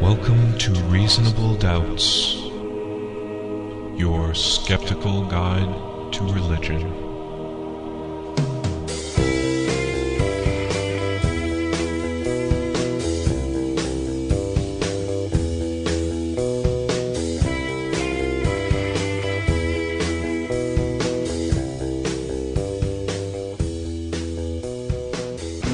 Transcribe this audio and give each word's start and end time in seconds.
Welcome 0.00 0.56
to 0.60 0.72
Reasonable 0.84 1.56
Doubts, 1.56 2.34
your 4.00 4.32
skeptical 4.34 5.26
guide 5.26 6.12
to 6.14 6.24
religion. 6.24 6.90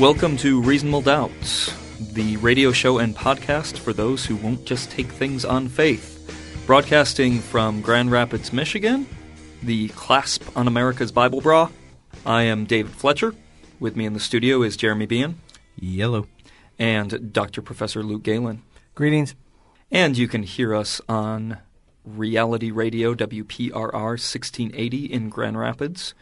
Welcome 0.00 0.36
to 0.38 0.60
Reasonable 0.60 1.02
Doubts, 1.02 1.72
the 2.16 2.38
radio 2.38 2.72
show 2.72 2.96
and 2.96 3.14
podcast 3.14 3.76
for 3.76 3.92
those 3.92 4.24
who 4.24 4.36
won't 4.36 4.64
just 4.64 4.90
take 4.90 5.08
things 5.08 5.44
on 5.44 5.68
faith. 5.68 6.64
Broadcasting 6.66 7.40
from 7.40 7.82
Grand 7.82 8.10
Rapids, 8.10 8.54
Michigan, 8.54 9.06
the 9.62 9.88
clasp 9.88 10.42
on 10.56 10.66
America's 10.66 11.12
Bible 11.12 11.42
Bra. 11.42 11.68
I 12.24 12.44
am 12.44 12.64
David 12.64 12.92
Fletcher. 12.92 13.34
With 13.78 13.96
me 13.96 14.06
in 14.06 14.14
the 14.14 14.20
studio 14.20 14.62
is 14.62 14.78
Jeremy 14.78 15.04
Bean 15.04 15.38
Yellow. 15.78 16.26
and 16.78 17.34
Dr. 17.34 17.60
Professor 17.60 18.02
Luke 18.02 18.22
Galen. 18.22 18.62
Greetings. 18.94 19.34
And 19.90 20.16
you 20.16 20.26
can 20.26 20.42
hear 20.42 20.74
us 20.74 21.02
on 21.10 21.58
Reality 22.02 22.70
Radio 22.70 23.14
WPRR 23.14 23.92
1680 23.92 25.04
in 25.04 25.28
Grand 25.28 25.58
Rapids, 25.58 26.14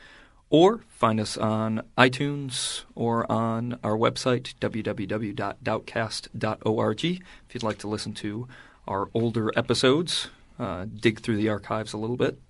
or 0.51 0.81
find 1.05 1.21
us 1.21 1.37
on 1.37 1.83
iTunes 1.99 2.85
or 2.95 3.31
on 3.31 3.79
our 3.85 3.95
website 3.95 4.55
www.doubtcast.org 4.59 7.05
if 7.05 7.21
you'd 7.53 7.63
like 7.63 7.77
to 7.77 7.87
listen 7.87 8.15
to 8.15 8.49
our 8.89 9.11
older 9.13 9.53
episodes, 9.55 10.29
uh, 10.59 10.87
dig 10.87 11.21
through 11.21 11.37
the 11.37 11.51
archives 11.51 11.93
a 11.93 11.99
little 11.99 12.17
bit. 12.17 12.41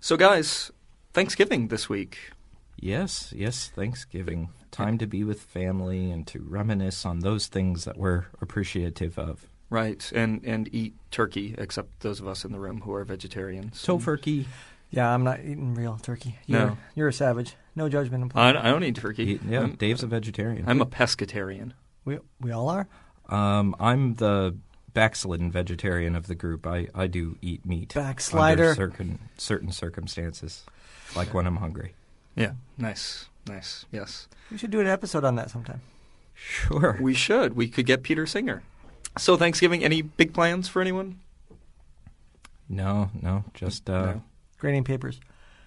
So, 0.00 0.16
guys, 0.16 0.70
Thanksgiving 1.12 1.68
this 1.68 1.90
week. 1.90 2.30
Yes, 2.80 3.34
yes, 3.36 3.68
Thanksgiving. 3.68 4.48
Time 4.70 4.96
to 4.96 5.06
be 5.06 5.22
with 5.22 5.42
family 5.42 6.10
and 6.10 6.26
to 6.28 6.40
reminisce 6.40 7.04
on 7.04 7.20
those 7.20 7.48
things 7.48 7.84
that 7.84 7.98
we're 7.98 8.28
appreciative 8.40 9.18
of. 9.18 9.46
Right, 9.68 10.10
and 10.14 10.42
and 10.42 10.70
eat 10.72 10.94
turkey, 11.10 11.54
except 11.58 12.00
those 12.00 12.18
of 12.18 12.28
us 12.28 12.46
in 12.46 12.52
the 12.52 12.60
room 12.60 12.80
who 12.80 12.94
are 12.94 13.04
vegetarians. 13.04 13.84
Tofurkey. 13.84 14.46
Yeah, 14.90 15.08
I'm 15.12 15.22
not 15.24 15.40
eating 15.40 15.74
real 15.74 15.98
turkey. 16.00 16.38
You're, 16.46 16.60
No. 16.60 16.78
you're 16.94 17.08
a 17.08 17.12
savage. 17.12 17.54
No 17.76 17.88
judgment 17.88 18.22
I, 18.22 18.24
implied. 18.24 18.56
I 18.56 18.70
don't 18.70 18.82
eat 18.84 18.96
turkey. 18.96 19.38
Yeah, 19.46 19.60
I'm, 19.60 19.72
Dave's 19.74 20.02
a 20.02 20.06
vegetarian. 20.06 20.64
I'm 20.66 20.80
a 20.80 20.86
pescatarian. 20.86 21.72
we 22.04 22.18
we 22.40 22.50
all 22.52 22.68
are. 22.70 22.88
um, 23.28 23.74
I'm 23.78 24.14
the 24.14 24.56
backslidden 24.94 25.52
vegetarian 25.52 26.16
of 26.16 26.26
the 26.26 26.34
group. 26.34 26.66
I, 26.66 26.88
I 26.94 27.06
do 27.06 27.36
eat 27.42 27.64
meat. 27.66 27.90
Backslider. 27.90 28.70
Under 28.70 28.74
certain, 28.74 29.18
certain 29.36 29.70
circumstances, 29.70 30.64
like 31.14 31.34
when 31.34 31.46
I'm 31.46 31.56
hungry. 31.56 31.94
Yeah, 32.34 32.52
nice, 32.78 33.26
nice. 33.46 33.84
Yes, 33.92 34.26
We 34.50 34.56
should 34.58 34.70
do 34.70 34.80
an 34.80 34.86
episode 34.86 35.24
on 35.24 35.36
that 35.36 35.50
sometime. 35.50 35.82
Sure. 36.34 36.96
we 37.00 37.14
should. 37.14 37.54
We 37.56 37.68
could 37.68 37.84
get 37.84 38.02
Peter 38.02 38.24
Singer. 38.26 38.62
So 39.18 39.36
Thanksgiving, 39.36 39.84
any 39.84 40.02
big 40.02 40.32
plans 40.32 40.68
for 40.68 40.80
anyone? 40.80 41.18
No, 42.68 43.10
no, 43.20 43.44
just, 43.54 43.88
uh, 43.90 44.04
No. 44.14 44.22
Grading 44.58 44.84
papers. 44.84 45.20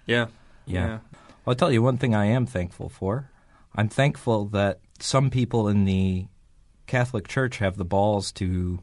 Yeah, 0.06 0.28
yeah. 0.66 1.00
I'll 1.48 1.56
tell 1.56 1.72
you 1.72 1.82
one 1.82 1.98
thing 1.98 2.14
I 2.14 2.26
am 2.26 2.46
thankful 2.46 2.90
for. 2.90 3.30
I'm 3.76 3.88
thankful 3.90 4.46
that 4.48 4.80
some 5.00 5.30
people 5.30 5.68
in 5.68 5.86
the 5.86 6.28
Catholic 6.88 7.28
Church 7.28 7.58
have 7.60 7.78
the 7.78 7.86
balls 7.86 8.32
to 8.34 8.80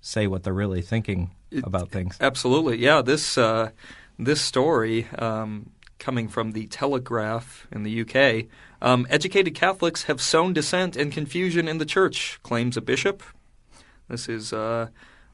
say 0.00 0.26
what 0.26 0.42
they're 0.42 0.52
really 0.52 0.82
thinking 0.82 1.34
It- 1.50 1.64
about 1.64 1.90
things. 1.90 2.16
Absolutely, 2.20 2.78
yeah. 2.78 3.02
This 3.02 3.38
uh, 3.38 3.70
this 4.18 4.40
story 4.40 5.06
um, 5.18 5.70
coming 5.98 6.26
from 6.28 6.52
the 6.52 6.66
Telegraph 6.66 7.66
in 7.70 7.84
the 7.84 8.00
UK. 8.02 8.46
Um, 8.82 9.06
educated 9.08 9.54
Catholics 9.54 10.04
have 10.04 10.20
sown 10.20 10.52
dissent 10.52 10.96
and 10.96 11.12
confusion 11.12 11.68
in 11.68 11.78
the 11.78 11.86
church, 11.86 12.40
claims 12.42 12.76
a 12.76 12.80
bishop. 12.80 13.22
This 14.08 14.28
is 14.28 14.52
uh, 14.52 14.88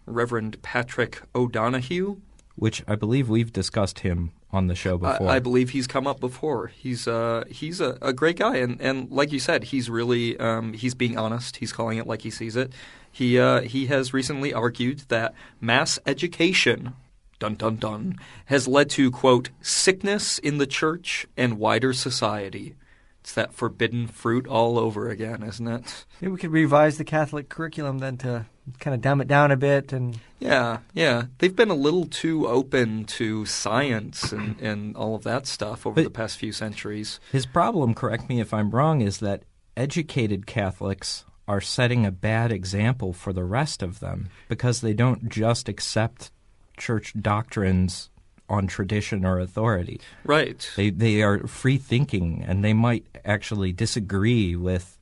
Reverend 0.05 0.61
Patrick 0.61 1.23
O'Donoghue. 1.35 2.21
Which 2.59 2.83
I 2.89 2.97
believe 2.97 3.29
we've 3.29 3.53
discussed 3.53 4.01
him 4.01 4.33
on 4.51 4.67
the 4.67 4.75
show 4.75 4.99
before. 4.99 5.29
I, 5.29 5.37
I 5.37 5.39
believe 5.39 5.71
he's 5.71 5.87
come 5.87 6.07
up 6.07 6.21
before. 6.21 6.69
He's 6.69 7.07
uh, 7.07 7.45
he's 7.49 7.81
a, 7.81 7.97
a 8.03 8.13
great 8.13 8.37
guy, 8.37 8.57
and, 8.57 8.81
and 8.81 9.11
like 9.11 9.33
you 9.33 9.39
said, 9.39 9.65
he's 9.65 9.89
really 9.89 10.39
um, 10.39 10.73
he's 10.73 10.95
being 10.95 11.17
honest. 11.17 11.57
He's 11.57 11.73
calling 11.73 11.99
it 11.99 12.07
like 12.07 12.23
he 12.23 12.31
sees 12.31 12.57
it. 12.57 12.73
He 13.11 13.39
uh, 13.39 13.63
he 13.63 13.87
has 13.87 14.13
recently 14.13 14.53
argued 14.53 15.01
that 15.09 15.35
mass 15.61 15.99
education, 16.07 16.95
dun 17.39 17.55
dun 17.55 17.77
dun, 17.77 18.17
has 18.47 18.67
led 18.67 18.91
to 18.91 19.11
quote 19.11 19.51
sickness 19.61 20.39
in 20.39 20.59
the 20.59 20.67
church 20.67 21.27
and 21.37 21.59
wider 21.59 21.93
society. 21.93 22.75
It's 23.21 23.35
that 23.35 23.53
forbidden 23.53 24.07
fruit 24.07 24.47
all 24.47 24.79
over 24.79 25.09
again, 25.11 25.43
isn't 25.43 25.67
it? 25.69 26.05
Maybe 26.21 26.33
we 26.33 26.39
could 26.39 26.53
revise 26.53 26.99
the 26.99 27.05
Catholic 27.05 27.49
curriculum 27.49 27.99
then 27.99 28.17
to 28.19 28.47
kind 28.81 28.95
of 28.95 29.01
dumb 29.01 29.21
it 29.21 29.29
down 29.29 29.51
a 29.51 29.57
bit 29.57 29.93
and 29.93 30.19
Yeah, 30.39 30.79
yeah. 30.95 31.25
They've 31.39 31.55
been 31.55 31.71
a 31.71 31.75
little 31.75 32.07
too 32.07 32.47
open 32.47 33.05
to 33.05 33.45
science 33.47 34.33
and, 34.33 34.59
and 34.61 34.97
all 34.97 35.15
of 35.15 35.25
that 35.25 35.47
stuff 35.47 35.87
over 35.87 35.95
But- 35.97 36.05
the 36.05 36.11
past 36.11 36.39
few 36.39 36.53
centuries. 36.53 37.21
His 37.33 37.45
problem, 37.47 37.95
correct 37.95 38.29
me 38.29 38.41
if 38.41 38.55
I'm 38.55 38.71
wrong, 38.71 39.01
is 39.01 39.19
that 39.19 39.43
educated 39.77 40.47
Catholics 40.47 41.25
are 41.47 41.61
setting 41.61 42.05
a 42.05 42.11
bad 42.11 42.53
example 42.53 43.13
for 43.15 43.33
the 43.33 43.45
rest 43.45 43.83
of 43.83 44.01
them 44.01 44.29
because 44.49 44.81
they 44.81 44.93
don't 44.93 45.29
just 45.31 45.69
accept 45.69 46.31
church 46.77 47.15
doctrines 47.21 48.11
on 48.49 48.67
tradition 48.67 49.25
or 49.25 49.39
authority. 49.39 50.01
Right. 50.25 50.69
They 50.77 50.91
they 50.91 51.23
are 51.23 51.47
free 51.47 51.79
thinking 51.79 52.45
and 52.47 52.65
they 52.65 52.73
might 52.73 53.05
actually 53.25 53.73
disagree 53.73 54.57
with 54.57 54.99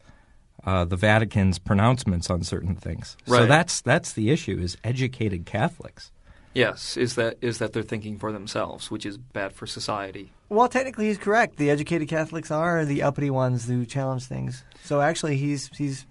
uh, 0.65 0.85
the 0.85 0.97
Vatican's 0.97 1.59
pronouncements 1.59 2.29
on 2.29 2.43
certain 2.43 2.75
things. 2.75 3.17
So 3.27 3.47
that's 3.47 3.81
that's 3.81 4.13
the 4.13 4.31
issue: 4.31 4.59
is 4.59 4.77
educated 4.83 5.47
Catholics. 5.47 6.11
Yes, 6.55 6.97
is 6.97 7.15
that 7.15 7.37
is 7.41 7.59
that 7.59 7.73
they're 7.73 7.83
thinking 7.83 8.19
for 8.19 8.33
themselves, 8.33 8.91
which 8.91 9.07
is 9.07 9.19
bad 9.19 9.53
for 9.53 9.67
society. 9.67 10.33
well, 10.49 10.69
technically 10.69 11.07
he's 11.07 11.19
correct. 11.19 11.57
The 11.57 11.71
educated 11.71 12.09
Catholics 12.09 12.51
are 12.51 12.85
the 12.85 13.03
uppity 13.03 13.31
ones 13.31 13.69
who 13.69 13.85
challenge 13.85 14.25
things. 14.25 14.65
So 14.83 15.01
actually, 15.01 15.37
he's 15.37 15.69
he's 15.77 16.07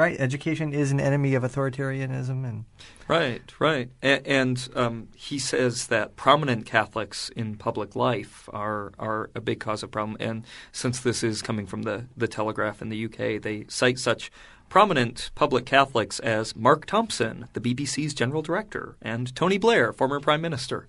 right. 0.00 0.18
Education 0.18 0.72
is 0.72 0.90
an 0.90 0.98
enemy 0.98 1.34
of 1.34 1.42
authoritarianism, 1.42 2.48
and 2.48 2.64
Right, 3.06 3.42
right. 3.58 3.90
And, 4.00 4.26
and 4.26 4.68
um, 4.74 5.08
he 5.16 5.38
says 5.38 5.88
that 5.88 6.16
prominent 6.16 6.64
Catholics 6.64 7.28
in 7.30 7.56
public 7.56 7.94
life 7.94 8.48
are 8.52 8.92
are 8.98 9.30
a 9.34 9.40
big 9.40 9.60
cause 9.60 9.82
of 9.82 9.90
problem. 9.90 10.16
And 10.20 10.44
since 10.72 11.00
this 11.00 11.22
is 11.22 11.42
coming 11.42 11.66
from 11.66 11.82
the 11.82 12.06
the 12.16 12.28
Telegraph 12.28 12.80
in 12.80 12.88
the 12.88 13.04
UK, 13.04 13.42
they 13.42 13.66
cite 13.68 13.98
such 13.98 14.30
prominent 14.68 15.30
public 15.34 15.66
Catholics 15.66 16.18
as 16.20 16.56
Mark 16.56 16.86
Thompson, 16.86 17.48
the 17.52 17.60
BBC's 17.60 18.14
general 18.14 18.40
director, 18.40 18.96
and 19.02 19.34
Tony 19.34 19.58
Blair, 19.58 19.92
former 19.92 20.20
prime 20.20 20.40
minister. 20.40 20.88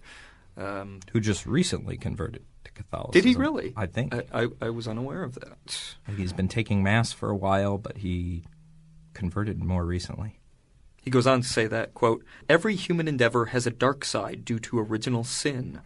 Um, 0.56 1.00
Who 1.12 1.20
just 1.20 1.46
recently 1.46 1.98
converted 1.98 2.44
to 2.66 2.72
Catholicism? 2.72 3.12
did 3.14 3.26
he 3.26 3.36
really? 3.36 3.74
I 3.76 3.88
think 3.88 4.14
I, 4.14 4.44
I, 4.44 4.48
I 4.62 4.70
was 4.70 4.88
unaware 4.88 5.24
of 5.24 5.36
that. 5.36 5.96
he's 6.16 6.34
been 6.34 6.50
taking 6.50 6.84
mass 6.84 7.12
for 7.12 7.30
a 7.30 7.36
while, 7.36 7.78
but 7.78 7.98
he 7.98 8.44
converted 9.14 9.64
more 9.64 9.86
recently. 9.86 10.40
He 11.02 11.10
goes 11.10 11.26
on 11.26 11.42
to 11.42 11.48
say 11.48 11.66
that, 11.68 11.94
quote, 11.94 12.24
every 12.48 12.76
human 12.76 13.08
endeavor 13.08 13.46
has 13.46 13.66
a 13.66 13.72
dark 13.72 14.06
side 14.06 14.46
due 14.46 14.60
to 14.60 14.80
original 14.80 15.24
sin. 15.24 15.82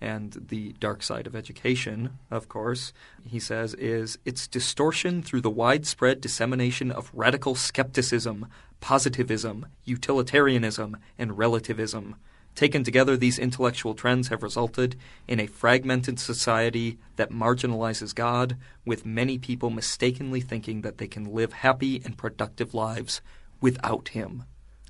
And 0.00 0.46
the 0.48 0.74
dark 0.78 1.02
side 1.02 1.26
of 1.26 1.34
education, 1.34 2.18
of 2.30 2.48
course, 2.48 2.92
he 3.24 3.40
says, 3.40 3.74
is 3.74 4.18
its 4.24 4.46
distortion 4.46 5.22
through 5.22 5.40
the 5.40 5.50
widespread 5.50 6.20
dissemination 6.20 6.90
of 6.92 7.10
radical 7.14 7.54
skepticism, 7.54 8.46
positivism, 8.80 9.66
utilitarianism, 9.84 10.98
and 11.18 11.38
relativism. 11.38 12.16
Taken 12.56 12.82
together, 12.84 13.16
these 13.16 13.38
intellectual 13.38 13.94
trends 13.94 14.28
have 14.28 14.42
resulted 14.42 14.96
in 15.28 15.38
a 15.38 15.46
fragmented 15.46 16.18
society 16.18 16.96
that 17.16 17.30
marginalizes 17.30 18.14
God, 18.14 18.56
with 18.84 19.04
many 19.06 19.36
people 19.38 19.68
mistakenly 19.70 20.40
thinking 20.40 20.80
that 20.80 20.96
they 20.96 21.06
can 21.06 21.32
live 21.34 21.52
happy 21.52 22.00
and 22.04 22.16
productive 22.16 22.72
lives 22.74 23.20
without 23.60 24.08
Him. 24.08 24.44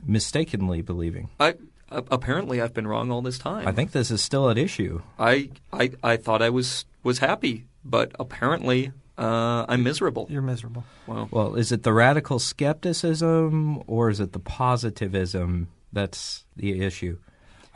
Mistakenly 0.04 0.80
believing. 0.80 1.28
I 1.40 1.56
a- 1.90 2.04
apparently 2.10 2.60
I've 2.62 2.72
been 2.74 2.86
wrong 2.86 3.10
all 3.10 3.20
this 3.22 3.38
time. 3.38 3.66
I 3.66 3.72
think 3.72 3.90
this 3.92 4.10
is 4.12 4.22
still 4.22 4.48
at 4.48 4.58
issue. 4.58 5.02
I 5.18 5.50
I, 5.72 5.90
I 6.04 6.16
thought 6.16 6.42
I 6.42 6.50
was 6.50 6.84
was 7.02 7.18
happy, 7.18 7.66
but 7.84 8.12
apparently 8.20 8.92
uh, 9.18 9.64
I'm 9.68 9.82
miserable. 9.82 10.26
you're 10.30 10.42
miserable. 10.42 10.84
Well, 11.06 11.28
Well, 11.32 11.54
is 11.56 11.72
it 11.72 11.82
the 11.82 11.92
radical 11.92 12.38
skepticism 12.38 13.82
or 13.88 14.10
is 14.10 14.20
it 14.20 14.32
the 14.32 14.38
positivism 14.38 15.68
that's 15.92 16.44
the 16.56 16.80
issue? 16.84 17.18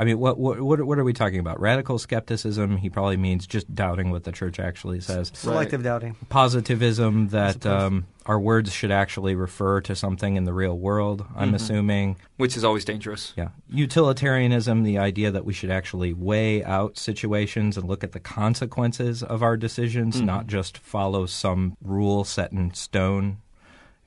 I 0.00 0.04
mean, 0.04 0.18
what, 0.18 0.38
what 0.38 0.58
what 0.62 0.82
what 0.82 0.98
are 0.98 1.04
we 1.04 1.12
talking 1.12 1.40
about? 1.40 1.60
Radical 1.60 1.98
skepticism. 1.98 2.78
He 2.78 2.88
probably 2.88 3.18
means 3.18 3.46
just 3.46 3.74
doubting 3.74 4.10
what 4.10 4.24
the 4.24 4.32
church 4.32 4.58
actually 4.58 5.00
says. 5.00 5.30
Selective 5.34 5.82
doubting. 5.82 6.16
Positivism 6.30 7.28
that 7.28 7.66
um, 7.66 8.06
our 8.24 8.40
words 8.40 8.72
should 8.72 8.90
actually 8.90 9.34
refer 9.34 9.82
to 9.82 9.94
something 9.94 10.36
in 10.36 10.44
the 10.44 10.54
real 10.54 10.78
world. 10.78 11.26
I'm 11.36 11.52
Mhm. 11.52 11.56
assuming. 11.56 12.16
Which 12.38 12.56
is 12.56 12.64
always 12.64 12.86
dangerous. 12.86 13.34
Yeah. 13.36 13.48
Utilitarianism, 13.68 14.84
the 14.84 14.96
idea 14.96 15.30
that 15.30 15.44
we 15.44 15.52
should 15.52 15.70
actually 15.70 16.14
weigh 16.14 16.64
out 16.64 16.96
situations 16.96 17.76
and 17.76 17.86
look 17.86 18.02
at 18.02 18.12
the 18.12 18.20
consequences 18.20 19.22
of 19.22 19.42
our 19.42 19.58
decisions, 19.58 20.22
Mhm. 20.22 20.24
not 20.24 20.46
just 20.46 20.78
follow 20.78 21.26
some 21.26 21.76
rule 21.84 22.24
set 22.24 22.52
in 22.52 22.72
stone. 22.72 23.36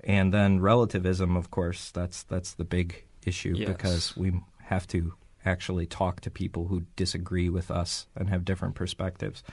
And 0.04 0.34
then 0.34 0.60
relativism, 0.60 1.38
of 1.38 1.52
course, 1.52 1.92
that's 1.92 2.24
that's 2.24 2.52
the 2.54 2.66
big 2.66 3.04
issue 3.28 3.54
Yes. 3.56 3.68
because 3.70 4.18
we 4.18 4.32
have 4.64 4.88
to 4.88 5.14
actually 5.46 5.86
talk 5.86 6.22
to 6.22 6.30
people 6.32 6.68
who 6.68 6.84
disagree 6.96 7.50
with 7.50 7.70
us 7.72 8.08
and 8.16 8.30
have 8.30 8.46
different 8.46 8.76
perspectives. 8.76 9.44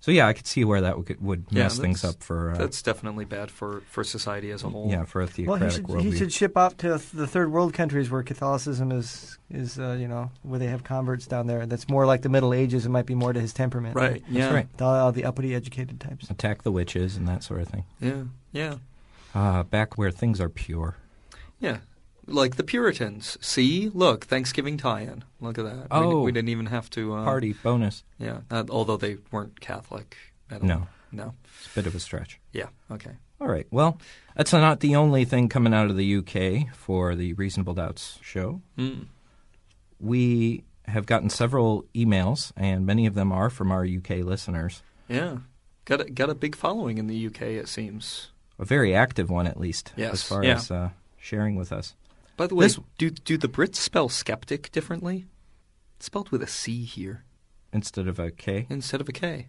So 0.00 0.12
yeah, 0.12 0.28
I 0.28 0.32
could 0.32 0.46
see 0.46 0.64
where 0.64 0.80
that 0.80 0.96
would, 0.96 1.20
would 1.20 1.44
Yeah, 1.50 1.64
mess 1.64 1.76
things 1.76 2.04
up 2.04 2.22
for 2.22 2.52
uh, 2.52 2.56
That's 2.58 2.80
definitely 2.82 3.24
bad 3.24 3.50
for, 3.50 3.82
for 3.90 4.04
society 4.04 4.52
as 4.52 4.62
a 4.62 4.68
whole. 4.68 4.88
yeah 4.88 5.04
for 5.04 5.20
a 5.20 5.24
Well, 5.24 5.32
theocratic 5.58 5.70
he 5.70 5.70
should, 5.76 5.86
worldview. 5.86 6.02
he 6.02 6.16
should 6.16 6.32
ship 6.32 6.56
off 6.56 6.76
to 6.76 6.90
the 7.12 7.26
third 7.26 7.50
world 7.50 7.74
countries 7.74 8.08
where 8.08 8.22
Catholicism 8.22 8.92
is 8.92 9.38
is 9.50 9.76
uh, 9.80 9.96
you 9.98 10.06
know 10.06 10.30
where 10.44 10.60
they 10.60 10.68
have 10.68 10.84
converts 10.84 11.26
down 11.26 11.48
there. 11.48 11.66
That's 11.66 11.88
more 11.88 12.06
like 12.06 12.22
the 12.22 12.28
Middle 12.28 12.54
Ages. 12.54 12.86
It 12.86 12.90
might 12.90 13.06
be 13.06 13.16
more 13.16 13.32
to 13.32 13.40
his 13.40 13.52
temperament. 13.52 13.96
Right. 13.96 14.22
Yeah. 14.30 14.54
right. 14.54 14.68
The, 14.76 14.84
all 14.84 15.10
the 15.10 15.24
uppity, 15.24 15.52
educated 15.56 15.98
types. 15.98 16.30
Attack 16.30 16.62
the 16.62 16.70
witches 16.70 17.16
and 17.16 17.26
that 17.26 17.42
sort 17.42 17.60
of 17.62 17.66
thing. 17.68 17.84
Yeah. 18.00 18.22
Yeah. 18.52 18.74
Uh, 19.34 19.64
back 19.64 19.98
where 19.98 20.12
things 20.12 20.40
are 20.40 20.48
pure. 20.48 20.94
Yeah. 21.58 21.78
Like 22.28 22.56
the 22.56 22.62
Puritans. 22.64 23.36
See, 23.40 23.90
look, 23.94 24.26
Thanksgiving 24.26 24.76
tie-in. 24.76 25.24
Look 25.40 25.58
at 25.58 25.64
that. 25.64 25.76
We, 25.84 25.86
Oh. 25.90 26.22
we 26.22 26.32
didn't 26.32 26.50
even 26.50 26.66
have 26.66 26.88
to 26.90 27.14
uh, 27.14 27.24
Party 27.24 27.54
bonus. 27.54 28.04
Yeah. 28.18 28.40
Uh, 28.50 28.64
although 28.70 28.96
they 28.96 29.16
weren't 29.30 29.60
Catholic. 29.60 30.16
At 30.50 30.62
all. 30.62 30.66
No, 30.68 30.86
No. 31.12 31.34
it's 31.58 31.72
a 31.72 31.74
bit 31.74 31.86
of 31.86 31.94
a 31.94 32.00
stretch. 32.00 32.38
Yeah. 32.52 32.66
Okay. 32.90 33.12
All 33.40 33.48
right. 33.48 33.66
Well, 33.70 33.98
that's 34.36 34.52
not 34.52 34.80
the 34.80 34.96
only 34.96 35.24
thing 35.24 35.48
coming 35.48 35.72
out 35.74 35.90
of 35.90 35.96
the 35.96 36.16
UK 36.16 36.74
for 36.74 37.14
the 37.14 37.32
Reasonable 37.34 37.74
Doubts 37.74 38.18
show. 38.22 38.60
Mm. 38.76 39.06
We 40.00 40.64
have 40.86 41.06
gotten 41.06 41.28
several 41.30 41.84
emails, 41.94 42.52
and 42.56 42.86
many 42.86 43.06
of 43.06 43.14
them 43.14 43.30
are 43.32 43.50
from 43.50 43.70
our 43.70 43.84
UK 43.84 44.18
listeners. 44.24 44.82
Yeah. 45.08 45.38
Got 45.84 46.00
a, 46.02 46.04
got 46.10 46.30
a 46.30 46.34
big 46.34 46.54
following 46.56 46.98
in 46.98 47.06
the 47.06 47.26
UK. 47.26 47.42
It 47.42 47.68
seems. 47.68 48.30
A 48.58 48.64
very 48.64 48.94
active 48.94 49.30
one, 49.30 49.46
at 49.46 49.58
least, 49.60 49.92
Yes, 49.96 50.12
as 50.14 50.22
far 50.22 50.44
yeah. 50.44 50.56
as 50.56 50.70
uh, 50.70 50.90
sharing 51.16 51.56
with 51.56 51.72
us. 51.72 51.94
By 52.38 52.46
the 52.46 52.54
way, 52.54 52.66
This- 52.66 52.78
do 52.96 53.10
do 53.10 53.36
the 53.36 53.48
Brits 53.48 53.74
spell 53.76 54.08
skeptic 54.08 54.72
differently? 54.72 55.26
It's 55.96 56.06
spelled 56.06 56.30
with 56.30 56.40
a 56.42 56.46
C 56.46 56.84
here 56.84 57.24
Instead 57.72 58.06
of 58.08 58.18
a 58.18 58.30
K, 58.30 58.66
instead 58.70 59.00
of 59.02 59.08
a 59.10 59.12
K. 59.12 59.48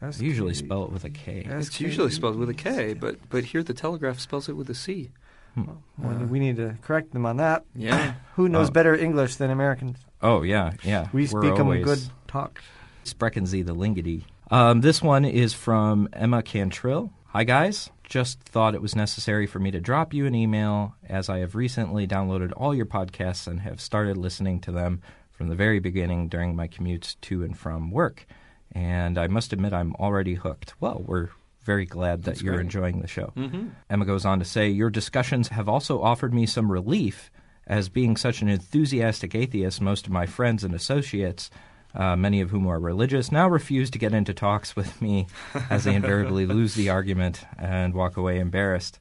I 0.00 0.06
usually 0.20 0.54
spell 0.54 0.84
it 0.84 0.92
with 0.92 1.04
a 1.04 1.10
K. 1.10 1.44
Yeah. 1.44 1.58
It's 1.58 1.80
usually 1.80 2.12
spelled 2.12 2.36
with 2.36 2.48
a 2.48 2.54
K, 2.54 2.94
but 2.94 3.18
but 3.28 3.44
here 3.46 3.62
the 3.64 3.74
Telegraph 3.74 4.20
spells 4.20 4.48
it 4.48 4.54
with 4.56 4.70
a 4.70 4.74
C. 4.74 5.10
Well, 5.56 5.82
we 6.28 6.38
need 6.38 6.54
to 6.56 6.76
correct 6.82 7.12
them 7.12 7.26
on 7.26 7.38
that. 7.38 7.64
Yeah. 7.74 8.14
Who 8.36 8.48
knows 8.48 8.68
Oh. 8.68 8.72
better 8.72 8.94
English 8.94 9.34
than 9.36 9.50
Americans? 9.50 9.98
Oh 10.22 10.42
yeah, 10.42 10.74
yeah. 10.84 11.08
We 11.12 11.22
We're 11.22 11.42
speak 11.42 11.56
them 11.56 11.66
always 11.66 11.84
good 11.84 12.02
talk. 12.28 12.62
Sprechen 13.04 13.44
Sie 13.46 13.62
the 13.62 13.74
Lingity. 13.74 14.22
Um, 14.52 14.80
this 14.82 15.02
one 15.02 15.24
is 15.24 15.52
from 15.54 16.08
Emma 16.12 16.42
Cantrill. 16.44 17.10
Hi 17.32 17.42
guys, 17.44 17.90
just 18.08 18.40
thought 18.40 18.74
it 18.74 18.82
was 18.82 18.96
necessary 18.96 19.46
for 19.46 19.58
me 19.58 19.70
to 19.70 19.80
drop 19.80 20.14
you 20.14 20.26
an 20.26 20.34
email 20.34 20.94
as 21.08 21.28
I 21.28 21.38
have 21.38 21.54
recently 21.54 22.06
downloaded 22.06 22.52
all 22.56 22.74
your 22.74 22.86
podcasts 22.86 23.46
and 23.46 23.60
have 23.60 23.80
started 23.80 24.16
listening 24.16 24.60
to 24.62 24.72
them 24.72 25.02
from 25.30 25.48
the 25.48 25.54
very 25.54 25.78
beginning 25.78 26.28
during 26.28 26.56
my 26.56 26.66
commutes 26.66 27.16
to 27.22 27.44
and 27.44 27.56
from 27.56 27.90
work. 27.90 28.26
And 28.72 29.18
I 29.18 29.28
must 29.28 29.52
admit, 29.52 29.72
I'm 29.72 29.94
already 29.96 30.34
hooked. 30.34 30.74
Well, 30.80 31.02
we're 31.06 31.28
very 31.62 31.84
glad 31.84 32.22
that 32.22 32.30
That's 32.30 32.42
you're 32.42 32.54
great. 32.54 32.64
enjoying 32.64 33.00
the 33.00 33.06
show. 33.06 33.32
Mm-hmm. 33.36 33.68
Emma 33.90 34.04
goes 34.04 34.24
on 34.24 34.38
to 34.38 34.44
say, 34.44 34.68
Your 34.68 34.90
discussions 34.90 35.48
have 35.48 35.68
also 35.68 36.00
offered 36.02 36.32
me 36.32 36.46
some 36.46 36.72
relief, 36.72 37.30
as 37.66 37.90
being 37.90 38.16
such 38.16 38.40
an 38.40 38.48
enthusiastic 38.48 39.34
atheist, 39.34 39.80
most 39.80 40.06
of 40.06 40.12
my 40.12 40.24
friends 40.24 40.64
and 40.64 40.74
associates, 40.74 41.50
uh, 41.94 42.16
many 42.16 42.40
of 42.40 42.50
whom 42.50 42.66
are 42.66 42.78
religious, 42.78 43.32
now 43.32 43.48
refuse 43.48 43.90
to 43.90 43.98
get 43.98 44.12
into 44.12 44.34
talks 44.34 44.76
with 44.76 45.00
me 45.02 45.26
as 45.70 45.84
they 45.84 45.94
invariably 45.94 46.46
lose 46.46 46.74
the 46.74 46.90
argument 46.90 47.44
and 47.58 47.94
walk 47.94 48.16
away 48.16 48.38
embarrassed. 48.38 48.98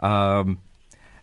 Um, 0.00 0.60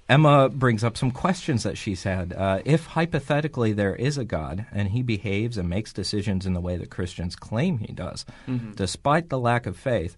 Emma 0.07 0.49
brings 0.49 0.83
up 0.83 0.97
some 0.97 1.09
questions 1.09 1.63
that 1.63 1.77
she's 1.77 2.03
had. 2.03 2.31
Uh, 2.33 2.59
if 2.63 2.85
hypothetically 2.87 3.73
there 3.73 3.95
is 3.95 4.17
a 4.19 4.25
God 4.25 4.65
and 4.71 4.89
he 4.89 5.01
behaves 5.01 5.57
and 5.57 5.67
makes 5.67 5.91
decisions 5.93 6.45
in 6.45 6.53
the 6.53 6.61
way 6.61 6.77
that 6.77 6.91
Christians 6.91 7.35
claim 7.35 7.79
he 7.79 7.91
does, 7.93 8.23
Mm-hmm. 8.47 8.73
despite 8.73 9.29
the 9.29 9.39
lack 9.39 9.65
of 9.65 9.75
faith, 9.77 10.15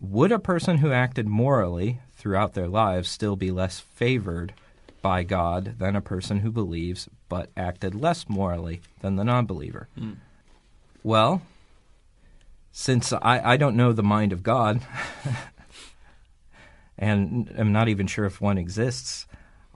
would 0.00 0.32
a 0.32 0.38
person 0.38 0.78
who 0.78 0.90
acted 0.92 1.28
morally 1.28 2.00
throughout 2.14 2.54
their 2.54 2.68
lives 2.68 3.10
still 3.10 3.36
be 3.36 3.50
less 3.50 3.78
favored 3.80 4.54
by 5.02 5.22
God 5.22 5.74
than 5.78 5.96
a 5.96 6.00
person 6.00 6.40
who 6.40 6.50
believes 6.50 7.06
but 7.30 7.48
acted 7.56 7.94
less 7.94 8.28
morally 8.28 8.82
than 9.00 9.16
the 9.16 9.24
non 9.24 9.46
believer? 9.46 9.88
Mm. 9.98 10.16
Well, 11.02 11.40
since 12.72 13.10
I, 13.14 13.40
I 13.52 13.56
don't 13.56 13.74
know 13.76 13.94
the 13.94 14.02
mind 14.02 14.34
of 14.34 14.42
God, 14.42 14.82
and 16.98 17.50
am 17.56 17.72
not 17.72 17.88
even 17.88 18.06
sure 18.06 18.26
if 18.26 18.40
one 18.42 18.58
exists, 18.58 19.26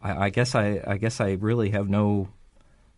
I, 0.02 0.26
I 0.26 0.28
guess 0.28 0.54
I, 0.54 0.82
I 0.86 0.98
guess 0.98 1.20
I 1.20 1.32
really 1.32 1.70
have 1.70 1.88
no 1.88 2.28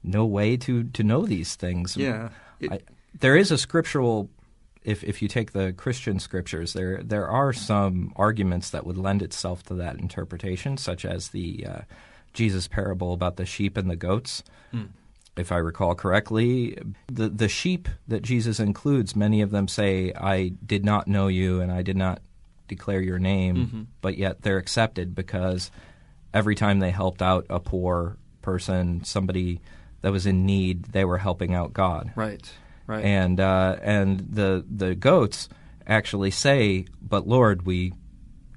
no 0.02 0.24
way 0.24 0.56
to, 0.56 0.84
to 0.84 1.02
know 1.02 1.24
these 1.26 1.54
things. 1.54 1.96
Yeah. 1.96 2.30
It- 2.58 2.72
I, 2.72 2.80
there 3.18 3.36
is 3.36 3.50
a 3.50 3.58
scriptural 3.58 4.28
if 4.84 5.02
if 5.02 5.20
you 5.22 5.28
take 5.28 5.52
the 5.52 5.72
Christian 5.72 6.20
scriptures, 6.20 6.72
there 6.72 7.02
there 7.02 7.28
are 7.28 7.52
some 7.52 8.12
arguments 8.16 8.70
that 8.70 8.86
would 8.86 8.96
lend 8.96 9.20
itself 9.22 9.62
to 9.64 9.74
that 9.74 9.98
interpretation, 9.98 10.76
such 10.76 11.04
as 11.04 11.28
the 11.28 11.66
uh, 11.66 11.80
Jesus 12.36 12.68
parable 12.68 13.12
about 13.12 13.36
the 13.36 13.46
sheep 13.46 13.76
and 13.76 13.90
the 13.90 13.96
goats. 13.96 14.44
Mm. 14.72 14.88
If 15.36 15.50
I 15.50 15.56
recall 15.56 15.94
correctly, 15.94 16.78
the 17.08 17.28
the 17.28 17.48
sheep 17.48 17.88
that 18.06 18.22
Jesus 18.22 18.60
includes, 18.60 19.16
many 19.16 19.40
of 19.42 19.50
them 19.50 19.66
say, 19.68 20.12
"I 20.14 20.52
did 20.64 20.84
not 20.84 21.08
know 21.08 21.26
you, 21.28 21.60
and 21.60 21.72
I 21.72 21.82
did 21.82 21.96
not 21.96 22.20
declare 22.68 23.00
your 23.02 23.18
name," 23.18 23.56
Mhm. 23.56 23.86
but 24.00 24.16
yet 24.16 24.42
they're 24.42 24.56
accepted 24.58 25.14
because 25.14 25.70
every 26.32 26.54
time 26.54 26.78
they 26.78 26.90
helped 26.90 27.20
out 27.22 27.44
a 27.50 27.58
poor 27.60 28.16
person, 28.42 29.02
somebody 29.04 29.60
that 30.02 30.12
was 30.12 30.26
in 30.26 30.46
need, 30.46 30.84
they 30.92 31.04
were 31.04 31.18
helping 31.18 31.52
out 31.54 31.72
God 31.72 32.12
Right. 32.16 32.50
Right. 32.86 33.04
and 33.04 33.40
uh, 33.40 33.76
and 33.82 34.20
the 34.20 34.64
the 34.70 34.94
goats 34.94 35.48
actually 35.86 36.30
say, 36.30 36.86
"But 37.02 37.26
Lord, 37.28 37.66
we 37.66 37.92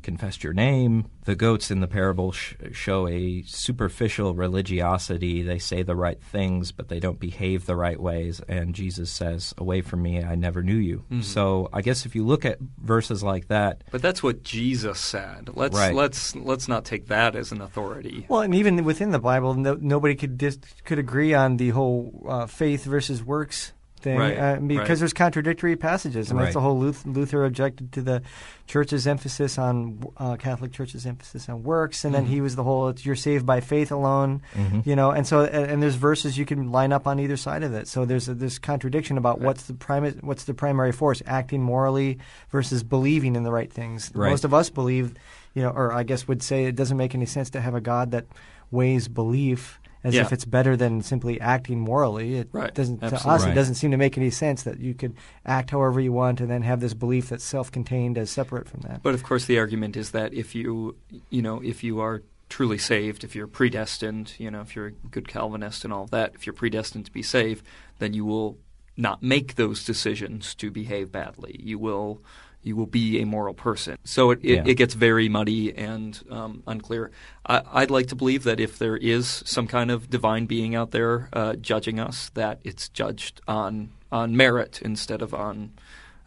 confessed 0.03 0.43
your 0.43 0.53
name." 0.53 1.05
The 1.25 1.35
goats 1.35 1.69
in 1.69 1.79
the 1.79 1.87
parable 1.87 2.31
sh- 2.31 2.55
show 2.71 3.07
a 3.07 3.43
superficial 3.43 4.33
religiosity. 4.33 5.41
They 5.43 5.59
say 5.59 5.83
the 5.83 5.95
right 5.95 6.21
things, 6.21 6.71
but 6.71 6.87
they 6.89 6.99
don't 6.99 7.19
behave 7.19 7.65
the 7.65 7.75
right 7.75 7.99
ways. 7.99 8.41
And 8.47 8.73
Jesus 8.73 9.11
says, 9.11 9.53
"Away 9.57 9.81
from 9.81 10.01
me, 10.01 10.23
I 10.23 10.35
never 10.35 10.63
knew 10.63 10.75
you." 10.77 11.03
Mhm. 11.11 11.23
So 11.23 11.69
I 11.73 11.81
guess 11.81 12.05
if 12.05 12.15
you 12.15 12.25
look 12.25 12.45
at 12.45 12.59
verses 12.81 13.21
like 13.23 13.47
that, 13.47 13.83
but 13.91 14.01
that's 14.01 14.23
what 14.23 14.43
Jesus 14.43 14.99
said. 14.99 15.49
Let's 15.53 15.75
Right. 15.75 15.93
let's 15.93 16.35
let's 16.35 16.67
not 16.67 16.85
take 16.85 17.07
that 17.07 17.35
as 17.35 17.51
an 17.51 17.61
authority. 17.61 18.25
Well, 18.29 18.41
and 18.41 18.55
even 18.55 18.83
within 18.83 19.11
the 19.11 19.19
Bible, 19.19 19.53
no, 19.53 19.77
nobody 19.79 20.15
could 20.15 20.37
dis- 20.37 20.59
could 20.85 20.99
agree 20.99 21.33
on 21.33 21.57
the 21.57 21.69
whole 21.69 22.25
uh, 22.27 22.45
faith 22.45 22.85
versus 22.85 23.23
works 23.23 23.73
thing 24.01 24.17
Right, 24.17 24.37
uh, 24.37 24.55
because 24.57 24.89
right. 24.89 24.97
there's 24.99 25.13
contradictory 25.13 25.75
passages. 25.75 26.31
I 26.31 26.33
mean, 26.33 26.43
that's 26.43 26.53
the 26.53 26.61
whole 26.61 26.77
Luth- 26.79 27.05
Luther 27.05 27.45
objected 27.45 27.91
to 27.93 28.01
the 28.01 28.21
church's 28.67 29.05
emphasis 29.07 29.57
on 29.57 30.03
uh, 30.17 30.35
Catholic 30.37 30.71
Church's 30.71 31.05
emphasis 31.05 31.47
on 31.49 31.63
works, 31.63 32.05
and 32.05 32.13
then 32.15 32.25
Mhm. 32.25 32.29
he 32.29 32.41
was 32.41 32.55
the 32.55 32.63
whole 32.63 32.89
it's, 32.89 33.05
"You're 33.05 33.15
saved 33.15 33.45
by 33.45 33.59
faith 33.59 33.91
alone," 33.91 34.41
Mhm. 34.55 34.85
you 34.85 34.95
know. 34.95 35.11
And 35.11 35.25
so, 35.27 35.41
and, 35.43 35.71
and 35.71 35.83
there's 35.83 35.95
verses 35.95 36.37
you 36.37 36.45
can 36.45 36.71
line 36.71 36.91
up 36.93 37.07
on 37.07 37.19
either 37.19 37.37
side 37.37 37.63
of 37.63 37.73
it. 37.73 37.87
So 37.87 38.05
there's 38.05 38.27
a, 38.29 38.33
this 38.33 38.59
contradiction 38.59 39.17
about 39.17 39.39
Right. 39.39 39.45
what's 39.47 39.63
the 39.63 39.73
prime 39.73 40.05
what's 40.21 40.43
the 40.45 40.53
primary 40.53 40.91
force, 40.91 41.21
acting 41.25 41.61
morally 41.61 42.17
versus 42.51 42.83
believing 42.83 43.35
in 43.35 43.43
the 43.43 43.51
right 43.51 43.71
things. 43.71 44.11
Right. 44.13 44.29
Most 44.29 44.43
of 44.45 44.53
us 44.53 44.69
believe, 44.69 45.13
you 45.53 45.61
know, 45.63 45.69
or 45.69 45.91
I 45.93 46.03
guess 46.03 46.27
would 46.27 46.41
say 46.43 46.65
it 46.65 46.75
doesn't 46.75 46.97
make 46.97 47.15
any 47.15 47.25
sense 47.25 47.49
to 47.51 47.61
have 47.61 47.73
a 47.75 47.81
God 47.81 48.11
that 48.11 48.25
weighs 48.71 49.07
belief 49.07 49.78
as 50.03 50.15
Yeah. 50.15 50.21
if 50.21 50.31
it's 50.31 50.45
better 50.45 50.77
than 50.77 51.01
simply 51.01 51.39
acting 51.41 51.79
morally. 51.79 52.35
It 52.35 52.49
Right. 52.51 52.73
doesn't 52.73 52.99
to 52.99 53.07
us. 53.07 53.25
Right. 53.25 53.51
It 53.51 53.55
doesn't 53.55 53.75
seem 53.75 53.91
to 53.91 53.97
make 53.97 54.17
any 54.17 54.29
sense 54.29 54.63
that 54.63 54.79
you 54.79 54.93
could 54.93 55.13
act 55.45 55.71
however 55.71 55.99
you 55.99 56.11
want 56.13 56.39
and 56.39 56.49
then 56.49 56.61
have 56.61 56.79
this 56.79 56.93
belief 56.93 57.29
that's 57.29 57.43
self-contained 57.43 58.17
as 58.17 58.29
separate 58.29 58.69
from 58.69 58.81
that. 58.81 59.03
But 59.03 59.13
of 59.13 59.23
course, 59.23 59.45
the 59.45 59.59
argument 59.59 59.97
is 59.97 60.11
that 60.11 60.33
if 60.33 60.55
you, 60.55 60.95
you 61.29 61.41
know, 61.41 61.61
if 61.63 61.83
you 61.83 61.99
are 61.99 62.21
truly 62.47 62.77
saved, 62.77 63.23
if 63.23 63.35
you're 63.35 63.45
predestined, 63.47 64.33
you 64.37 64.49
know, 64.49 64.61
if 64.61 64.75
you're 64.75 64.87
a 64.87 64.91
good 64.91 65.27
Calvinist 65.27 65.83
and 65.83 65.93
all 65.93 66.07
that, 66.07 66.33
if 66.33 66.45
you're 66.47 66.53
predestined 66.53 67.05
to 67.05 67.11
be 67.11 67.21
saved, 67.21 67.65
then 67.99 68.13
you 68.13 68.25
will 68.25 68.57
not 68.97 69.21
make 69.21 69.55
those 69.55 69.85
decisions 69.85 70.55
to 70.55 70.71
behave 70.71 71.11
badly. 71.11 71.59
You 71.63 71.77
will, 71.77 72.21
you 72.61 72.75
will 72.75 72.85
be 72.87 73.21
a 73.21 73.25
moral 73.25 73.53
person. 73.53 73.97
So 74.03 74.31
it, 74.31 74.39
it, 74.43 74.55
Yeah. 74.55 74.63
it 74.65 74.75
gets 74.75 74.93
very 74.93 75.29
muddy 75.29 75.73
and 75.75 76.19
um, 76.29 76.63
unclear. 76.67 77.09
I, 77.45 77.61
I'd 77.71 77.91
like 77.91 78.07
to 78.07 78.15
believe 78.15 78.43
that 78.43 78.59
if 78.59 78.77
there 78.77 78.97
is 78.97 79.41
some 79.45 79.67
kind 79.67 79.89
of 79.91 80.09
divine 80.09 80.45
being 80.45 80.75
out 80.75 80.91
there 80.91 81.29
uh, 81.33 81.53
judging 81.55 81.99
us, 81.99 82.29
that 82.33 82.59
it's 82.63 82.89
judged 82.89 83.41
on 83.47 83.91
on 84.11 84.35
merit 84.35 84.81
instead 84.81 85.21
of 85.21 85.33
on 85.33 85.71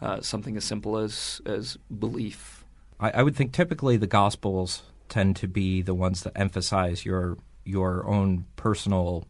uh, 0.00 0.20
something 0.20 0.56
as 0.56 0.64
simple 0.64 0.96
as 0.96 1.40
as 1.44 1.76
belief. 1.98 2.64
I, 2.98 3.10
I 3.10 3.22
would 3.22 3.36
think 3.36 3.52
typically 3.52 3.96
the 3.96 4.06
Gospels 4.06 4.82
tend 5.08 5.36
to 5.36 5.48
be 5.48 5.82
the 5.82 5.94
ones 5.94 6.22
that 6.22 6.32
emphasize 6.36 7.04
your 7.04 7.36
your 7.64 8.06
own 8.06 8.46
personal 8.56 9.26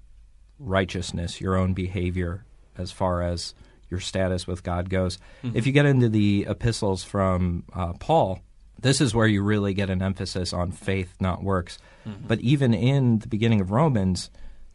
righteousness, 0.59 1.41
your 1.41 1.57
own 1.57 1.75
behavior 1.75 2.45
as 2.79 2.93
far 2.93 3.23
as 3.23 3.55
your 3.93 4.01
status 4.01 4.47
with 4.47 4.63
God 4.65 4.89
goes. 4.89 5.19
Mm-hmm. 5.45 5.57
If 5.57 5.67
you 5.67 5.73
get 5.73 5.87
into 5.87 6.09
the 6.09 6.47
epistles 6.49 7.05
from 7.05 7.65
uh, 7.75 7.93
Paul, 8.01 8.41
this 8.81 9.01
is 9.01 9.15
where 9.15 9.27
you 9.27 9.43
really 9.43 9.75
get 9.75 9.91
an 9.91 10.03
emphasis 10.03 10.53
on 10.53 10.73
faith, 10.73 11.15
not 11.21 11.45
works. 11.45 11.79
Mm-hmm. 12.09 12.27
But 12.27 12.41
even 12.41 12.73
in 12.75 13.19
the 13.19 13.29
beginning 13.29 13.61
of 13.61 13.71
Romans, 13.71 14.31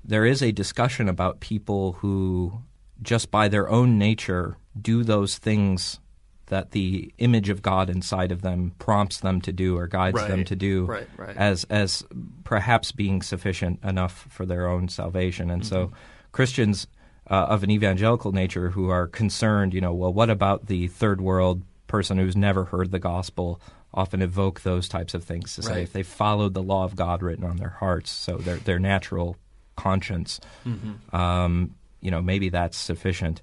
there 0.06 0.24
is 0.24 0.42
a 0.42 0.52
discussion 0.52 1.10
about 1.10 1.40
people 1.40 1.94
who, 1.94 2.62
just 3.02 3.32
by 3.32 3.48
their 3.48 3.68
own 3.68 3.98
nature, 3.98 4.58
do 4.80 5.04
those 5.04 5.40
things 5.40 6.00
that 6.46 6.72
the 6.72 7.12
image 7.18 7.50
of 7.50 7.62
God 7.62 7.90
inside 7.90 8.32
of 8.32 8.42
them 8.42 8.74
prompts 8.80 9.20
them 9.20 9.42
to 9.42 9.52
do 9.52 9.78
or 9.78 9.88
guides 9.88 10.26
them 10.28 10.46
to 10.46 10.56
do 10.56 10.86
Right, 10.86 11.08
right. 11.18 11.36
as 11.36 11.66
as 11.66 12.06
perhaps 12.46 12.94
being 12.94 13.22
sufficient 13.22 13.84
enough 13.84 14.28
for 14.30 14.46
their 14.46 14.70
own 14.70 14.88
salvation. 14.88 15.50
And 15.50 15.66
so 15.66 15.88
mm-hmm. 15.88 15.96
Christians 16.32 16.88
uh, 17.30 17.34
of 17.50 17.64
an 17.64 17.72
evangelical 17.72 18.32
nature 18.32 18.70
who 18.72 18.90
are 18.90 19.08
concerned, 19.08 19.74
you 19.74 19.82
know, 19.82 19.94
well, 19.94 20.14
what 20.14 20.30
about 20.30 20.68
the 20.68 20.88
third 20.88 21.22
world 21.22 21.62
person 21.88 22.18
who's 22.18 22.36
never 22.36 22.66
heard 22.66 22.92
the 22.92 23.00
gospel? 23.00 23.60
Often 23.94 24.22
evoke 24.22 24.62
those 24.62 24.88
types 24.90 25.14
of 25.14 25.24
things 25.24 25.56
to 25.56 25.64
say 25.64 25.72
Right. 25.72 25.84
if 25.84 25.94
they 25.94 26.04
followed 26.04 26.54
the 26.54 26.62
law 26.64 26.84
of 26.84 26.96
God 26.96 27.24
written 27.24 27.44
on 27.46 27.58
their 27.58 27.76
hearts, 27.80 28.12
so 28.12 28.38
their 28.38 28.58
their 28.58 28.80
natural 28.80 29.38
conscience, 29.76 30.40
um, 31.14 31.76
you 32.02 32.12
know, 32.12 32.22
maybe 32.22 32.50
that's 32.50 32.78
sufficient. 32.78 33.42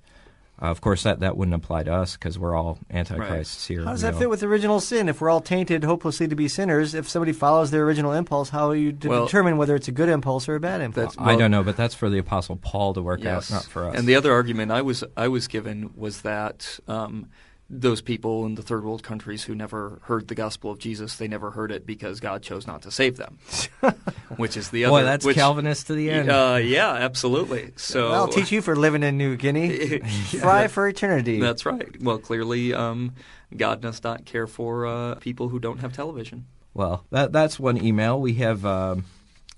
Uh, 0.65 0.71
of 0.71 0.81
course, 0.81 1.03
that, 1.03 1.21
that 1.21 1.37
wouldn't 1.37 1.55
apply 1.55 1.83
to 1.83 1.93
us 1.93 2.17
because 2.17 2.39
we're 2.39 2.55
all 2.57 2.79
antichrists 2.91 3.67
here. 3.67 3.85
How 3.85 3.91
does 3.91 4.01
that 4.01 4.15
know. 4.15 4.21
fit 4.21 4.31
with 4.31 4.43
original 4.43 4.81
sin? 4.81 5.11
If 5.11 5.21
we're 5.21 5.29
all 5.29 5.43
tainted 5.43 5.85
hopelessly 5.85 6.27
to 6.27 6.35
be 6.35 6.49
sinners, 6.49 6.95
if 6.95 7.07
somebody 7.07 7.33
follows 7.33 7.71
their 7.71 7.85
original 7.85 8.13
impulse, 8.13 8.49
how 8.49 8.71
are 8.71 8.75
you 8.77 8.93
to 8.93 9.09
Well- 9.09 9.27
determine 9.27 9.59
whether 9.59 9.75
it's 9.75 9.89
a 9.89 9.93
good 9.93 10.09
impulse 10.09 10.49
or 10.49 10.55
a 10.55 10.61
bad 10.61 10.81
impulse? 10.81 11.17
That's- 11.17 11.35
I 11.35 11.37
don't 11.37 11.51
know, 11.51 11.63
but 11.63 11.77
that's 11.77 11.95
for 11.95 12.09
the 12.09 12.19
Apostle 12.19 12.57
Paul 12.57 12.95
to 12.95 13.03
work 13.03 13.23
Yes. 13.23 13.51
out, 13.53 13.57
not 13.57 13.65
for 13.65 13.85
us. 13.85 13.99
And 13.99 14.09
the 14.09 14.15
other 14.15 14.33
argument 14.33 14.73
I 14.73 14.81
was 14.81 15.05
I 15.17 15.29
was 15.29 15.49
given 15.49 15.91
was 15.97 16.23
that 16.23 16.79
um, 16.89 17.27
those 17.71 18.03
people 18.03 18.45
in 18.45 18.57
the 18.57 18.63
third 18.63 18.85
world 18.85 19.03
countries 19.03 19.45
who 19.45 19.55
never 19.55 19.99
heard 20.05 20.29
the 20.29 20.35
gospel 20.35 20.71
of 20.71 20.79
Jesus, 20.79 21.17
they 21.17 21.27
never 21.27 21.51
heard 21.53 21.73
it 21.73 21.87
because 21.87 22.21
God 22.21 22.43
chose 22.43 22.67
not 22.67 22.83
to 22.83 22.91
save 22.91 23.17
them, 23.17 23.39
which 24.37 24.57
is 24.57 24.71
the 24.71 24.85
other. 24.85 24.91
Boy, 24.93 25.03
that's 25.05 25.25
which, 25.25 25.37
Calvinist 25.37 25.87
to 25.87 25.95
the 25.95 26.11
end. 26.11 26.31
Uh, 26.31 26.59
yeah, 26.63 26.93
absolutely. 26.93 27.73
So 27.77 28.13
I'll 28.13 28.29
teach 28.29 28.53
you 28.53 28.61
for 28.63 28.77
living 28.77 29.03
in 29.03 29.17
New 29.17 29.37
Guinea. 29.37 29.99
Fry 30.41 30.69
for 30.69 30.87
eternity. 30.87 31.41
That's 31.41 31.65
right. 31.65 32.01
Well, 32.03 32.19
clearly, 32.19 32.75
um, 32.75 33.15
God 33.57 33.81
does 33.81 34.03
not 34.05 34.25
care 34.27 34.47
for 34.47 34.87
uh, 34.87 35.15
people 35.17 35.49
who 35.49 35.59
don't 35.59 35.79
have 35.79 35.93
television. 35.95 36.47
Well, 36.75 37.05
that 37.11 37.33
that's 37.33 37.59
one 37.59 37.83
email. 37.83 38.21
We 38.21 38.35
have. 38.35 38.65
Um, 38.67 39.05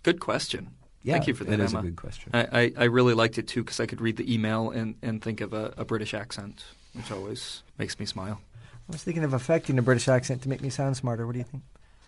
Good 0.05 0.21
question. 0.21 0.69
yeah, 1.03 1.15
Thank 1.15 1.27
you 1.27 1.35
for 1.35 1.43
that, 1.45 1.55
It 1.55 1.61
is 1.61 1.73
Emma. 1.75 1.81
a 1.81 1.83
good 1.91 1.97
question. 1.97 2.31
I, 2.33 2.47
I, 2.53 2.73
I 2.79 2.85
really 2.85 3.15
liked 3.15 3.39
it 3.39 3.49
too 3.49 3.65
because 3.65 3.81
I 3.81 3.87
could 3.87 4.01
read 4.01 4.17
the 4.17 4.33
email 4.33 4.71
and, 4.71 4.95
and 5.03 5.21
think 5.21 5.41
of 5.41 5.53
a, 5.53 5.75
a 5.77 5.85
British 5.85 6.15
accent, 6.15 6.65
which 6.93 7.11
always 7.11 7.63
makes 7.79 7.99
me 7.99 8.07
smile. 8.07 8.41
I 8.89 8.93
was 8.93 9.03
thinking 9.03 9.25
of 9.25 9.33
affecting 9.33 9.79
a 9.79 9.83
British 9.83 10.09
accent 10.09 10.43
to 10.43 10.49
make 10.49 10.61
me 10.61 10.71
sound 10.71 10.97
smarter. 10.97 11.27
What 11.27 11.33
do 11.33 11.39
you 11.39 11.45
think? 11.45 11.63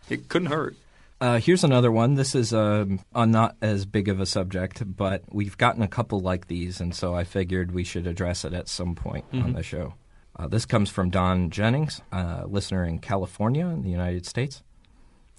It 0.09 0.29
couldn't 0.29 0.49
hurt. 0.49 0.77
Uh, 1.21 1.41
here's 1.41 1.65
another 1.65 1.91
one. 1.91 2.15
This 2.15 2.37
is 2.37 2.55
um, 2.55 3.01
on 3.13 3.33
not 3.33 3.57
as 3.61 3.85
big 3.85 4.09
of 4.09 4.21
a 4.21 4.27
subject, 4.27 4.83
but 4.97 5.25
we've 5.33 5.59
gotten 5.59 5.83
a 5.83 5.89
couple 5.89 6.21
like 6.21 6.47
these, 6.47 6.81
and 6.81 6.95
so 6.95 7.15
I 7.15 7.25
figured 7.25 7.73
we 7.73 7.83
should 7.83 8.07
address 8.07 8.45
it 8.45 8.53
at 8.55 8.69
some 8.69 8.95
point 8.95 9.25
on 9.33 9.55
the 9.55 9.65
show. 9.65 9.95
Uh, 10.37 10.47
this 10.47 10.65
comes 10.65 10.89
from 10.89 11.11
Don 11.11 11.51
Jennings, 11.51 12.01
a 12.13 12.47
listener 12.47 12.85
in 12.85 13.01
California 13.01 13.67
in 13.67 13.83
the 13.83 13.91
United 13.91 14.25
States. 14.27 14.63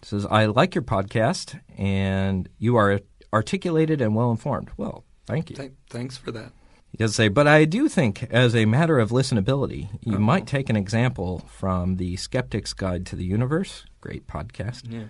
It 0.01 0.05
says, 0.05 0.25
I 0.25 0.47
like 0.47 0.75
your 0.75 0.81
podcast, 0.81 1.57
and 1.77 2.49
you 2.57 2.75
are 2.75 2.99
articulated 3.31 4.01
and 4.01 4.13
well 4.13 4.31
informed. 4.31 4.71
Well, 4.75 5.05
thank 5.25 5.49
you. 5.49 5.55
Th- 5.55 5.71
thanks 5.89 6.17
for 6.17 6.31
that. 6.31 6.51
He 6.91 6.97
does 6.97 7.15
say, 7.15 7.27
but 7.27 7.47
I 7.47 7.65
do 7.65 7.87
think, 7.87 8.23
as 8.31 8.55
a 8.55 8.65
matter 8.65 8.99
of 8.99 9.11
listenability, 9.11 9.89
you 10.03 10.13
uh-huh. 10.13 10.21
might 10.21 10.47
take 10.47 10.69
an 10.69 10.75
example 10.75 11.39
from 11.47 11.97
the 11.97 12.15
Skeptic's 12.15 12.73
Guide 12.73 13.05
to 13.07 13.15
the 13.15 13.23
Universe, 13.25 13.85
great 14.01 14.27
podcast. 14.27 14.83
Yeah. 14.89 15.03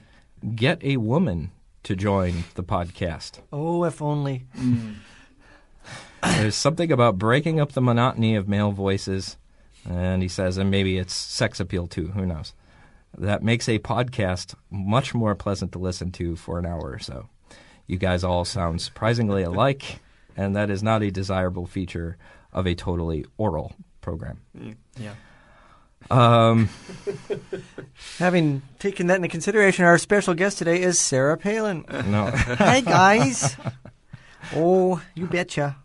Get 0.55 0.83
a 0.83 0.97
woman 0.97 1.51
to 1.83 1.95
join 1.95 2.43
the 2.55 2.63
podcast. 2.63 3.39
Oh, 3.51 3.85
if 3.85 4.01
only. 4.01 4.45
There's 6.21 6.55
something 6.55 6.91
about 6.91 7.17
breaking 7.17 7.59
up 7.59 7.71
the 7.71 7.81
monotony 7.81 8.35
of 8.35 8.49
male 8.49 8.71
voices, 8.71 9.37
and 9.89 10.21
he 10.21 10.27
says, 10.27 10.57
and 10.57 10.69
maybe 10.69 10.97
it's 10.97 11.13
sex 11.13 11.59
appeal 11.61 11.87
too, 11.87 12.07
who 12.07 12.25
knows, 12.25 12.53
that 13.17 13.41
makes 13.41 13.69
a 13.69 13.79
podcast 13.79 14.53
much 14.69 15.13
more 15.13 15.33
pleasant 15.33 15.71
to 15.71 15.79
listen 15.79 16.11
to 16.11 16.35
for 16.35 16.59
an 16.59 16.65
hour 16.65 16.91
or 16.91 16.99
so. 16.99 17.29
You 17.87 17.97
guys 17.97 18.23
all 18.23 18.45
sound 18.45 18.81
surprisingly 18.81 19.43
alike, 19.43 19.99
and 20.39 20.55
that 20.55 20.69
is 20.69 20.81
not 20.81 21.03
a 21.03 21.11
desirable 21.11 21.65
feature 21.67 22.17
of 22.53 22.65
a 22.65 22.73
totally 22.73 23.25
oral 23.37 23.73
program. 24.01 24.39
Mm, 24.57 24.75
Yeah. 24.97 25.13
Um, 26.09 26.69
Having 28.19 28.61
taken 28.79 29.07
that 29.07 29.15
into 29.17 29.27
consideration, 29.27 29.83
our 29.85 29.97
special 29.97 30.33
guest 30.33 30.57
today 30.57 30.81
is 30.81 30.97
Sarah 30.97 31.37
Palin. 31.37 31.83
no. 32.07 32.31
Hi, 32.33 32.79
guys. 32.79 33.55
Oh, 34.55 35.01
you 35.13 35.27
betcha. 35.27 35.75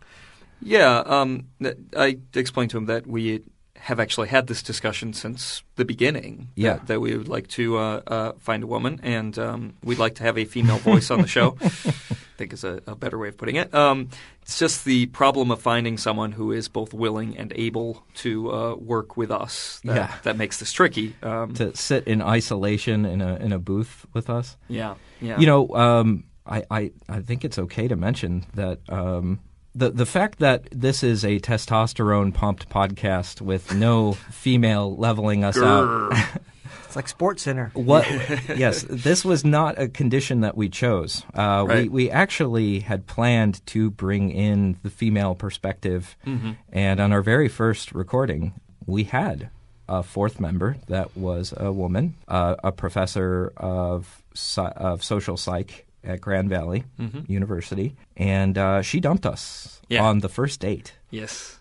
Yeah, 0.61 1.03
um, 1.05 1.47
I 1.95 2.17
explained 2.33 2.71
to 2.71 2.77
him 2.77 2.85
that 2.85 3.05
we 3.05 3.43
have 3.75 3.99
actually 3.99 4.29
had 4.29 4.47
this 4.47 4.63
discussion 4.63 5.11
since 5.13 5.63
the 5.75 5.85
beginning. 5.85 6.47
that- 6.55 6.61
Yeah. 6.61 6.79
That, 6.85 7.01
we 7.01 7.15
would 7.17 7.27
like 7.27 7.47
to 7.49 7.77
uh, 7.77 8.01
uh, 8.07 8.31
find 8.39 8.63
a 8.63 8.67
woman, 8.67 8.99
and 9.03 9.37
um, 9.37 9.73
we'd 9.83 9.99
like 9.99 10.15
to 10.15 10.23
have 10.23 10.37
a 10.37 10.45
female 10.45 10.77
voice 10.77 11.11
on 11.11 11.21
the 11.21 11.27
show. 11.27 11.57
I 12.35 12.37
think 12.37 12.51
is 12.51 12.65
a, 12.65 12.81
a 12.85 12.95
better 12.95 13.17
way 13.17 13.29
of 13.29 13.37
putting 13.37 13.55
it. 13.55 13.73
Um, 13.73 14.09
it's 14.41 14.59
just 14.59 14.83
the 14.83 15.05
problem 15.07 15.51
of 15.51 15.61
finding 15.61 15.97
someone 15.97 16.33
who 16.33 16.51
is 16.51 16.67
both 16.67 16.93
willing 16.93 17.37
and 17.37 17.53
able 17.55 18.03
to 18.15 18.51
uh, 18.51 18.75
work 18.75 19.15
with 19.15 19.31
us. 19.31 19.79
That, 19.85 19.95
Yeah. 19.95 20.15
that 20.23 20.35
makes 20.37 20.59
this 20.59 20.73
tricky. 20.73 21.15
Um, 21.23 21.53
to 21.53 21.73
sit 21.77 22.05
in 22.07 22.21
isolation 22.21 23.05
in 23.05 23.21
a 23.21 23.37
in 23.37 23.53
a 23.53 23.59
booth 23.59 24.05
with 24.13 24.29
us. 24.29 24.57
yeah, 24.67 24.95
yeah. 25.21 25.39
You 25.39 25.45
know, 25.47 25.69
um, 25.69 26.25
I, 26.45 26.63
I 26.69 26.91
I 27.07 27.21
think 27.21 27.45
it's 27.45 27.57
okay 27.57 27.87
to 27.87 27.95
mention 27.95 28.45
that 28.53 28.79
um, 28.89 29.39
the 29.73 29.91
the 29.91 30.05
fact 30.05 30.39
that 30.39 30.67
this 30.71 31.03
is 31.03 31.23
a 31.23 31.39
testosterone 31.39 32.33
pumped 32.33 32.67
podcast 32.67 33.39
with 33.39 33.73
no 33.73 34.11
female 34.29 34.95
leveling 34.97 35.45
us 35.45 35.57
out. 35.57 36.13
Grr. 36.95 36.99
It's 36.99 37.03
like 37.03 37.07
Sports 37.07 37.43
Center. 37.43 37.71
What? 37.73 38.05
yes, 38.57 38.85
this 38.89 39.25
was 39.25 39.43
not 39.43 39.79
a 39.79 39.87
condition 39.87 40.41
that 40.41 40.55
we 40.57 40.69
chose. 40.69 41.23
Uh, 41.33 41.65
We 41.67 41.73
Right. 41.75 41.91
we 41.91 42.11
actually 42.11 42.79
had 42.81 43.05
planned 43.07 43.65
to 43.67 43.89
bring 43.91 44.31
in 44.31 44.77
the 44.83 44.89
female 44.89 45.35
perspective, 45.35 46.15
Mm-hmm. 46.25 46.51
and 46.71 46.99
on 46.99 47.11
our 47.11 47.21
very 47.21 47.49
first 47.49 47.91
recording, 47.93 48.53
we 48.87 49.03
had 49.05 49.49
a 49.87 50.01
fourth 50.03 50.39
member 50.39 50.77
that 50.87 51.15
was 51.15 51.53
a 51.57 51.71
woman, 51.71 52.15
uh, 52.27 52.55
a 52.63 52.71
professor 52.71 53.51
of 53.57 54.21
of 54.57 55.03
social 55.03 55.37
psych 55.37 55.85
at 56.03 56.21
Grand 56.21 56.49
Valley 56.49 56.83
University, 57.27 57.95
and 58.17 58.57
uh, 58.57 58.81
she 58.81 58.99
dumped 58.99 59.25
us 59.25 59.81
Yeah. 59.89 60.03
on 60.03 60.19
the 60.19 60.29
first 60.29 60.59
date. 60.61 60.93
yes, 61.11 61.59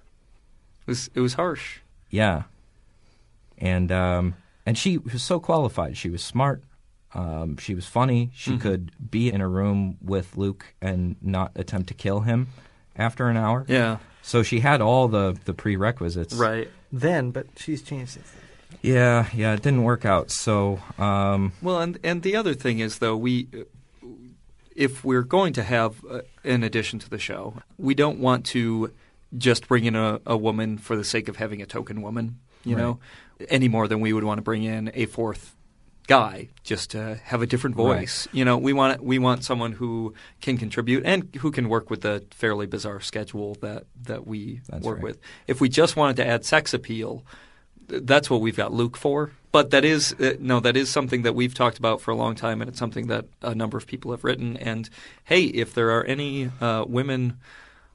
it 0.86 0.90
was 0.90 1.10
it 1.14 1.20
was 1.20 1.34
harsh. 1.34 1.80
Yeah, 2.10 2.42
and 3.58 3.90
um, 3.92 4.34
and 4.66 4.76
she 4.78 4.98
was 4.98 5.22
so 5.22 5.40
qualified. 5.40 5.96
She 5.96 6.10
was 6.10 6.22
smart. 6.22 6.62
Um, 7.14 7.56
she 7.58 7.74
was 7.74 7.86
funny. 7.86 8.30
She 8.34 8.50
Mm-hmm. 8.52 8.60
could 8.60 9.10
be 9.10 9.30
in 9.32 9.40
a 9.40 9.48
room 9.48 9.96
with 10.02 10.36
Luke 10.36 10.66
and 10.82 11.16
not 11.22 11.52
attempt 11.54 11.88
to 11.88 11.94
kill 11.94 12.20
him 12.20 12.48
after 12.96 13.28
an 13.28 13.36
hour. 13.36 13.64
Yeah, 13.68 13.98
So 14.22 14.42
she 14.42 14.60
had 14.60 14.80
all 14.80 15.08
the 15.08 15.36
the 15.44 15.54
prerequisites. 15.54 16.34
right. 16.34 16.68
Then, 16.92 17.30
but 17.32 17.46
she's 17.56 17.82
changed 17.82 18.16
it. 18.16 18.22
Yeah, 18.82 19.26
yeah. 19.34 19.54
It 19.54 19.62
didn't 19.62 19.82
work 19.84 20.04
out. 20.04 20.30
So 20.30 20.80
um, 20.98 21.52
Well, 21.62 21.80
and 21.80 21.98
and 22.04 22.22
the 22.22 22.36
other 22.36 22.54
thing 22.54 22.80
is 22.80 22.98
though 22.98 23.16
we, 23.16 23.48
if 24.76 25.04
we're 25.04 25.22
going 25.22 25.52
to 25.54 25.62
have 25.62 26.04
uh, 26.04 26.20
an 26.44 26.62
addition 26.62 26.98
to 27.00 27.08
the 27.10 27.18
show, 27.18 27.54
we 27.78 27.94
don't 27.94 28.18
want 28.18 28.44
to 28.46 28.90
just 29.36 29.68
bring 29.68 29.84
in 29.84 29.94
a, 29.96 30.20
a 30.26 30.36
woman 30.36 30.78
for 30.78 30.96
the 30.96 31.04
sake 31.04 31.28
of 31.28 31.36
having 31.36 31.62
a 31.62 31.66
token 31.66 32.02
woman, 32.02 32.38
you 32.64 32.76
Right. 32.76 32.82
know, 32.82 32.98
any 33.48 33.68
more 33.68 33.88
than 33.88 34.00
we 34.00 34.12
would 34.12 34.24
want 34.24 34.38
to 34.38 34.42
bring 34.42 34.62
in 34.62 34.90
a 34.94 35.06
fourth 35.06 35.54
guy 36.06 36.48
just 36.62 36.90
to 36.90 37.18
have 37.24 37.40
a 37.40 37.46
different 37.46 37.76
Right. 37.76 38.00
voice. 38.00 38.28
You 38.32 38.44
know, 38.44 38.58
we 38.58 38.72
want 38.72 39.02
we 39.02 39.18
want 39.18 39.42
someone 39.44 39.72
who 39.72 40.12
can 40.42 40.58
contribute 40.58 41.02
and 41.06 41.34
who 41.40 41.50
can 41.50 41.68
work 41.68 41.88
with 41.90 42.02
the 42.02 42.24
fairly 42.30 42.66
bizarre 42.66 43.00
schedule 43.00 43.56
that 43.62 43.84
that 44.02 44.26
we 44.26 44.60
That's 44.68 44.84
work 44.84 44.96
right. 44.96 45.04
with. 45.04 45.18
If 45.46 45.60
we 45.60 45.68
just 45.68 45.96
wanted 45.96 46.16
to 46.16 46.26
add 46.26 46.44
sex 46.44 46.74
appeal, 46.74 47.24
that's 47.88 48.28
what 48.30 48.40
we've 48.40 48.56
got 48.56 48.72
Luke 48.72 48.96
for. 48.96 49.32
But 49.50 49.70
that 49.70 49.84
is 49.84 50.12
uh, 50.20 50.34
no, 50.40 50.60
that 50.60 50.76
is 50.76 50.90
something 50.90 51.22
that 51.22 51.34
we've 51.34 51.54
talked 51.54 51.78
about 51.78 52.00
for 52.02 52.10
a 52.10 52.16
long 52.16 52.34
time, 52.34 52.60
and 52.60 52.68
it's 52.68 52.78
something 52.78 53.06
that 53.06 53.24
a 53.40 53.54
number 53.54 53.78
of 53.78 53.86
people 53.86 54.10
have 54.10 54.24
written. 54.24 54.56
And 54.58 54.90
hey, 55.24 55.44
if 55.44 55.72
there 55.74 55.90
are 55.90 56.04
any 56.04 56.50
uh, 56.60 56.84
women 56.86 57.38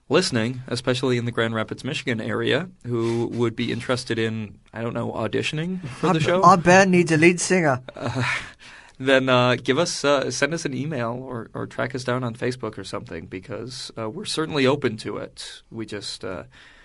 listening, 0.09 0.61
especially 0.67 1.17
in 1.17 1.25
the 1.25 1.31
Grand 1.31 1.53
Rapids, 1.53 1.83
Michigan 1.83 2.19
area, 2.19 2.69
who 2.85 3.27
would 3.27 3.55
be 3.55 3.71
interested 3.71 4.19
in, 4.19 4.59
I 4.73 4.81
don't 4.81 4.93
know, 4.93 5.11
auditioning 5.11 5.87
for 5.87 6.13
the 6.13 6.19
show, 6.19 6.41
Our 6.43 6.57
band 6.57 6.91
needs 6.91 7.11
a 7.11 7.17
lead 7.17 7.39
singer. 7.39 7.81
then 8.99 9.29
uh, 9.29 9.55
give 9.55 9.77
us 9.77 10.03
uh, 10.03 10.29
send 10.29 10.53
us 10.53 10.65
an 10.65 10.73
email 10.73 11.11
or, 11.21 11.49
or 11.53 11.65
track 11.67 11.95
us 11.95 12.03
down 12.03 12.23
on 12.23 12.35
Facebook 12.35 12.77
or 12.77 12.83
something 12.83 13.27
because 13.27 13.91
uh, 13.97 14.09
we're 14.09 14.25
certainly 14.25 14.65
open 14.65 14.97
to 14.97 15.17
it. 15.17 15.61
We 15.71 15.85
just 15.85 16.25
uh, 16.25 16.43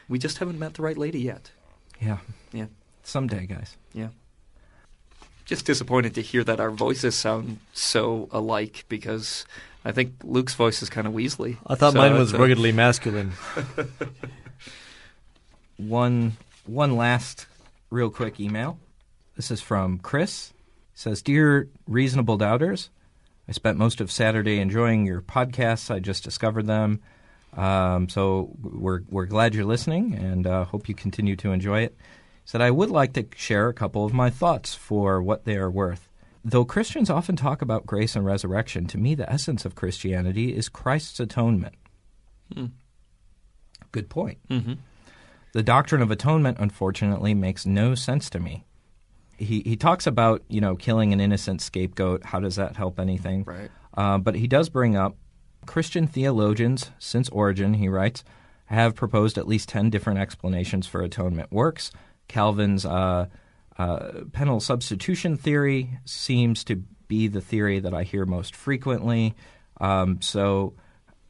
we 0.08 0.18
just 0.18 0.38
haven't 0.38 0.58
met 0.58 0.74
the 0.74 0.82
right 0.82 0.98
lady 0.98 1.20
yet. 1.20 1.50
Yeah. 2.00 2.18
Yeah. 2.52 2.66
Someday, 3.02 3.46
guys. 3.46 3.76
Yeah. 3.92 4.08
Just 5.44 5.66
disappointed 5.66 6.14
to 6.14 6.22
hear 6.22 6.42
that 6.44 6.58
our 6.58 6.70
voices 6.70 7.14
sound 7.14 7.58
so 7.74 8.28
alike 8.30 8.84
because 8.88 9.44
I 9.84 9.92
think 9.92 10.14
Luke's 10.24 10.54
voice 10.54 10.82
is 10.82 10.88
kind 10.88 11.06
of 11.06 11.12
Weasley. 11.12 11.56
I 11.66 11.74
thought 11.74 11.92
So 11.92 11.98
mine 11.98 12.14
was 12.14 12.30
it's 12.30 12.38
a- 12.38 12.40
ruggedly 12.40 12.72
masculine. 12.72 13.32
One 15.76 16.36
one 16.66 16.96
last 16.96 17.46
real 17.90 18.08
quick 18.10 18.38
email. 18.40 18.78
This 19.36 19.50
is 19.50 19.60
from 19.60 19.98
Chris. 19.98 20.52
He 20.92 20.98
says, 21.00 21.20
"Dear 21.20 21.68
reasonable 21.88 22.36
doubters, 22.36 22.90
I 23.48 23.52
spent 23.52 23.76
most 23.76 24.00
of 24.00 24.10
Saturday 24.12 24.60
enjoying 24.60 25.04
your 25.04 25.20
podcasts. 25.20 25.90
I 25.90 25.98
just 25.98 26.22
discovered 26.22 26.66
them, 26.68 27.00
um, 27.56 28.08
so 28.08 28.50
we're 28.62 29.02
we're 29.10 29.26
glad 29.26 29.54
you're 29.54 29.64
listening, 29.64 30.14
and 30.14 30.46
uh, 30.46 30.64
hope 30.64 30.88
you 30.88 30.94
continue 30.94 31.34
to 31.36 31.50
enjoy 31.50 31.80
it." 31.80 31.96
He 31.98 32.48
said, 32.48 32.60
"I 32.60 32.70
would 32.70 32.90
like 32.90 33.12
to 33.14 33.26
share 33.34 33.68
a 33.68 33.74
couple 33.74 34.04
of 34.04 34.12
my 34.14 34.30
thoughts 34.30 34.74
for 34.76 35.20
what 35.20 35.44
they 35.44 35.56
are 35.56 35.70
worth." 35.70 36.08
Though 36.44 36.64
Christians 36.66 37.08
often 37.08 37.36
talk 37.36 37.62
about 37.62 37.86
grace 37.86 38.14
and 38.14 38.24
resurrection, 38.24 38.86
to 38.88 38.98
me 38.98 39.14
the 39.14 39.30
essence 39.32 39.64
of 39.64 39.74
Christianity 39.74 40.54
is 40.54 40.68
Christ's 40.68 41.18
atonement. 41.20 41.74
Hmm. 42.52 42.66
Good 43.92 44.10
point. 44.10 44.38
Mhm. 44.50 44.78
The 45.52 45.62
doctrine 45.62 46.02
of 46.02 46.10
atonement, 46.10 46.58
unfortunately, 46.60 47.32
makes 47.32 47.64
no 47.64 47.94
sense 47.94 48.28
to 48.30 48.40
me. 48.40 48.64
He 49.38 49.62
he 49.64 49.76
talks 49.76 50.06
about 50.06 50.42
you 50.48 50.60
know 50.60 50.76
killing 50.76 51.12
an 51.12 51.20
innocent 51.20 51.62
scapegoat. 51.62 52.26
How 52.26 52.40
does 52.40 52.56
that 52.56 52.76
help 52.76 53.00
anything? 53.00 53.44
Right. 53.44 53.70
Uh, 53.96 54.18
but 54.18 54.34
he 54.34 54.46
does 54.46 54.68
bring 54.68 54.96
up 54.96 55.16
Christian 55.64 56.06
theologians 56.06 56.90
since 56.98 57.28
Origen. 57.30 57.74
He 57.74 57.88
writes 57.88 58.22
have 58.66 58.94
proposed 58.94 59.38
at 59.38 59.46
least 59.48 59.68
ten 59.68 59.90
different 59.90 60.18
explanations 60.18 60.86
for 60.86 61.00
atonement 61.02 61.52
works. 61.52 61.90
Calvin's 62.28 62.84
uh, 62.84 63.26
uh, 63.78 64.22
penal 64.32 64.60
substitution 64.60 65.36
theory 65.36 65.98
seems 66.04 66.64
to 66.64 66.76
be 67.08 67.28
the 67.28 67.40
theory 67.40 67.80
that 67.80 67.92
I 67.94 68.02
hear 68.04 68.24
most 68.24 68.54
frequently. 68.54 69.34
Um, 69.80 70.20
so 70.22 70.74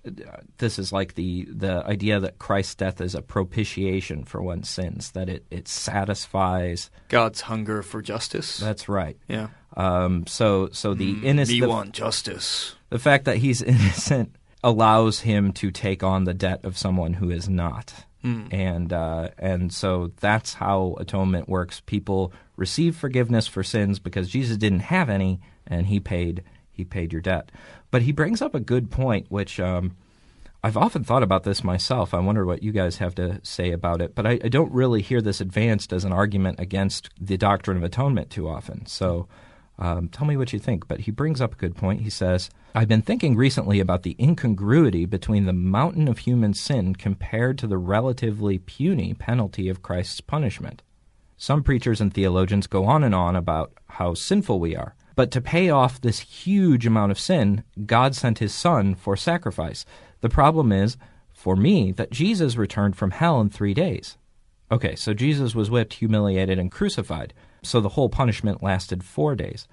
uh, 0.07 0.11
this 0.59 0.79
is 0.79 0.93
like 0.93 1.15
the 1.15 1.47
the 1.51 1.83
idea 1.87 2.21
that 2.21 2.39
Christ's 2.39 2.75
death 2.75 3.01
is 3.01 3.15
a 3.15 3.23
propitiation 3.23 4.25
for 4.25 4.43
one's 4.43 4.69
sins, 4.69 5.11
that 5.13 5.29
it, 5.29 5.45
it 5.51 5.67
satisfies. 5.69 6.91
God's 7.09 7.43
hunger 7.43 7.83
for 7.83 8.03
justice. 8.03 8.59
That's 8.59 8.89
right. 8.89 9.17
yeah. 9.29 9.49
Um, 9.77 10.27
so 10.27 10.69
so 10.73 10.95
the 10.95 11.15
Mm, 11.15 11.25
innocent 11.25 11.61
We 11.63 11.67
want 11.67 11.93
justice. 11.93 12.77
the 12.91 12.99
fact 12.99 13.25
that 13.25 13.39
he's 13.39 13.61
innocent 13.75 14.37
allows 14.63 15.21
him 15.21 15.53
to 15.55 15.71
take 15.71 16.03
on 16.03 16.25
the 16.25 16.35
debt 16.35 16.61
of 16.65 16.79
someone 16.79 17.15
who 17.15 17.31
is 17.31 17.49
not. 17.49 17.93
Hmm. 18.25 18.47
And 18.51 18.91
uh, 18.91 19.29
and 19.39 19.71
so 19.71 20.13
that's 20.21 20.55
how 20.55 20.97
atonement 20.99 21.47
works. 21.47 21.83
People 21.85 22.33
receive 22.57 22.97
forgiveness 22.97 23.47
for 23.47 23.63
sins 23.63 23.99
because 23.99 24.31
Jesus 24.31 24.57
didn't 24.57 24.81
have 24.81 25.11
any, 25.11 25.41
and 25.67 25.87
he 25.87 26.01
paid 26.01 26.43
he 26.73 26.85
paid 26.85 27.13
your 27.13 27.21
debt. 27.21 27.53
But 27.91 28.03
he 28.03 28.13
brings 28.13 28.41
up 28.41 28.55
a 28.55 28.61
good 28.61 28.91
point, 28.91 29.27
which 29.29 29.61
um, 29.61 29.95
I've 30.63 30.79
often 30.79 31.05
thought 31.05 31.23
about 31.23 31.43
this 31.45 31.63
myself. 31.63 32.15
I 32.15 32.21
wonder 32.21 32.47
what 32.47 32.63
you 32.63 32.73
guys 32.73 32.97
have 32.97 33.15
to 33.17 33.41
say 33.43 33.73
about 33.73 34.01
it. 34.01 34.15
But 34.15 34.27
I, 34.27 34.41
I 34.43 34.49
don't 34.49 34.73
really 34.73 35.03
hear 35.03 35.21
this 35.21 35.43
advanced 35.43 35.93
as 35.93 36.07
an 36.07 36.13
argument 36.13 36.59
against 36.59 37.11
the 37.21 37.37
doctrine 37.37 37.77
of 37.77 37.83
atonement 37.83 38.31
too 38.31 38.49
often. 38.49 38.87
So 38.87 39.29
um, 39.79 40.09
tell 40.09 40.27
me 40.27 40.37
what 40.37 40.53
you 40.53 40.59
think. 40.59 40.87
But 40.89 41.01
he 41.01 41.11
brings 41.11 41.41
up 41.41 41.55
a 41.55 41.59
good 41.59 41.77
point. 41.77 42.03
He 42.03 42.11
says, 42.11 42.51
I've 42.75 42.89
been 42.89 43.03
thinking 43.03 43.37
recently 43.37 43.81
about 43.81 44.03
the 44.03 44.17
incongruity 44.19 45.05
between 45.07 45.47
the 45.47 45.53
mountain 45.53 46.09
of 46.09 46.19
human 46.19 46.55
sin 46.55 46.95
compared 46.95 47.59
to 47.59 47.67
the 47.67 47.79
relatively 47.79 48.59
puny 48.59 49.15
penalty 49.15 49.69
of 49.69 49.83
Christ's 49.83 50.21
punishment. 50.21 50.83
Some 51.37 51.63
preachers 51.63 52.01
and 52.01 52.15
theologians 52.15 52.67
go 52.67 52.85
on 52.85 53.03
and 53.03 53.15
on 53.15 53.37
about 53.37 53.73
how 53.89 54.15
sinful 54.15 54.61
we 54.61 54.77
are. 54.77 54.95
But 55.17 55.31
to 55.33 55.41
pay 55.41 55.71
off 55.71 56.01
this 56.01 56.21
huge 56.21 56.87
amount 56.87 57.13
of 57.13 57.19
sin, 57.19 57.65
God 57.87 58.15
sent 58.15 58.39
his 58.39 58.55
Son 58.55 58.95
for 58.95 59.17
sacrifice. 59.17 59.85
The 60.21 60.29
problem 60.29 60.73
is, 60.73 60.97
for 61.33 61.57
me, 61.57 61.93
that 61.93 62.11
Jesus 62.11 62.57
returned 62.57 62.97
from 62.97 63.13
hell 63.13 63.41
in 63.41 63.51
three 63.51 63.75
days. 63.75 64.17
Okay, 64.73 64.97
so 64.97 65.15
Jesus 65.15 65.55
was 65.55 65.71
whipped, 65.71 65.95
humiliated, 65.95 66.59
and 66.59 66.71
crucified. 66.71 67.35
So 67.65 67.81
the 67.81 67.91
whole 67.91 68.09
punishment 68.09 68.63
lasted 68.63 69.03
four 69.03 69.35
days. 69.35 69.67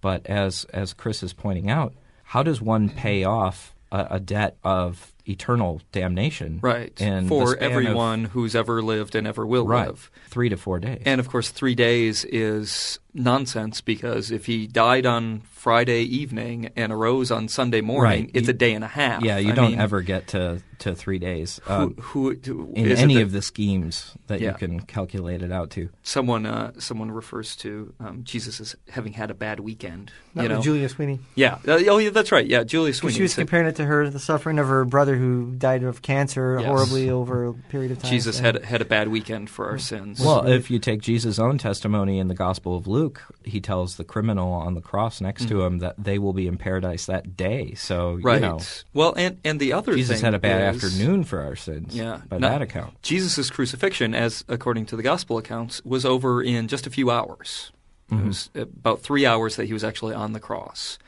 But 0.00 0.26
as 0.26 0.64
as 0.72 0.92
Chris 0.92 1.22
is 1.22 1.32
pointing 1.32 1.70
out, 1.70 1.94
how 2.24 2.42
does 2.42 2.60
one 2.60 2.88
pay 2.88 3.24
off 3.24 3.74
a, 3.90 4.06
a 4.12 4.20
debt 4.20 4.56
of 4.62 5.12
eternal 5.26 5.80
damnation? 5.92 6.60
Right. 6.62 6.96
For 6.96 7.04
span 7.04 7.24
of- 7.24 7.58
everyone 7.58 8.24
who's 8.26 8.54
ever 8.54 8.82
lived 8.82 9.14
and 9.14 9.26
ever 9.26 9.46
will 9.46 9.66
right, 9.66 9.88
live. 9.88 10.10
three 10.28 10.48
to 10.48 10.56
four 10.56 10.78
days. 10.78 11.02
And 11.04 11.20
of 11.20 11.28
course, 11.28 11.50
three 11.50 11.74
days 11.74 12.24
is 12.24 12.98
nonsense 13.14 13.80
because 13.80 14.30
if 14.30 14.46
he 14.46 14.66
died 14.66 15.06
on 15.06 15.40
Friday 15.40 16.02
evening 16.02 16.70
and 16.76 16.92
arose 16.92 17.30
on 17.30 17.48
Sunday 17.48 17.80
morning, 17.80 18.24
Right. 18.24 18.30
it's 18.34 18.46
You- 18.46 18.52
a 18.52 18.56
day 18.56 18.74
and 18.74 18.84
a 18.84 18.88
half. 18.88 19.22
yeah, 19.22 19.38
you 19.38 19.52
I 19.52 19.54
don't 19.54 19.70
mean, 19.72 19.80
ever 19.80 20.02
get 20.02 20.28
to, 20.28 20.62
to 20.80 20.94
three 20.94 21.18
days 21.18 21.60
Who, 21.64 21.72
uh, 21.72 21.86
who, 22.00 22.34
who- 22.44 22.72
in 22.76 22.86
is 22.86 23.00
any 23.00 23.14
that 23.14 23.22
of 23.22 23.32
the 23.32 23.42
schemes 23.42 24.14
that 24.28 24.40
you 24.40 24.52
can 24.52 24.80
calculate 24.80 25.42
it 25.42 25.50
out 25.50 25.70
to. 25.70 25.88
someone 26.02 26.46
uh, 26.46 26.72
someone 26.78 27.10
refers 27.10 27.56
to 27.56 27.92
um, 27.98 28.20
Jesus 28.22 28.60
as 28.60 28.76
having 28.90 29.14
had 29.14 29.30
a 29.30 29.34
bad 29.34 29.58
weekend. 29.60 30.12
That 30.34 30.44
you 30.44 30.48
was 30.50 30.58
know, 30.58 30.62
Julia 30.62 30.88
Sweeney. 30.88 31.18
yeah. 31.34 31.54
Uh, 31.66 31.80
oh, 31.88 31.98
yeah, 31.98 32.10
that's 32.10 32.30
right. 32.30 32.46
Yeah, 32.46 32.62
Julia 32.62 32.92
'Cause 32.92 32.98
Sweeney. 32.98 33.16
She 33.16 33.22
was 33.22 33.32
said 33.32 33.42
comparing 33.42 33.66
it 33.66 33.74
to 33.76 33.84
her, 33.86 34.08
the 34.08 34.20
suffering 34.20 34.60
of 34.60 34.68
her 34.68 34.84
brother 34.84 35.16
who 35.16 35.52
died 35.58 35.82
of 35.82 36.02
cancer 36.02 36.58
Yes. 36.60 36.68
horribly 36.68 37.10
over 37.10 37.46
a 37.46 37.54
period 37.54 37.90
of 37.90 37.98
time. 37.98 38.10
Jesus 38.12 38.36
so- 38.36 38.42
had 38.44 38.64
had 38.64 38.80
a 38.80 38.84
bad 38.84 39.08
weekend 39.08 39.50
for 39.50 39.66
our 39.68 39.78
sins. 39.78 40.20
Well, 40.20 40.46
if 40.46 40.70
you 40.70 40.78
take 40.78 41.00
Jesus' 41.02 41.40
own 41.40 41.58
testimony 41.58 42.20
in 42.20 42.28
the 42.28 42.34
Gospel 42.34 42.76
of 42.76 42.86
Luke, 42.86 42.97
he 43.44 43.60
tells 43.60 43.96
the 43.96 44.04
criminal 44.04 44.52
on 44.52 44.74
the 44.74 44.80
cross 44.80 45.20
next 45.20 45.48
to 45.48 45.62
him 45.62 45.78
that 45.78 45.94
they 46.02 46.18
will 46.18 46.32
be 46.32 46.46
in 46.46 46.56
paradise 46.58 47.06
that 47.06 47.36
day. 47.36 47.74
So, 47.74 48.16
Mm-hmm. 48.16 48.26
right. 48.26 48.34
you 48.42 48.48
know, 48.48 48.60
well, 48.94 49.14
and 49.16 49.38
and 49.44 49.58
the 49.60 49.72
other 49.72 49.94
Jesus 49.94 50.20
had 50.20 50.34
a 50.34 50.38
bad 50.38 50.74
is- 50.74 50.84
afternoon 50.84 51.24
for 51.24 51.40
our 51.40 51.56
sins 51.56 51.94
Yeah, 51.96 52.20
by 52.28 52.38
no- 52.38 52.48
that 52.48 52.62
account. 52.62 53.00
Jesus' 53.02 53.50
crucifixion, 53.50 54.14
as 54.14 54.44
according 54.48 54.86
to 54.86 54.96
the 54.96 55.02
gospel 55.02 55.38
accounts, 55.38 55.82
was 55.84 56.04
over 56.04 56.42
in 56.42 56.68
just 56.68 56.86
a 56.86 56.90
few 56.90 57.10
hours. 57.10 57.72
It 58.10 58.24
was 58.24 58.48
about 58.56 59.00
three 59.02 59.26
hours 59.26 59.56
that 59.56 59.66
he 59.66 59.72
was 59.74 59.84
actually 59.84 60.14
on 60.14 60.32
the 60.32 60.40
cross. 60.40 60.98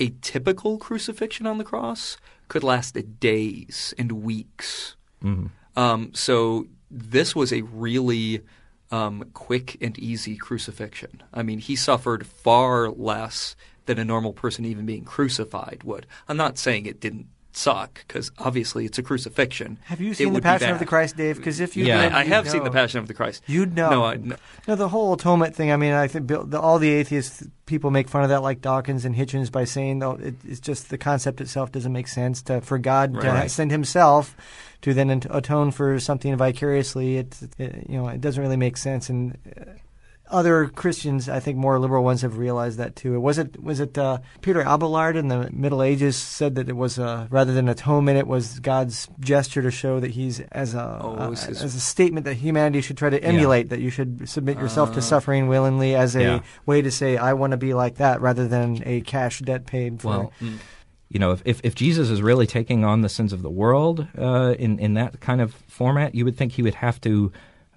A 0.00 0.12
typical 0.22 0.76
crucifixion 0.78 1.46
on 1.46 1.58
the 1.58 1.64
cross 1.64 2.16
could 2.48 2.64
last 2.64 2.96
days 3.20 3.94
and 3.96 4.10
weeks. 4.12 4.96
Um, 5.76 6.10
so 6.14 6.66
this 6.90 7.36
was 7.36 7.52
a 7.52 7.62
really 7.62 8.42
um, 8.90 9.30
quick 9.34 9.76
and 9.80 9.98
easy 9.98 10.36
crucifixion. 10.36 11.22
I 11.32 11.42
mean, 11.42 11.58
he 11.58 11.76
suffered 11.76 12.26
far 12.26 12.90
less 12.90 13.54
than 13.86 13.98
a 13.98 14.04
normal 14.04 14.32
person 14.32 14.64
even 14.64 14.86
being 14.86 15.04
crucified 15.04 15.82
would. 15.84 16.06
I'm 16.28 16.36
not 16.36 16.58
saying 16.58 16.86
it 16.86 17.00
didn't 17.00 17.26
suck 17.58 18.04
because 18.06 18.30
obviously 18.38 18.84
it's 18.86 18.98
a 18.98 19.02
crucifixion. 19.02 19.78
Have 19.84 20.00
you 20.00 20.14
seen 20.14 20.32
the 20.32 20.40
Passion 20.40 20.70
of 20.70 20.78
the. 20.78 20.86
Christ, 20.86 21.16
Dave? 21.16 21.36
Because 21.36 21.60
if 21.60 21.76
you 21.76 21.84
Yeah. 21.84 22.02
did, 22.02 22.12
I, 22.12 22.20
I 22.20 22.22
you'd 22.22 22.32
have 22.32 22.48
seen 22.48 22.64
the. 22.64 22.70
Passion 22.70 23.00
of 23.00 23.08
the 23.08 23.14
Christ. 23.14 23.42
You'd 23.46 23.74
know. 23.74 23.90
No, 23.90 24.04
I, 24.04 24.14
no, 24.16 24.36
No, 24.66 24.74
the 24.76 24.88
whole 24.88 25.12
atonement 25.14 25.54
thing. 25.56 25.72
I 25.72 25.76
mean, 25.76 25.92
I 25.92 26.06
think 26.06 26.28
the, 26.28 26.60
all 26.60 26.78
the 26.78 26.90
atheist 26.90 27.42
people 27.66 27.90
make 27.90 28.08
fun 28.08 28.22
of 28.22 28.28
that, 28.30 28.42
like 28.42 28.60
Dawkins 28.60 29.04
and 29.04 29.14
Hitchens, 29.14 29.50
by 29.50 29.64
saying 29.64 29.98
though 29.98 30.12
it, 30.12 30.34
it's 30.46 30.60
just 30.60 30.90
the 30.90 30.98
concept 30.98 31.40
itself 31.40 31.72
doesn't 31.72 31.92
make 31.92 32.08
sense 32.08 32.40
to 32.42 32.60
for 32.60 32.78
God 32.78 33.12
to 33.20 33.26
Right. 33.28 33.50
send 33.50 33.70
Himself 33.70 34.36
to 34.82 34.94
then 34.94 35.10
atone 35.10 35.72
for 35.72 35.98
something 35.98 36.36
vicariously. 36.36 37.16
It, 37.18 37.36
it 37.58 37.86
you 37.88 37.98
know 37.98 38.08
it 38.08 38.20
doesn't 38.20 38.42
really 38.42 38.56
make 38.56 38.76
sense. 38.76 39.08
And 39.10 39.36
uh, 39.60 39.64
other 40.30 40.66
Christians, 40.68 41.28
I 41.28 41.40
think 41.40 41.56
more 41.58 41.78
liberal 41.78 42.04
ones, 42.04 42.22
have 42.22 42.38
realized 42.38 42.78
that 42.78 42.96
too. 42.96 43.20
Was 43.20 43.38
it 43.38 43.62
was 43.62 43.80
it 43.80 43.96
uh, 43.98 44.18
Peter 44.42 44.60
Abelard 44.62 45.16
in 45.16 45.28
the 45.28 45.50
Middle 45.52 45.82
Ages 45.82 46.16
said 46.16 46.54
that 46.56 46.68
it 46.68 46.76
was 46.76 46.98
uh, 46.98 47.26
rather 47.30 47.52
than 47.52 47.68
atonement, 47.68 48.18
it 48.18 48.26
was 48.26 48.58
God's 48.60 49.08
gesture 49.20 49.62
to 49.62 49.70
show 49.70 50.00
that 50.00 50.12
He's 50.12 50.40
as 50.52 50.74
a 50.74 51.00
Oh, 51.02 51.14
uh, 51.18 51.30
as 51.32 51.62
a 51.74 51.80
statement 51.80 52.24
that 52.26 52.34
humanity 52.34 52.80
should 52.80 52.96
try 52.96 53.10
to 53.10 53.22
emulate, 53.22 53.70
that 53.70 53.80
you 53.80 53.90
should 53.90 54.28
submit 54.28 54.58
yourself 54.58 54.92
to 54.94 55.02
suffering 55.02 55.48
willingly 55.48 55.94
as 55.94 56.14
a 56.16 56.22
Yeah. 56.22 56.40
way 56.66 56.82
to 56.82 56.90
say 56.90 57.16
I 57.16 57.32
want 57.32 57.50
to 57.52 57.56
be 57.56 57.74
like 57.74 57.96
that, 57.96 58.20
rather 58.20 58.46
than 58.48 58.82
a 58.86 59.00
cash 59.02 59.40
debt 59.40 59.66
paid 59.66 60.00
for. 60.00 60.08
Well, 60.08 60.32
you 61.10 61.18
know, 61.18 61.32
if, 61.32 61.42
if, 61.46 61.60
if 61.64 61.74
Jesus 61.74 62.10
is 62.10 62.20
really 62.20 62.46
taking 62.46 62.84
on 62.84 63.00
the 63.00 63.08
sins 63.08 63.32
of 63.32 63.40
the 63.40 63.48
world 63.50 64.06
uh, 64.18 64.54
in, 64.58 64.78
in 64.78 64.92
that 64.94 65.20
kind 65.20 65.40
of 65.40 65.54
format, 65.66 66.14
you 66.14 66.24
would 66.26 66.36
think 66.36 66.52
he 66.52 66.62
would 66.62 66.74
have 66.74 67.00
to 67.00 67.32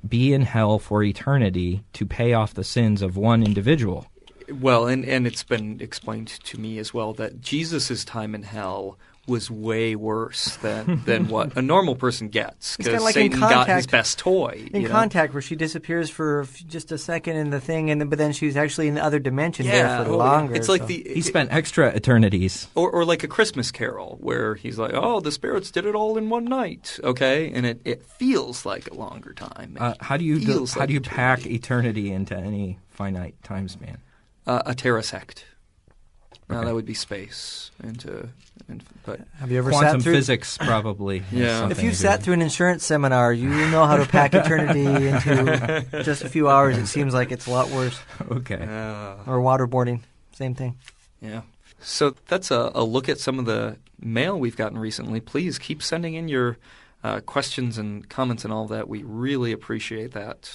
be 0.08 0.34
in 0.34 0.42
hell 0.42 0.80
for 0.80 1.04
eternity 1.04 1.84
to 1.94 2.06
pay 2.06 2.34
off 2.34 2.54
the 2.54 2.64
sins 2.64 3.02
of 3.02 3.18
one 3.18 3.44
individual. 3.44 4.08
Well, 4.52 4.88
and, 4.88 5.06
and 5.06 5.26
it's 5.26 5.44
been 5.44 5.80
explained 5.80 6.28
to 6.28 6.60
me 6.60 6.78
as 6.78 6.94
well 6.94 7.14
that 7.14 7.42
Jesus' 7.42 8.04
time 8.04 8.36
in 8.36 8.44
hell 8.44 8.98
was 9.28 9.52
way 9.52 9.96
worse 9.96 10.58
than, 10.58 11.02
than 11.06 11.28
what 11.28 11.56
a 11.56 11.62
normal 11.62 11.96
person 11.96 12.28
gets 12.28 12.76
It's 12.80 12.88
because 12.88 13.04
like 13.04 13.16
in 13.16 13.32
Satan 13.32 13.40
got 13.40 13.68
his 13.68 13.88
best 13.88 14.20
toy. 14.20 14.68
In 14.74 14.82
you 14.82 14.88
know? 14.88 14.94
Contact, 14.94 15.34
where 15.34 15.42
she 15.42 15.56
disappears 15.56 16.10
for 16.10 16.48
just 16.68 16.92
a 16.92 16.98
second 16.98 17.38
in 17.38 17.50
the 17.50 17.62
thing, 17.62 17.90
and 17.90 18.02
then, 18.02 18.10
but 18.10 18.18
then 18.18 18.34
she's 18.34 18.58
actually 18.58 18.88
in 18.88 18.96
the 18.96 19.04
other 19.04 19.20
dimension 19.20 19.66
yeah, 19.66 19.98
there 19.98 20.06
for 20.06 20.12
oh, 20.12 20.18
longer. 20.18 20.56
It's 20.56 20.70
like 20.70 20.82
so- 20.82 20.88
the 20.88 21.06
He 21.14 21.22
spent 21.22 21.52
extra 21.52 21.92
eternities. 21.94 22.68
or, 22.76 22.90
or 22.90 23.06
like 23.06 23.24
a 23.24 23.28
Christmas 23.28 23.72
Carol 23.72 24.18
where 24.22 24.56
he's 24.56 24.78
like, 24.78 24.92
"Oh, 24.94 25.20
the 25.20 25.32
spirits 25.32 25.72
did 25.72 25.86
it 25.86 25.96
all 25.96 26.18
in 26.18 26.30
one 26.30 26.46
night," 26.46 27.00
okay, 27.04 27.52
and 27.52 27.66
it, 27.66 27.82
it 27.86 28.06
feels 28.06 28.66
like 28.66 28.90
a 28.90 28.96
longer 28.96 29.34
time. 29.34 29.78
Uh, 29.80 29.94
how 30.00 30.18
do 30.18 30.26
you 30.26 30.40
do, 30.40 30.46
Feels 30.46 30.74
how 30.74 30.82
like 30.82 30.88
do 30.88 30.94
you 30.94 31.02
pack 31.02 31.46
eternity. 31.46 31.56
eternity 31.56 32.12
into 32.12 32.36
any 32.36 32.80
finite 32.90 33.36
time 33.44 33.68
span? 33.68 33.98
uh, 34.48 34.62
a 34.66 34.74
tesseract. 34.74 35.44
Now 36.52 36.64
that 36.64 36.74
would 36.74 36.86
be 36.86 36.94
space 36.94 37.72
into, 37.84 38.30
and, 38.68 38.84
but 39.06 39.22
Have 39.40 39.52
you 39.52 39.58
ever 39.58 39.72
Quantum 39.72 40.00
sat 40.00 40.04
through? 40.04 40.14
physics 40.14 40.58
probably. 40.58 41.24
Yeah. 41.32 41.70
If 41.70 41.82
you've 41.82 41.96
sat 41.96 42.22
through 42.22 42.36
an 42.36 42.42
insurance 42.42 42.86
seminar, 42.86 43.34
you 43.34 43.50
know 43.50 43.86
how 43.86 43.98
to 43.98 44.06
pack 44.06 44.34
eternity 44.34 44.86
into 44.86 45.86
just 46.04 46.24
a 46.24 46.30
few 46.30 46.48
hours. 46.50 46.78
It 46.78 46.88
seems 46.88 47.14
like 47.14 47.32
it's 47.32 47.48
a 47.48 47.52
lot 47.52 47.70
worse. 47.70 48.00
Okay. 48.30 48.56
uh, 48.62 49.16
Or 49.26 49.40
waterboarding, 49.40 50.02
same 50.34 50.54
thing. 50.56 50.78
Yeah. 51.22 51.42
So 51.80 52.16
that's 52.28 52.52
a, 52.52 52.72
a 52.76 52.84
look 52.84 53.10
at 53.10 53.20
some 53.20 53.40
of 53.40 53.46
the 53.46 53.78
mail 54.00 54.40
we've 54.40 54.58
gotten 54.58 54.78
recently. 54.78 55.20
Please 55.20 55.58
keep 55.58 55.82
sending 55.82 56.14
in 56.14 56.28
your 56.28 56.58
uh, 57.04 57.20
questions 57.22 57.78
and 57.80 58.08
comments 58.10 58.44
and 58.44 58.54
all 58.54 58.68
that. 58.68 58.88
We 58.88 59.02
really 59.04 59.52
appreciate 59.52 60.12
that. 60.12 60.52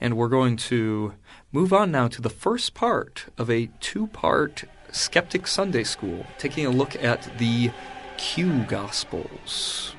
And 0.00 0.16
we're 0.16 0.28
going 0.28 0.56
to 0.56 1.14
move 1.52 1.72
on 1.72 1.90
now 1.90 2.08
to 2.08 2.22
the 2.22 2.30
first 2.30 2.72
part 2.72 3.26
of 3.36 3.50
a 3.50 3.68
two 3.80 4.06
part 4.06 4.64
Skeptic 4.92 5.46
Sunday 5.46 5.84
School, 5.84 6.26
taking 6.38 6.66
a 6.66 6.70
look 6.70 7.02
at 7.02 7.30
the 7.38 7.70
Q 8.16 8.64
Gospels. 8.64 9.94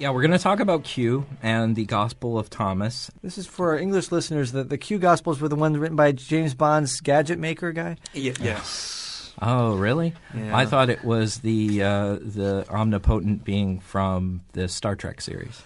Yeah, 0.00 0.08
we're 0.08 0.22
going 0.22 0.30
to 0.30 0.38
talk 0.38 0.60
about 0.60 0.82
Q 0.82 1.26
and 1.42 1.76
the 1.76 1.84
Gospel 1.84 2.38
of 2.38 2.48
Thomas. 2.48 3.10
This 3.22 3.36
is 3.36 3.46
for 3.46 3.72
our 3.72 3.78
English 3.78 4.10
listeners. 4.10 4.52
The, 4.52 4.64
the 4.64 4.78
Q 4.78 4.98
Gospels 4.98 5.42
were 5.42 5.48
the 5.48 5.56
ones 5.56 5.76
written 5.76 5.94
by 5.94 6.12
James 6.12 6.54
Bond's 6.54 7.02
gadget 7.02 7.38
maker 7.38 7.70
guy. 7.70 7.98
yes. 8.14 8.99
Oh, 9.42 9.76
really? 9.76 10.14
Yeah. 10.34 10.56
I 10.56 10.66
thought 10.66 10.90
it 10.90 11.04
was 11.04 11.38
the 11.38 11.82
uh, 11.82 12.14
the 12.20 12.66
omnipotent 12.70 13.44
being 13.44 13.80
from 13.80 14.42
the 14.52 14.68
Star 14.68 14.94
Trek 14.96 15.20
series. 15.20 15.62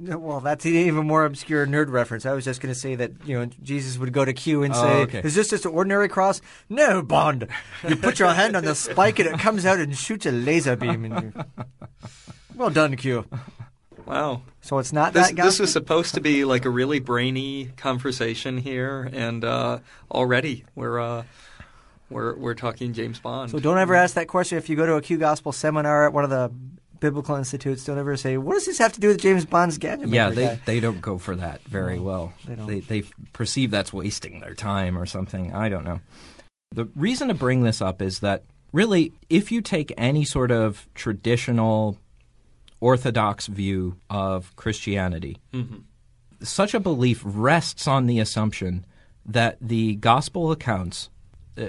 Well, 0.00 0.38
that's 0.38 0.64
an 0.64 0.74
even 0.76 1.08
more 1.08 1.24
obscure 1.24 1.66
nerd 1.66 1.90
reference. 1.90 2.24
I 2.24 2.32
was 2.32 2.44
just 2.44 2.60
going 2.60 2.72
to 2.72 2.78
say 2.78 2.94
that 2.94 3.10
you 3.26 3.36
know 3.36 3.46
Jesus 3.64 3.98
would 3.98 4.12
go 4.12 4.24
to 4.24 4.32
Q 4.32 4.62
and 4.62 4.72
Oh, 4.72 4.80
say, 4.80 4.92
okay. 5.02 5.20
"Is 5.24 5.34
this 5.34 5.50
just 5.50 5.64
an 5.66 5.72
ordinary 5.72 6.08
cross?" 6.08 6.40
No, 6.68 7.02
Bond. 7.02 7.48
You 7.88 7.96
put 7.96 8.20
your 8.20 8.32
hand 8.32 8.54
on 8.56 8.64
the 8.64 8.76
spike 8.76 9.18
and 9.18 9.28
it 9.28 9.40
comes 9.40 9.66
out 9.66 9.80
and 9.80 9.96
shoots 9.96 10.24
a 10.26 10.30
laser 10.30 10.76
beam. 10.76 11.04
And 11.04 11.32
you... 11.34 11.44
Well 12.54 12.70
done, 12.70 12.96
Q. 12.96 13.24
Wow. 14.06 14.42
So 14.62 14.78
it's 14.78 14.92
not 14.92 15.12
This, 15.12 15.28
that 15.28 15.34
guy. 15.36 15.44
this 15.44 15.58
was 15.60 15.72
supposed 15.72 16.14
to 16.14 16.20
be 16.20 16.44
like 16.44 16.64
a 16.64 16.70
really 16.70 16.98
brainy 17.00 17.70
conversation 17.76 18.56
here, 18.58 19.08
and 19.12 19.44
uh, 19.44 19.78
already 20.10 20.64
we're 20.74 20.98
uh, 21.00 21.24
we're 22.10 22.34
we're 22.36 22.54
talking 22.54 22.92
James 22.92 23.18
Bond. 23.20 23.50
So 23.50 23.58
don't 23.58 23.78
ever 23.78 23.94
ask 23.94 24.14
that 24.14 24.28
question 24.28 24.58
if 24.58 24.68
you 24.68 24.76
go 24.76 24.86
to 24.86 24.94
a 24.94 25.02
Q 25.02 25.18
Gospel 25.18 25.52
seminar 25.52 26.06
at 26.06 26.12
one 26.12 26.24
of 26.24 26.30
the 26.30 26.50
biblical 27.00 27.36
institutes. 27.36 27.84
Don't 27.84 27.98
ever 27.98 28.16
say, 28.16 28.36
"What 28.38 28.54
does 28.54 28.66
this 28.66 28.78
have 28.78 28.92
to 28.94 29.00
do 29.00 29.08
with 29.08 29.20
James 29.20 29.44
Bond's 29.44 29.78
gadget 29.78 30.08
Yeah, 30.08 30.30
they, 30.30 30.44
guy?" 30.46 30.60
they 30.64 30.80
don't 30.80 31.00
go 31.00 31.18
for 31.18 31.36
that 31.36 31.62
very 31.62 31.96
No, 31.96 32.02
well. 32.02 32.32
they. 32.46 32.54
They, 32.54 32.80
they 32.80 33.02
perceive 33.32 33.70
that's 33.70 33.92
wasting 33.92 34.40
their 34.40 34.54
time 34.54 34.98
or 34.98 35.06
something. 35.06 35.54
I 35.54 35.68
don't 35.68 35.84
know. 35.84 36.00
The 36.72 36.86
reason 36.96 37.28
to 37.28 37.34
bring 37.34 37.62
this 37.62 37.80
up 37.80 38.02
is 38.02 38.18
that 38.20 38.42
really, 38.72 39.12
if 39.30 39.50
you 39.52 39.60
take 39.62 39.92
any 39.96 40.24
sort 40.24 40.50
of 40.50 40.86
traditional 40.94 41.98
orthodox 42.80 43.46
view 43.46 43.96
of 44.10 44.54
Christianity, 44.56 45.38
Mhm. 45.52 45.82
such 46.42 46.74
a 46.74 46.80
belief 46.80 47.22
rests 47.24 47.88
on 47.88 48.06
the 48.06 48.20
assumption 48.20 48.84
that 49.26 49.56
the 49.60 49.96
gospel 49.96 50.50
accounts 50.52 51.08
that 51.08 51.17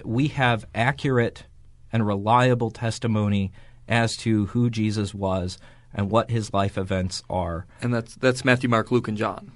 we 0.04 0.28
have 0.30 0.65
accurate 0.73 1.45
and 1.91 2.06
reliable 2.06 2.71
testimony 2.71 3.52
as 3.88 4.15
to 4.17 4.45
who 4.47 4.69
Jesus 4.69 5.13
was 5.13 5.58
and 5.93 6.12
what 6.12 6.30
his 6.30 6.54
life 6.54 6.78
events 6.78 7.23
are. 7.30 7.65
and 7.82 7.93
that's 7.93 8.15
that's 8.15 8.45
Matthew, 8.45 8.69
Mark, 8.69 8.91
Luke, 8.91 9.08
and 9.08 9.17
John. 9.17 9.52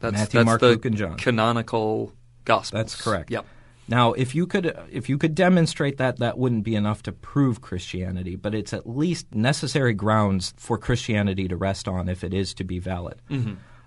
That's, 0.00 0.12
Matthew, 0.12 0.40
that's 0.40 0.46
Mark, 0.46 0.60
the 0.60 0.68
Luke, 0.68 0.84
and 0.84 0.96
John. 0.96 1.16
Canonical 1.16 2.12
gospels. 2.44 2.78
That's 2.78 3.00
correct. 3.00 3.30
Yep. 3.30 3.46
Now, 3.88 4.12
if 4.14 4.34
you 4.34 4.46
could 4.46 4.76
if 4.90 5.08
you 5.08 5.16
could 5.16 5.34
demonstrate 5.34 5.98
that, 5.98 6.18
that 6.18 6.38
wouldn't 6.38 6.64
be 6.64 6.74
enough 6.74 7.02
to 7.04 7.12
prove 7.12 7.60
Christianity, 7.60 8.34
but 8.34 8.54
it's 8.54 8.72
at 8.72 8.88
least 8.88 9.34
necessary 9.34 9.94
grounds 9.94 10.52
for 10.56 10.76
Christianity 10.76 11.46
to 11.48 11.56
rest 11.56 11.86
on 11.86 12.08
if 12.08 12.24
it 12.24 12.34
is 12.34 12.52
to 12.54 12.64
be 12.64 12.80
valid. 12.80 13.22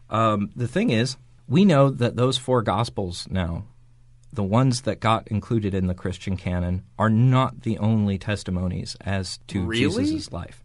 Um, 0.10 0.52
the 0.56 0.68
thing 0.68 0.90
is, 0.90 1.18
we 1.48 1.66
know 1.66 1.90
that 1.90 2.16
those 2.16 2.38
four 2.38 2.62
gospels 2.62 3.28
now, 3.30 3.66
the 4.32 4.44
ones 4.44 4.82
that 4.82 5.00
got 5.00 5.28
included 5.30 5.74
in 5.74 5.88
the 5.88 5.94
Christian 5.96 6.38
canon, 6.38 6.84
are 6.98 7.10
not 7.10 7.62
the 7.64 7.78
only 7.80 8.18
testimonies 8.18 8.96
as 9.02 9.40
to 9.48 9.66
Really? 9.66 10.04
Jesus' 10.06 10.32
life. 10.32 10.64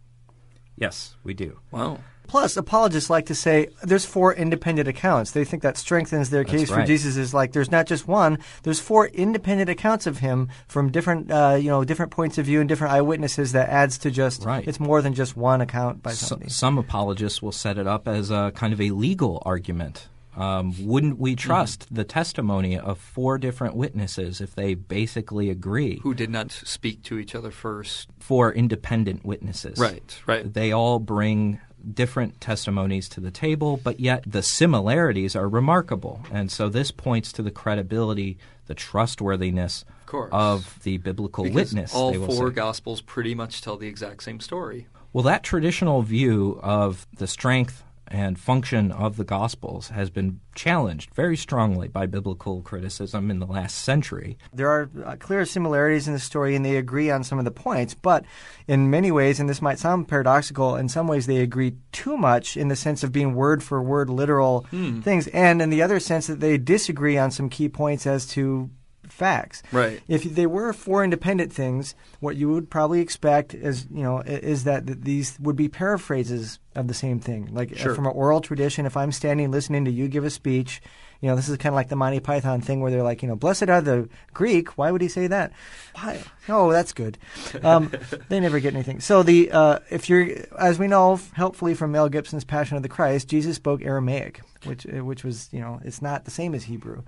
Yes, 0.77 1.15
we 1.23 1.33
do. 1.33 1.59
Wow. 1.71 1.99
Plus, 2.27 2.57
apologists 2.57 3.09
like 3.09 3.27
to 3.27 3.35
say 3.35 3.67
there's 3.83 4.03
four 4.03 4.33
independent 4.33 4.87
accounts. 4.87 5.31
They 5.31 5.45
think 5.45 5.61
that 5.61 5.77
strengthens 5.77 6.31
their 6.31 6.43
That's 6.43 6.51
case 6.57 6.69
for. 6.71 6.83
Jesus. 6.83 7.17
Is 7.17 7.35
like 7.35 7.51
there's 7.53 7.69
not 7.69 7.85
just 7.85 8.07
one. 8.07 8.39
There's 8.63 8.79
four 8.79 9.05
independent 9.07 9.69
accounts 9.69 10.07
of 10.07 10.17
him 10.19 10.49
from 10.67 10.91
different, 10.91 11.29
uh, 11.31 11.57
you 11.61 11.69
know, 11.69 11.83
different 11.83 12.11
points 12.11 12.39
of 12.39 12.47
view 12.47 12.59
and 12.59 12.67
different 12.67 12.93
eyewitnesses. 12.93 13.51
That 13.51 13.69
adds 13.69 13.99
to 13.99 14.11
just 14.11 14.43
Right. 14.43 14.67
it's 14.67 14.79
more 14.79 15.03
than 15.03 15.13
just 15.13 15.37
one 15.37 15.61
account 15.61 16.01
by 16.01 16.11
So, 16.13 16.25
somebody. 16.25 16.49
some 16.49 16.79
apologists 16.79 17.43
will 17.43 17.51
set 17.51 17.77
it 17.77 17.85
up 17.87 18.07
as 18.07 18.31
a 18.31 18.51
kind 18.55 18.73
of 18.73 18.81
a 18.81 18.89
legal 18.89 19.41
argument. 19.45 20.07
Um, 20.35 20.73
wouldn't 20.85 21.17
we 21.17 21.35
trust 21.35 21.93
the 21.93 22.03
testimony 22.03 22.77
of 22.77 22.97
four 22.97 23.37
different 23.37 23.75
witnesses 23.75 24.41
if 24.41 24.53
they 24.55 24.73
basically 24.73 25.49
agree? 25.49 25.99
Who 26.03 26.13
did 26.13 26.29
not 26.29 26.51
speak 26.51 27.03
to 27.03 27.17
each 27.17 27.35
other 27.35 27.51
first? 27.51 28.09
Four 28.19 28.51
independent 28.53 29.23
witnesses. 29.25 29.77
Right. 29.79 30.21
Right. 30.25 30.51
They 30.53 30.71
all 30.71 30.99
bring 30.99 31.59
different 31.93 32.41
testimonies 32.41 33.07
to 33.09 33.19
the 33.21 33.29
table, 33.31 33.79
but 33.83 33.99
yet 33.99 34.23
the 34.25 34.41
similarities 34.41 35.35
are 35.35 35.47
remarkable. 35.47 36.19
And 36.31 36.51
so 36.51 36.67
this 36.67 36.89
points 36.91 37.31
to 37.33 37.43
the 37.43 37.51
credibility, 37.51 38.37
the 38.65 38.73
trustworthiness 38.73 39.85
Of 40.11 40.33
of 40.33 40.79
the 40.83 40.97
biblical 40.97 41.43
Because 41.43 41.55
witness. 41.73 41.93
all 41.93 42.13
four 42.13 42.49
say. 42.49 42.53
gospels 42.55 43.01
pretty 43.01 43.35
much 43.35 43.61
tell 43.61 43.77
the 43.77 43.87
exact 43.87 44.23
same 44.23 44.39
story. 44.39 44.87
Well, 45.13 45.23
that 45.23 45.43
traditional 45.43 46.01
view 46.01 46.59
of 46.61 47.07
the 47.17 47.27
strength 47.27 47.83
and 48.15 48.39
function 48.39 48.93
of 48.93 49.17
the 49.17 49.25
Gospels 49.25 49.89
has 49.89 50.09
been 50.09 50.39
challenged 50.55 51.13
very 51.13 51.35
strongly 51.35 51.89
by 51.89 52.05
biblical 52.05 52.61
criticism 52.61 53.29
in 53.29 53.39
the 53.39 53.45
last 53.45 53.75
century. 53.75 54.37
There 54.53 54.69
are 54.69 54.89
uh, 55.05 55.17
clear 55.17 55.43
similarities 55.45 56.07
in 56.07 56.13
the 56.13 56.19
story, 56.19 56.55
and 56.55 56.65
they 56.65 56.77
agree 56.77 57.11
on 57.11 57.25
some 57.25 57.39
of 57.39 57.45
the 57.45 57.51
points. 57.51 57.93
But 57.93 58.23
in 58.69 58.89
many 58.89 59.11
ways, 59.11 59.41
and 59.41 59.49
this 59.49 59.61
might 59.61 59.79
sound 59.79 60.07
paradoxical, 60.07 60.77
in 60.77 60.87
some 60.87 61.07
ways 61.07 61.25
they 61.25 61.41
agree 61.41 61.75
too 61.91 62.15
much 62.15 62.55
in 62.55 62.69
the 62.69 62.77
sense 62.77 63.03
of 63.03 63.11
being 63.11 63.35
word 63.35 63.61
for 63.61 63.83
word 63.83 64.09
literal 64.09 64.65
things, 65.01 65.27
and 65.27 65.61
in 65.61 65.69
the 65.69 65.81
other 65.81 65.99
sense 65.99 66.27
that 66.27 66.39
they 66.39 66.57
disagree 66.57 67.17
on 67.17 67.31
some 67.31 67.49
key 67.49 67.67
points 67.67 68.07
as 68.07 68.25
to 68.27 68.69
facts. 69.11 69.63
Right. 69.71 70.01
If 70.07 70.23
they 70.23 70.45
were 70.45 70.73
four 70.73 71.03
independent 71.03 71.51
things, 71.53 71.95
what 72.19 72.35
you 72.35 72.49
would 72.49 72.69
probably 72.69 73.01
expect 73.01 73.53
is, 73.53 73.87
you 73.91 74.03
know, 74.03 74.19
is 74.19 74.63
that 74.63 74.85
these 75.03 75.37
would 75.39 75.55
be 75.55 75.69
paraphrases 75.69 76.59
of 76.75 76.87
the 76.87 76.93
same 76.93 77.19
thing. 77.19 77.49
Like 77.53 77.71
uh, 77.73 77.75
Sure. 77.77 77.95
from 77.95 78.05
an 78.05 78.13
oral 78.13 78.41
tradition, 78.41 78.85
if 78.85 78.97
I'm 78.97 79.11
standing 79.11 79.51
listening 79.51 79.85
to 79.85 79.91
you 79.91 80.07
give 80.07 80.25
a 80.25 80.29
speech, 80.29 80.81
you 81.25 81.31
know, 81.31 81.35
this 81.35 81.49
is 81.49 81.57
kind 81.57 81.73
of 81.73 81.75
like 81.75 81.89
the 81.89 81.95
Monty 81.95 82.19
Python 82.19 82.61
thing 82.61 82.81
where 82.81 82.91
they're 82.91 83.01
like, 83.01 83.23
you 83.23 83.27
know, 83.27 83.35
blessed 83.35 83.63
are 83.67 83.81
the 83.81 84.07
Greek. 84.31 84.77
Why 84.77 84.91
would 84.91 85.01
he 85.01 85.07
say 85.07 85.25
that? 85.25 85.53
Why? 85.95 86.21
Oh, 86.47 86.71
that's 86.71 86.93
good. 86.93 87.17
Um, 87.63 87.91
they 88.29 88.39
never 88.39 88.59
get 88.59 88.75
anything. 88.75 88.99
So 88.99 89.23
the 89.23 89.51
uh, 89.51 89.79
if 89.89 90.07
you're, 90.07 90.29
as 90.59 90.77
we 90.77 90.85
know, 90.87 91.19
helpfully 91.33 91.73
from 91.73 91.91
Mel 91.93 92.09
Gibson's 92.09 92.43
Passion 92.43 92.77
of 92.77 92.83
the 92.83 92.89
Christ, 92.89 93.27
Jesus 93.27 93.55
spoke 93.55 93.81
Aramaic, 93.81 94.41
which 94.65 94.85
uh, 94.85 95.03
which 95.03 95.23
was, 95.23 95.49
you 95.51 95.59
know, 95.61 95.79
it's 95.83 95.99
not 95.99 96.25
the 96.25 96.31
same 96.31 96.53
as 96.53 96.65
Hebrew, 96.65 97.01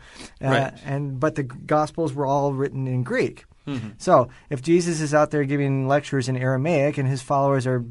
uh, 0.44 0.48
Right. 0.48 0.74
and 0.84 1.20
but 1.20 1.36
the 1.36 1.44
Gospels 1.44 2.12
were 2.14 2.26
all 2.26 2.54
written 2.54 2.88
in 2.88 3.04
Greek. 3.04 3.46
So 3.98 4.30
if 4.50 4.62
Jesus 4.64 5.00
is 5.02 5.14
out 5.14 5.30
there 5.32 5.44
giving 5.44 5.88
lectures 5.88 6.28
in 6.30 6.38
Aramaic 6.38 6.98
and 6.98 7.08
his 7.08 7.22
followers 7.22 7.68
are 7.68 7.84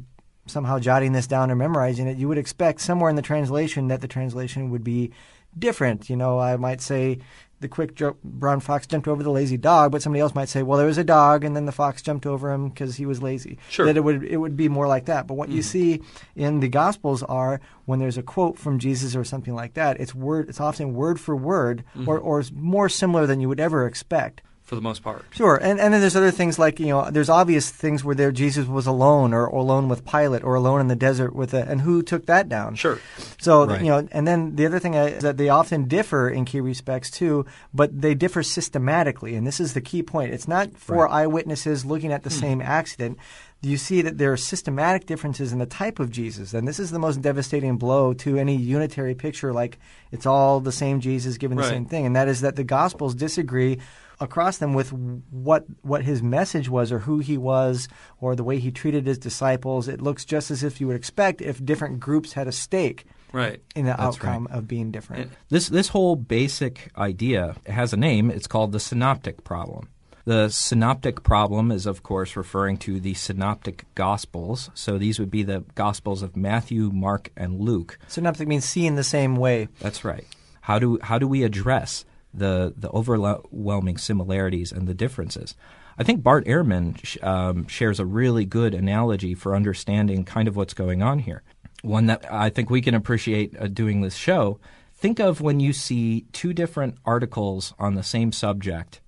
somehow 0.47 0.79
jotting 0.79 1.11
this 1.11 1.27
down 1.27 1.51
or 1.51 1.55
memorizing 1.55 2.07
it, 2.07 2.17
you 2.17 2.27
would 2.27 2.39
expect 2.39 2.81
somewhere 2.81 3.09
in 3.11 3.15
the 3.15 3.21
translation 3.21 3.87
that 3.89 4.01
the 4.01 4.07
translation 4.07 4.71
would 4.71 4.83
be 4.83 5.11
different. 5.59 6.09
You 6.09 6.15
know, 6.15 6.39
I 6.39 6.57
might 6.57 6.81
say 6.81 7.19
the 7.59 7.67
quick 7.67 7.95
jo- 7.95 8.17
brown 8.23 8.59
fox 8.59 8.85
jumped 8.85 9.07
over 9.07 9.23
the 9.23 9.31
lazy 9.31 9.57
dog, 9.57 9.91
but 9.91 10.01
somebody 10.01 10.21
else 10.21 10.35
might 10.35 10.49
say, 10.49 10.61
well, 10.61 10.77
there 10.77 10.87
was 10.87 10.97
a 10.97 11.03
dog, 11.03 11.43
and 11.43 11.55
then 11.55 11.65
the 11.65 11.71
fox 11.71 12.01
jumped 12.01 12.25
over 12.25 12.51
him 12.51 12.69
because 12.69 12.95
he 12.95 13.05
was 13.05 13.21
lazy. 13.21 13.57
Sure. 13.69 13.85
That 13.85 13.97
it 13.97 14.01
would 14.01 14.23
it 14.23 14.37
would 14.37 14.55
be 14.55 14.69
more 14.69 14.87
like 14.87 15.05
that. 15.05 15.27
But 15.27 15.35
what 15.35 15.49
you 15.49 15.61
mm-hmm. 15.61 15.67
see 15.67 16.01
in 16.35 16.59
the 16.59 16.69
Gospels 16.69 17.23
are 17.23 17.59
when 17.85 17.99
there's 17.99 18.17
a 18.17 18.23
quote 18.23 18.57
from 18.57 18.79
Jesus 18.79 19.15
or 19.15 19.23
something 19.23 19.55
like 19.55 19.73
that, 19.73 19.99
it's 19.99 20.13
word 20.13 20.49
it's 20.49 20.59
often 20.59 20.93
word 20.93 21.19
for 21.19 21.35
word 21.35 21.83
or 22.05 22.19
mm-hmm. 22.19 22.27
or 22.27 22.43
more 22.53 22.89
similar 22.89 23.25
than 23.25 23.39
you 23.39 23.49
would 23.49 23.59
ever 23.59 23.87
expect. 23.87 24.41
For 24.67 24.75
the 24.75 24.81
most 24.81 25.01
part. 25.01 25.23
Sure, 25.31 25.55
and 25.55 25.79
and 25.79 25.93
then 25.93 26.01
there's 26.01 26.17
other 26.17 26.29
things 26.29 26.59
like 26.59 26.77
you 26.77 26.87
know 26.87 27.09
there's 27.09 27.29
obvious 27.29 27.69
things 27.69 28.03
where 28.03 28.13
there 28.13 28.33
Jesus 28.33 28.67
was 28.67 28.85
alone 28.85 29.33
or, 29.33 29.47
or 29.47 29.61
alone 29.61 29.87
with 29.87 30.05
Pilate 30.05 30.43
or 30.43 30.55
alone 30.55 30.81
in 30.81 30.89
the 30.89 30.95
desert 30.95 31.33
with 31.33 31.53
a, 31.53 31.63
and 31.63 31.81
who 31.81 32.03
took 32.03 32.25
that 32.25 32.49
down? 32.49 32.75
Sure. 32.75 32.99
So 33.39 33.65
Right. 33.65 33.79
you 33.81 33.87
know, 33.87 34.05
and 34.11 34.27
then 34.27 34.57
the 34.57 34.65
other 34.65 34.79
thing 34.79 34.93
is 34.93 35.23
that 35.23 35.37
they 35.37 35.47
often 35.47 35.85
differ 35.87 36.29
in 36.29 36.43
key 36.43 36.59
respects 36.59 37.09
too, 37.09 37.45
but 37.73 38.01
they 38.01 38.13
differ 38.13 38.43
systematically, 38.43 39.35
and 39.35 39.47
this 39.47 39.61
is 39.61 39.71
the 39.73 39.79
key 39.79 40.03
point. 40.03 40.33
It's 40.33 40.49
not 40.49 40.77
four 40.77 41.05
Right. 41.05 41.21
eyewitnesses 41.21 41.85
looking 41.85 42.11
at 42.11 42.23
the 42.23 42.29
hmm. 42.29 42.39
same 42.41 42.61
accident. 42.61 43.17
You 43.61 43.77
see 43.77 44.01
that 44.01 44.17
there 44.17 44.33
are 44.33 44.37
systematic 44.37 45.05
differences 45.07 45.53
in 45.53 45.59
the 45.59 45.65
type 45.65 45.97
of 45.99 46.11
Jesus, 46.11 46.53
and 46.53 46.67
this 46.67 46.77
is 46.77 46.91
the 46.91 46.99
most 46.99 47.21
devastating 47.21 47.77
blow 47.77 48.13
to 48.15 48.37
any 48.37 48.55
unitary 48.57 49.15
picture. 49.15 49.53
Like 49.53 49.79
it's 50.11 50.25
all 50.25 50.59
the 50.59 50.73
same 50.73 50.99
Jesus 50.99 51.37
giving 51.37 51.55
the 51.55 51.63
Right. 51.63 51.71
same 51.71 51.85
thing, 51.85 52.05
and 52.05 52.15
that 52.17 52.27
is 52.27 52.41
that 52.41 52.57
the 52.57 52.65
Gospels 52.65 53.15
disagree 53.15 53.79
across 54.19 54.57
them 54.57 54.73
with 54.73 54.91
what 54.93 55.65
what 55.81 56.03
his 56.03 56.21
message 56.23 56.69
was 56.69 56.91
or 56.91 56.99
who 56.99 57.19
he 57.19 57.37
was 57.37 57.87
or 58.19 58.35
the 58.35 58.43
way 58.43 58.59
he 58.59 58.71
treated 58.71 59.05
his 59.05 59.17
disciples. 59.17 59.87
It 59.87 60.01
looks 60.01 60.25
just 60.25 60.51
as 60.51 60.63
if 60.63 60.79
you 60.81 60.87
would 60.87 60.95
expect 60.95 61.41
if 61.41 61.63
different 61.63 61.99
groups 61.99 62.33
had 62.33 62.47
a 62.47 62.51
stake 62.51 63.05
Right. 63.33 63.61
in 63.75 63.85
the 63.85 63.91
That's 63.91 64.01
outcome 64.01 64.47
of 64.51 64.67
being 64.67 64.91
different. 64.91 65.31
This 65.49 65.67
this 65.69 65.89
whole 65.89 66.15
basic 66.15 66.89
idea 66.97 67.55
has 67.67 67.93
a 67.93 67.97
name. 67.97 68.31
It's 68.31 68.47
called 68.47 68.71
the 68.71 68.79
synoptic 68.79 69.43
problem. 69.43 69.89
The 70.25 70.49
synoptic 70.49 71.23
problem 71.23 71.71
is, 71.71 71.85
of 71.85 72.03
course, 72.03 72.35
referring 72.35 72.77
to 72.79 72.99
the 72.99 73.13
synoptic 73.13 73.85
gospels. 73.95 74.69
So 74.73 74.97
these 74.97 75.19
would 75.19 75.31
be 75.31 75.43
the 75.43 75.63
gospels 75.75 76.21
of 76.21 76.35
Matthew, 76.35 76.89
Mark, 76.93 77.31
and 77.37 77.61
Luke. 77.61 77.97
Synoptic 78.09 78.45
means 78.45 78.65
see 78.65 78.85
in 78.85 78.95
the 78.95 79.05
same 79.05 79.37
way. 79.37 79.69
That's 79.79 80.03
right. 80.03 80.25
How 80.61 80.79
do 80.79 80.99
how 81.01 81.17
do 81.17 81.29
we 81.29 81.43
address 81.43 82.03
the 82.37 82.73
the 82.77 82.89
overwhelming 82.89 83.97
similarities 83.97 84.71
and 84.71 84.87
the 84.87 84.93
differences? 84.93 85.55
I 85.97 86.03
think 86.03 86.21
Bart 86.21 86.45
Ehrman 86.45 87.03
sh- 87.03 87.17
um, 87.23 87.67
shares 87.67 87.99
a 87.99 88.05
really 88.05 88.45
good 88.45 88.73
analogy 88.73 89.33
for 89.33 89.55
understanding 89.55 90.23
kind 90.23 90.47
of 90.47 90.55
what's 90.55 90.73
going 90.75 91.01
on 91.01 91.19
here. 91.19 91.41
One 91.81 92.05
that 92.07 92.31
I 92.31 92.49
think 92.49 92.69
we 92.69 92.81
can 92.81 92.93
appreciate 92.93 93.55
uh, 93.59 93.67
doing 93.67 94.01
this 94.01 94.15
show. 94.15 94.59
Think 94.95 95.19
of 95.19 95.41
when 95.41 95.59
you 95.59 95.73
see 95.73 96.25
two 96.31 96.53
different 96.53 96.95
articles 97.05 97.73
on 97.77 97.95
the 97.95 98.03
same 98.03 98.31
subject 98.31 98.99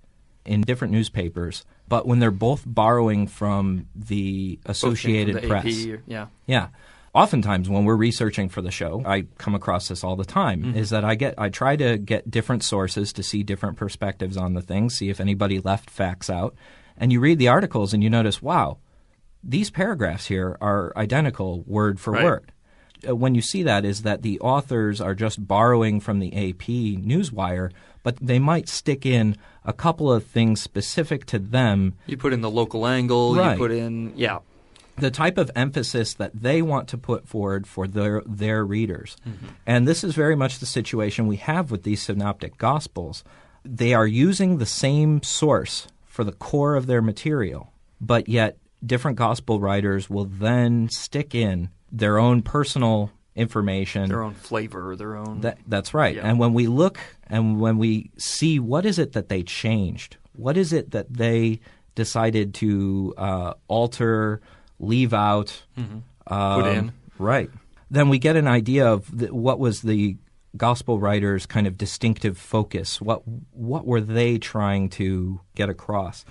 in 0.46 0.62
different 0.62 0.94
newspapers, 0.94 1.66
but 1.88 2.08
when 2.08 2.20
they're 2.20 2.32
both 2.32 2.64
borrowing 2.66 3.28
from 3.28 3.88
the 3.96 4.60
Associated 4.66 5.34
from 5.36 5.42
the 5.42 5.48
Press. 5.48 5.86
Or- 5.86 6.04
yeah. 6.08 6.28
Yeah. 6.46 6.68
Oftentimes 7.14 7.70
when 7.70 7.86
we're 7.86 7.96
researching 7.96 8.50
for 8.50 8.62
the 8.62 8.70
show, 8.72 9.02
I 9.06 9.26
come 9.38 9.56
across 9.56 9.88
this 9.88 10.04
all 10.04 10.16
the 10.16 10.26
time 10.26 10.76
is 10.76 10.92
that 10.92 11.04
I 11.04 11.16
get 11.16 11.34
I 11.38 11.50
try 11.50 11.76
to 11.76 11.98
get 11.98 12.30
different 12.30 12.64
sources 12.64 13.12
to 13.14 13.24
see 13.24 13.42
different 13.44 13.78
perspectives 13.78 14.38
on 14.38 14.54
the 14.54 14.62
thing, 14.62 14.90
see 14.90 15.10
if 15.10 15.20
anybody 15.20 15.60
left 15.60 15.90
facts 15.90 16.30
out. 16.30 16.54
And 16.98 17.12
you 17.12 17.20
read 17.20 17.40
the 17.40 17.48
articles 17.48 17.94
and 17.94 18.04
you 18.04 18.10
notice, 18.10 18.42
wow, 18.42 18.78
these 19.44 19.70
paragraphs 19.72 20.28
here 20.28 20.58
are 20.62 20.94
identical 20.96 21.64
word 21.66 22.00
for 22.00 22.12
Right. 22.14 22.24
word. 22.26 22.52
Uh, 23.08 23.16
When 23.16 23.34
you 23.34 23.42
see 23.42 23.64
that 23.64 23.86
is 23.86 24.02
that 24.04 24.22
the 24.22 24.40
authors 24.42 25.00
are 25.02 25.16
just 25.16 25.48
borrowing 25.48 26.00
from 26.02 26.20
the 26.20 26.34
AP 26.36 26.98
newswire, 26.98 27.72
but 28.04 28.18
they 28.22 28.38
might 28.40 28.68
stick 28.70 29.06
in 29.06 29.36
a 29.66 29.74
couple 29.74 30.12
of 30.12 30.26
things 30.26 30.62
specific 30.62 31.26
to 31.28 31.40
them 31.40 31.94
You 32.06 32.18
put 32.18 32.34
in 32.34 32.42
the 32.42 32.50
local 32.52 32.86
angle. 32.86 33.34
Right. 33.36 33.54
You 33.54 33.58
put 33.58 33.72
in 33.72 34.14
yeah. 34.16 34.40
The 35.00 35.12
type 35.12 35.38
of 35.38 35.52
emphasis 35.56 36.14
that 36.16 36.32
they 36.34 36.62
want 36.62 36.88
to 36.90 36.98
put 36.98 37.28
forward 37.28 37.68
for 37.68 37.88
their 37.88 38.22
their 38.26 38.66
readers. 38.66 39.18
And 39.66 39.88
this 39.88 40.04
is 40.04 40.14
very 40.16 40.36
much 40.36 40.60
the 40.60 40.66
situation 40.66 41.28
we 41.28 41.38
have 41.38 41.72
with 41.72 41.84
these 41.84 42.02
synoptic 42.02 42.58
gospels. 42.58 43.24
They 43.66 43.94
are 43.94 44.08
using 44.08 44.58
the 44.58 44.66
same 44.66 45.22
source 45.24 45.88
for 46.06 46.24
the 46.24 46.32
core 46.32 46.76
of 46.76 46.88
their 46.88 47.02
material, 47.02 47.74
but 48.00 48.28
yet 48.30 48.58
different 48.86 49.18
gospel 49.18 49.60
writers 49.60 50.10
will 50.10 50.26
then 50.26 50.90
stick 50.90 51.36
in 51.36 51.70
their 51.92 52.18
own 52.18 52.42
personal 52.42 53.12
information 53.36 54.10
Their 54.10 54.24
own 54.24 54.34
flavor, 54.34 54.96
their 54.96 55.16
own. 55.16 55.42
that, 55.42 55.60
that's 55.68 55.94
right. 55.94 56.16
Yeah. 56.16 56.28
And 56.28 56.40
when 56.40 56.54
we 56.54 56.68
look 56.68 57.00
and 57.28 57.60
when 57.60 57.78
we 57.78 58.12
see 58.18 58.60
what 58.60 58.86
is 58.86 59.00
it 59.00 59.14
that 59.14 59.30
they 59.30 59.44
changed, 59.44 60.18
what 60.34 60.58
is 60.58 60.74
it 60.74 60.92
that 60.92 61.14
they 61.14 61.60
decided 61.96 62.54
to 62.56 63.14
uh, 63.18 63.54
alter, 63.68 64.42
leave 64.80 65.14
out, 65.14 65.64
Mm-hmm. 65.78 66.00
Put 66.28 66.36
um, 66.36 66.66
in. 66.66 66.92
right? 67.18 67.50
Then 67.90 68.10
we 68.10 68.20
get 68.20 68.36
an 68.36 68.48
idea 68.48 68.88
of 68.88 69.18
the, 69.18 69.34
what 69.34 69.60
was 69.60 69.82
the 69.82 70.18
gospel 70.58 71.00
writers' 71.00 71.46
kind 71.46 71.68
of 71.68 71.78
distinctive 71.78 72.38
focus. 72.38 73.02
What 73.02 73.24
what 73.52 73.86
were 73.86 74.02
they 74.02 74.38
trying 74.38 74.90
to 74.90 75.42
get 75.56 75.70
across? 75.70 76.26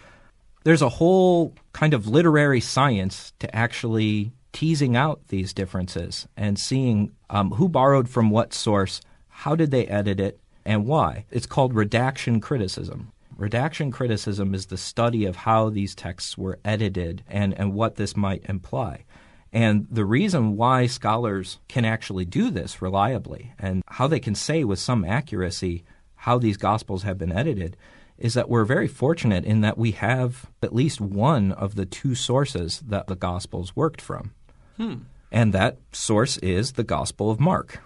There's 0.65 0.83
a 0.83 0.89
whole 0.89 1.55
kind 1.73 1.95
of 1.95 2.07
literary 2.07 2.61
science 2.61 3.33
to 3.39 3.55
actually 3.55 4.33
teasing 4.53 4.97
out 4.97 5.21
these 5.29 5.53
differences 5.53 6.27
and 6.37 6.59
seeing 6.59 7.13
um, 7.31 7.53
who 7.53 7.69
borrowed 7.69 8.09
from 8.09 8.31
what 8.31 8.53
source, 8.53 9.01
how 9.29 9.55
did 9.55 9.71
they 9.71 9.87
edit 9.87 10.21
it, 10.21 10.41
and 10.65 10.87
why. 10.87 11.25
It's 11.31 11.47
called 11.47 11.75
redaction 11.75 12.41
criticism. 12.41 13.13
Redaction 13.39 13.93
criticism 13.93 14.53
is 14.53 14.67
the 14.67 14.77
study 14.77 15.25
of 15.25 15.37
how 15.37 15.71
these 15.71 15.95
texts 15.95 16.37
were 16.37 16.59
edited 16.65 17.23
and, 17.29 17.55
and 17.57 17.73
what 17.73 17.95
this 17.95 18.17
might 18.17 18.45
imply. 18.49 19.05
And 19.53 19.87
the 19.91 20.05
reason 20.05 20.57
why 20.57 20.87
scholars 20.87 21.59
can 21.69 21.85
actually 21.85 22.25
do 22.25 22.51
this 22.51 22.83
reliably 22.83 23.55
and 23.59 23.83
how 23.87 24.09
they 24.09 24.21
can 24.21 24.35
say 24.35 24.65
with 24.65 24.81
some 24.81 25.05
accuracy 25.05 25.85
how 26.17 26.39
these 26.39 26.57
gospels 26.57 27.05
have 27.05 27.17
been 27.17 27.33
edited 27.33 27.77
is 28.19 28.35
that 28.35 28.49
we're 28.49 28.65
very 28.65 28.89
fortunate 28.89 29.45
in 29.45 29.61
that 29.61 29.79
we 29.79 29.93
have 29.93 30.51
at 30.61 30.75
least 30.75 31.01
one 31.01 31.53
of 31.53 31.77
the 31.77 31.87
two 31.87 32.17
sources 32.17 32.83
that 32.89 33.07
the 33.07 33.15
gospels 33.15 33.77
worked 33.77 34.01
from. 34.01 34.33
And 35.31 35.53
that 35.53 35.79
source 35.93 36.39
is 36.39 36.73
the 36.73 36.85
Gospel 36.85 37.31
of 37.31 37.39
Mark. 37.39 37.81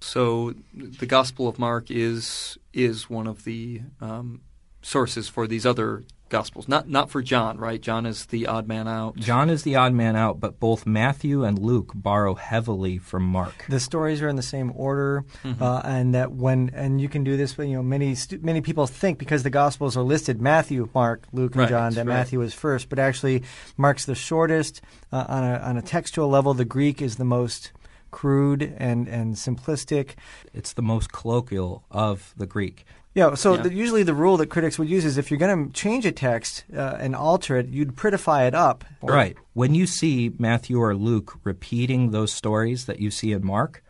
So 0.00 0.54
the 0.72 1.06
Gospel 1.06 1.46
of 1.48 1.58
Mark 1.58 1.90
is 1.90 2.56
is 2.72 3.10
one 3.10 3.26
of 3.26 3.44
the 3.44 3.82
um, 4.00 4.40
sources 4.84 5.28
for 5.28 5.46
these 5.46 5.66
other 5.66 6.04
Gospels. 6.30 6.66
Not 6.66 6.88
not 6.88 7.10
for 7.10 7.22
John, 7.22 7.58
right? 7.58 7.80
John 7.80 8.06
is 8.06 8.26
the 8.26 8.46
odd 8.46 8.66
man 8.66 8.88
out. 8.88 9.14
John 9.16 9.50
is 9.50 9.62
the 9.62 9.76
odd 9.76 9.92
man 9.92 10.16
out, 10.16 10.40
but 10.40 10.58
both 10.58 10.86
Matthew 10.86 11.44
and 11.44 11.58
Luke 11.58 11.92
borrow 11.94 12.34
heavily 12.34 12.98
from 12.98 13.24
Mark. 13.24 13.66
The 13.68 13.78
stories 13.78 14.22
are 14.22 14.28
in 14.28 14.34
the 14.34 14.42
same 14.42 14.72
order, 14.74 15.24
uh, 15.44 15.82
and 15.84 16.14
that 16.14 16.32
when 16.32 16.70
and 16.74 17.00
you 17.00 17.08
can 17.08 17.24
do 17.24 17.36
this. 17.36 17.52
But 17.54 17.68
you 17.68 17.76
know, 17.76 17.82
many 17.82 18.14
stu- 18.14 18.40
many 18.42 18.62
people 18.62 18.86
think 18.86 19.18
because 19.18 19.42
the 19.42 19.50
Gospels 19.50 19.96
are 19.98 20.02
listed 20.02 20.40
Matthew, 20.40 20.88
Mark, 20.94 21.24
Luke, 21.32 21.54
and 21.54 21.60
Right, 21.60 21.68
John 21.68 21.92
that 21.92 22.06
right. 22.06 22.14
Matthew 22.14 22.40
is 22.40 22.54
first, 22.54 22.88
but 22.88 22.98
actually 22.98 23.44
Mark's 23.76 24.06
the 24.06 24.16
shortest 24.16 24.80
uh, 25.12 25.26
on 25.28 25.44
a 25.44 25.58
on 25.58 25.76
a 25.76 25.82
textual 25.82 26.28
level. 26.28 26.54
The 26.54 26.64
Greek 26.64 27.02
is 27.02 27.16
the 27.16 27.24
most 27.24 27.70
crude 28.10 28.74
and 28.78 29.06
and 29.08 29.34
simplistic. 29.34 30.14
It's 30.52 30.72
the 30.72 30.82
most 30.82 31.12
colloquial 31.12 31.84
of 31.90 32.32
the 32.36 32.46
Greek. 32.46 32.86
Yeah, 33.14 33.34
so 33.34 33.54
Yeah. 33.54 33.62
The, 33.62 33.72
usually 33.72 34.02
the 34.02 34.14
rule 34.14 34.36
that 34.38 34.48
critics 34.48 34.78
would 34.78 34.88
use 34.88 35.04
is 35.04 35.18
if 35.18 35.30
you're 35.30 35.38
going 35.38 35.66
to 35.66 35.72
change 35.72 36.04
a 36.04 36.12
text 36.12 36.64
uh, 36.76 36.96
and 36.98 37.14
alter 37.14 37.56
it, 37.56 37.68
you'd 37.68 37.94
prettify 37.94 38.46
it 38.48 38.54
up. 38.54 38.84
Right. 39.02 39.36
When 39.52 39.74
you 39.74 39.86
see 39.86 40.32
Matthew 40.38 40.78
or 40.80 40.94
Luke 40.96 41.38
repeating 41.44 42.10
those 42.10 42.32
stories 42.32 42.86
that 42.86 42.98
you 42.98 43.10
see 43.10 43.32
in 43.32 43.44
Mark, 43.46 43.82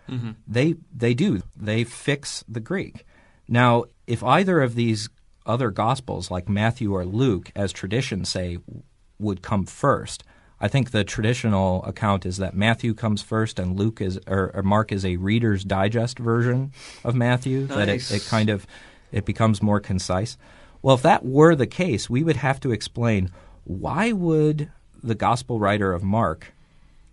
they 0.47 0.75
they 0.95 1.15
do. 1.15 1.43
They 1.57 1.85
fix 1.85 2.45
the 2.47 2.61
Greek. 2.61 3.07
Now, 3.49 3.85
if 4.07 4.23
either 4.23 4.61
of 4.61 4.75
these 4.75 5.09
other 5.47 5.71
gospels 5.71 6.31
like 6.31 6.49
Matthew 6.49 6.95
or 6.95 7.05
Luke 7.07 7.51
as 7.57 7.73
tradition 7.73 8.25
say 8.27 8.59
would 9.19 9.41
come 9.41 9.65
first, 9.65 10.23
I 10.61 10.69
think 10.69 10.91
the 10.91 11.05
traditional 11.05 11.83
account 11.85 12.27
is 12.27 12.37
that 12.37 12.55
Matthew 12.55 12.95
comes 12.95 13.23
first 13.23 13.59
and 13.59 13.79
Luke 13.79 14.01
is 14.03 14.21
or, 14.27 14.51
or 14.55 14.63
Mark 14.63 14.93
is 14.93 15.05
a 15.05 15.17
reader's 15.17 15.65
digest 15.65 16.19
version 16.19 16.73
of 17.03 17.15
Matthew 17.15 17.67
that 17.69 17.89
it, 17.89 18.11
it 18.11 18.25
kind 18.27 18.51
of 18.51 18.67
it 19.15 19.25
becomes 19.25 19.63
more 19.63 19.81
concise. 19.81 20.37
Well, 20.83 20.97
if 20.97 21.03
that 21.03 21.25
were 21.25 21.55
the 21.55 21.67
case, 21.67 22.11
we 22.11 22.23
would 22.23 22.37
have 22.37 22.61
to 22.61 22.73
explain 22.73 23.31
why 23.63 24.13
would 24.13 24.71
the 25.03 25.15
gospel 25.15 25.59
writer 25.59 25.93
of 25.93 26.03
Mark 26.03 26.53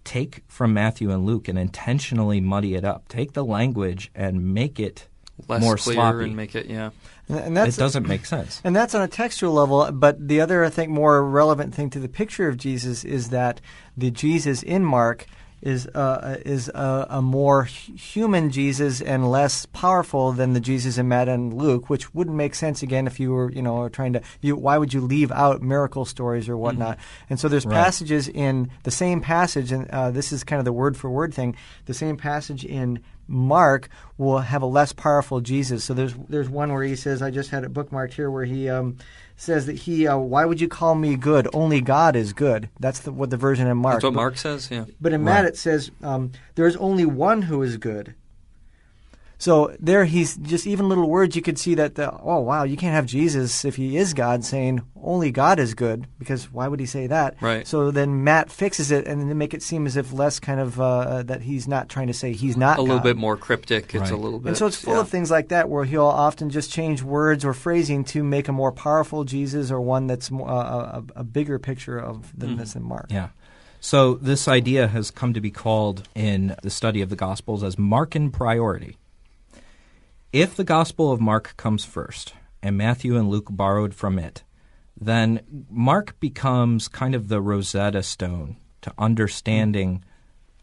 take 0.03 0.43
from 0.47 0.73
Matthew 0.73 1.11
and 1.11 1.25
Luke 1.25 1.47
and 1.47 1.59
intentionally 1.59 2.41
muddy 2.41 2.75
it 2.75 2.83
up, 2.83 3.07
take 3.07 3.33
the 3.33 3.45
language 3.45 4.11
and 4.15 4.53
make 4.53 4.79
it 4.79 5.07
Less 5.47 5.61
more 5.61 5.77
clear 5.77 5.95
sloppy. 5.95 6.23
and 6.25 6.35
make 6.35 6.55
it 6.55 6.65
yeah. 6.65 6.89
And, 7.29 7.39
and 7.39 7.57
that's 7.57 7.77
it 7.77 7.79
doesn't 7.79 8.07
make 8.07 8.25
sense. 8.25 8.61
And 8.63 8.75
that's 8.75 8.95
on 8.95 9.03
a 9.03 9.07
textual 9.07 9.53
level, 9.53 9.91
but 9.91 10.27
the 10.27 10.41
other, 10.41 10.65
I 10.65 10.69
think, 10.69 10.89
more 10.89 11.23
relevant 11.23 11.73
thing 11.73 11.89
to 11.91 11.99
the 11.99 12.09
picture 12.09 12.47
of 12.47 12.57
Jesus 12.57 13.03
is 13.03 13.29
that 13.29 13.61
the 13.95 14.11
Jesus 14.11 14.63
in 14.63 14.83
Mark 14.83 15.27
is 15.61 15.87
uh, 15.87 16.37
is 16.45 16.69
a, 16.69 17.07
a 17.09 17.21
more 17.21 17.63
human 17.63 18.49
Jesus 18.49 19.01
and 19.01 19.29
less 19.29 19.65
powerful 19.67 20.31
than 20.31 20.53
the 20.53 20.59
Jesus 20.59 20.97
in 20.97 21.07
Matt 21.07 21.29
and 21.29 21.53
Luke, 21.53 21.89
which 21.89 22.13
wouldn't 22.13 22.35
make 22.35 22.55
sense 22.55 22.81
again 22.81 23.07
if 23.07 23.19
you 23.19 23.31
were 23.31 23.51
you 23.51 23.61
know 23.61 23.87
trying 23.89 24.13
to. 24.13 24.21
You, 24.41 24.55
why 24.55 24.77
would 24.77 24.93
you 24.93 25.01
leave 25.01 25.31
out 25.31 25.61
miracle 25.61 26.05
stories 26.05 26.49
or 26.49 26.57
whatnot? 26.57 26.97
And 27.29 27.39
so 27.39 27.47
there's 27.47 27.65
Right. 27.65 27.75
passages 27.75 28.27
in 28.27 28.71
the 28.83 28.91
same 28.91 29.21
passage, 29.21 29.71
and 29.71 29.87
uh, 29.91 30.11
this 30.11 30.31
is 30.31 30.43
kind 30.43 30.59
of 30.59 30.65
the 30.65 30.73
word 30.73 30.97
for 30.97 31.09
word 31.09 31.33
thing. 31.33 31.55
The 31.85 31.93
same 31.93 32.17
passage 32.17 32.65
in 32.65 32.99
Mark 33.27 33.87
will 34.17 34.39
have 34.39 34.61
a 34.61 34.65
less 34.65 34.91
powerful 34.93 35.39
Jesus. 35.41 35.83
So 35.83 35.93
there's 35.93 36.13
there's 36.27 36.49
one 36.49 36.73
where 36.73 36.83
he 36.83 36.95
says, 36.95 37.21
I 37.21 37.29
just 37.31 37.51
had 37.51 37.63
it 37.63 37.71
bookmarked 37.73 38.13
here, 38.13 38.29
where 38.29 38.45
he 38.45 38.67
um, 38.67 38.97
says 39.41 39.65
that 39.65 39.75
he, 39.75 40.05
uh, 40.05 40.15
why 40.17 40.45
would 40.45 40.61
you 40.61 40.67
call 40.67 40.93
me 40.93 41.15
good? 41.15 41.47
Only 41.51 41.81
God 41.81 42.15
is 42.15 42.31
good. 42.31 42.69
That's 42.79 42.99
the, 42.99 43.11
what 43.11 43.31
the 43.31 43.37
version 43.37 43.65
in 43.65 43.75
Mark. 43.77 43.95
That's 43.95 44.03
what 44.03 44.11
But- 44.11 44.15
Mark 44.15 44.37
says. 44.37 44.69
Yeah. 44.69 44.85
but 45.01 45.13
in 45.13 45.23
Matt 45.23 45.45
it 45.45 45.57
says 45.57 45.89
um, 46.03 46.31
there 46.53 46.67
is 46.67 46.75
only 46.77 47.05
one 47.05 47.41
who 47.43 47.63
is 47.63 47.77
good. 47.77 48.13
So 49.41 49.75
there, 49.79 50.05
he's 50.05 50.37
just 50.37 50.67
even 50.67 50.87
little 50.87 51.09
words. 51.09 51.35
You 51.35 51.41
could 51.41 51.57
see 51.57 51.73
that. 51.73 51.95
The, 51.95 52.15
oh 52.21 52.41
wow, 52.41 52.61
you 52.61 52.77
can't 52.77 52.93
have 52.93 53.07
Jesus 53.07 53.65
if 53.65 53.75
he 53.75 53.97
is 53.97 54.13
God 54.13 54.45
saying 54.45 54.83
only 55.01 55.31
God 55.31 55.57
is 55.57 55.73
good 55.73 56.05
because 56.19 56.51
why 56.53 56.67
would 56.67 56.79
he 56.79 56.85
say 56.85 57.07
that? 57.07 57.41
Right. 57.41 57.65
So 57.65 57.89
then 57.89 58.23
Matt 58.23 58.51
fixes 58.51 58.91
it 58.91 59.07
and 59.07 59.19
then 59.19 59.35
make 59.39 59.55
it 59.55 59.63
seem 59.63 59.87
as 59.87 59.97
if 59.97 60.13
less 60.13 60.39
kind 60.39 60.59
of 60.59 60.79
uh, 60.79 61.23
that 61.23 61.41
he's 61.41 61.67
not 61.67 61.89
trying 61.89 62.05
to 62.05 62.13
say 62.13 62.33
he's 62.33 62.55
not 62.55 62.77
A 62.77 62.83
little 62.83 62.99
bit 62.99 63.17
more 63.17 63.35
cryptic. 63.35 63.95
It's 63.95 64.11
a 64.11 64.15
little 64.15 64.37
bit. 64.37 64.49
And 64.49 64.57
so 64.57 64.67
it's 64.67 64.75
full 64.75 64.93
yeah. 64.93 64.99
of 64.99 65.09
things 65.09 65.31
like 65.31 65.47
that 65.47 65.69
where 65.69 65.85
he'll 65.85 66.05
often 66.05 66.51
just 66.51 66.71
change 66.71 67.01
words 67.01 67.43
or 67.43 67.55
phrasing 67.55 68.03
to 68.05 68.23
make 68.23 68.47
a 68.47 68.51
more 68.51 68.71
powerful 68.71 69.23
Jesus 69.23 69.71
or 69.71 69.81
one 69.81 70.05
that's 70.05 70.29
more, 70.29 70.49
uh, 70.51 71.01
a, 71.15 71.21
a 71.21 71.23
bigger 71.23 71.57
picture 71.57 71.97
of 71.97 72.31
than 72.37 72.57
this 72.57 72.75
in 72.75 72.83
Mark. 72.83 73.07
Yeah. 73.09 73.29
So 73.79 74.13
this 74.13 74.47
idea 74.47 74.87
has 74.87 75.09
come 75.09 75.33
to 75.33 75.41
be 75.41 75.49
called 75.49 76.07
in 76.13 76.55
the 76.61 76.69
study 76.69 77.01
of 77.01 77.09
the 77.09 77.15
Gospels 77.15 77.63
as 77.63 77.75
Markan 77.77 78.31
priority. 78.31 78.97
If 80.33 80.55
the 80.55 80.63
Gospel 80.63 81.11
of 81.11 81.19
Mark 81.19 81.57
comes 81.57 81.83
first, 81.83 82.35
and 82.63 82.77
Matthew 82.77 83.17
and 83.17 83.29
Luke 83.29 83.49
borrowed 83.49 83.93
from 83.93 84.17
it, 84.17 84.43
then 84.95 85.65
Mark 85.69 86.17
becomes 86.21 86.87
kind 86.87 87.13
of 87.13 87.27
the 87.27 87.41
Rosetta 87.41 88.01
Stone 88.01 88.55
to 88.81 88.93
understanding 88.97 90.05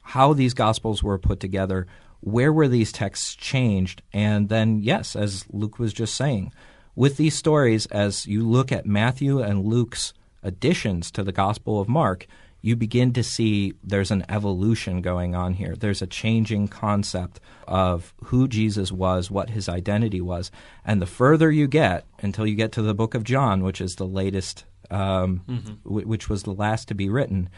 how 0.01 0.33
these 0.33 0.55
Gospels 0.55 1.03
were 1.03 1.19
put 1.19 1.39
together, 1.39 1.87
where 2.21 2.51
were 2.51 2.67
these 2.67 2.93
texts 2.93 3.35
changed, 3.35 4.01
and 4.11 4.49
then, 4.49 4.79
yes, 4.79 5.15
as 5.15 5.45
Luke 5.53 5.79
was 5.79 5.93
just 5.93 6.15
saying, 6.15 6.51
with 6.97 7.19
these 7.19 7.37
stories, 7.37 7.85
as 7.87 8.27
you 8.27 8.49
look 8.49 8.73
at 8.73 8.87
Matthew 8.87 9.43
and 9.43 9.67
Luke's 9.67 10.15
additions 10.43 11.11
to 11.11 11.23
the 11.23 11.31
Gospel 11.31 11.79
of 11.79 11.91
Mark, 11.91 12.27
you 12.61 12.75
begin 12.77 13.13
to 13.13 13.23
see 13.23 13.75
there's 13.85 14.11
an 14.11 14.25
evolution 14.29 15.01
going 15.01 15.35
on 15.35 15.55
here. 15.55 15.75
There's 15.79 16.03
a 16.03 16.07
changing 16.07 16.69
concept 16.69 17.41
of 17.67 18.15
who 18.25 18.49
Jesus 18.49 18.91
was, 18.91 19.31
what 19.31 19.51
his 19.51 19.69
identity 19.69 20.21
was. 20.21 20.51
And 20.85 21.01
the 21.01 21.07
further 21.07 21.51
you 21.51 21.69
get 21.69 22.05
until 22.21 22.47
you 22.47 22.57
get 22.57 22.73
to 22.73 22.83
the 22.83 22.95
book 22.95 23.15
of 23.15 23.23
John, 23.25 23.63
which 23.63 23.81
is 23.81 23.95
the 23.97 24.07
latest, 24.07 24.65
um, 24.91 25.43
wh- 25.85 26.07
which 26.09 26.29
was 26.29 26.43
the 26.43 26.53
last 26.53 26.89
to 26.89 26.95
be 26.95 27.09
written, 27.09 27.49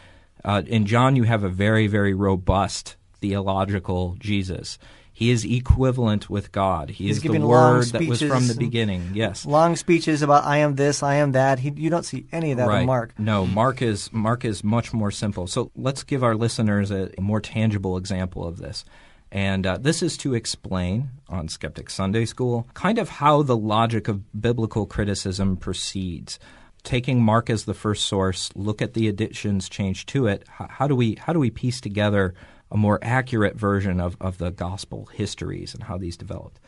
uh, 0.45 0.61
in 0.67 0.85
John 0.85 1.15
you 1.15 1.23
have 1.23 1.43
a 1.43 1.49
very, 1.49 1.87
very 1.87 2.13
robust 2.13 2.95
theological 3.19 4.15
Jesus. 4.19 4.77
He 5.21 5.29
is 5.29 5.45
equivalent 5.45 6.31
with 6.31 6.51
God. 6.51 6.89
He 6.89 7.05
He's 7.05 7.17
is 7.17 7.21
the 7.21 7.37
Word 7.37 7.85
that 7.89 8.07
was 8.07 8.23
from 8.23 8.47
the 8.47 8.55
beginning. 8.55 9.11
Yes. 9.13 9.45
long 9.45 9.75
speeches 9.75 10.23
about 10.23 10.45
I 10.45 10.57
am 10.57 10.73
this, 10.73 11.03
I 11.03 11.17
am 11.17 11.33
that. 11.33 11.59
He, 11.59 11.71
you 11.75 11.91
don't 11.91 12.05
see 12.05 12.25
any 12.31 12.49
of 12.49 12.57
that 12.57 12.67
right. 12.67 12.79
in 12.79 12.87
Mark. 12.87 13.13
No, 13.19 13.45
Mark 13.45 13.83
is 13.83 14.11
Mark 14.11 14.43
is 14.43 14.63
much 14.63 14.93
more 14.93 15.11
simple. 15.11 15.45
So 15.45 15.69
let's 15.75 16.01
give 16.01 16.23
our 16.23 16.33
listeners 16.33 16.89
a, 16.89 17.11
a 17.19 17.21
more 17.21 17.39
tangible 17.39 17.97
example 17.97 18.47
of 18.47 18.57
this. 18.57 18.83
And 19.31 19.67
uh, 19.67 19.77
this 19.77 20.01
is 20.01 20.17
to 20.17 20.33
explain 20.33 21.11
on 21.29 21.49
Skeptic 21.49 21.91
Sunday 21.91 22.25
School 22.25 22.67
kind 22.73 22.97
of 22.97 23.07
how 23.07 23.43
the 23.43 23.55
logic 23.55 24.07
of 24.07 24.41
biblical 24.41 24.87
criticism 24.87 25.55
proceeds. 25.55 26.39
Taking 26.81 27.21
Mark 27.21 27.51
as 27.51 27.65
the 27.65 27.75
first 27.75 28.05
source, 28.05 28.49
look 28.55 28.81
at 28.81 28.95
the 28.95 29.07
additions 29.07 29.69
changed 29.69 30.09
to 30.09 30.25
it. 30.25 30.47
How, 30.47 30.67
how 30.67 30.87
do 30.87 30.95
we 30.95 31.13
how 31.13 31.31
do 31.31 31.37
we 31.37 31.51
piece 31.51 31.79
together 31.79 32.33
a 32.71 32.77
more 32.77 32.97
accurate 33.01 33.55
version 33.55 33.99
of, 33.99 34.15
of 34.21 34.37
the 34.37 34.49
gospel 34.51 35.07
histories 35.07 35.73
and 35.73 35.83
how 35.83 35.97
these 35.97 36.17
developed? 36.17 36.59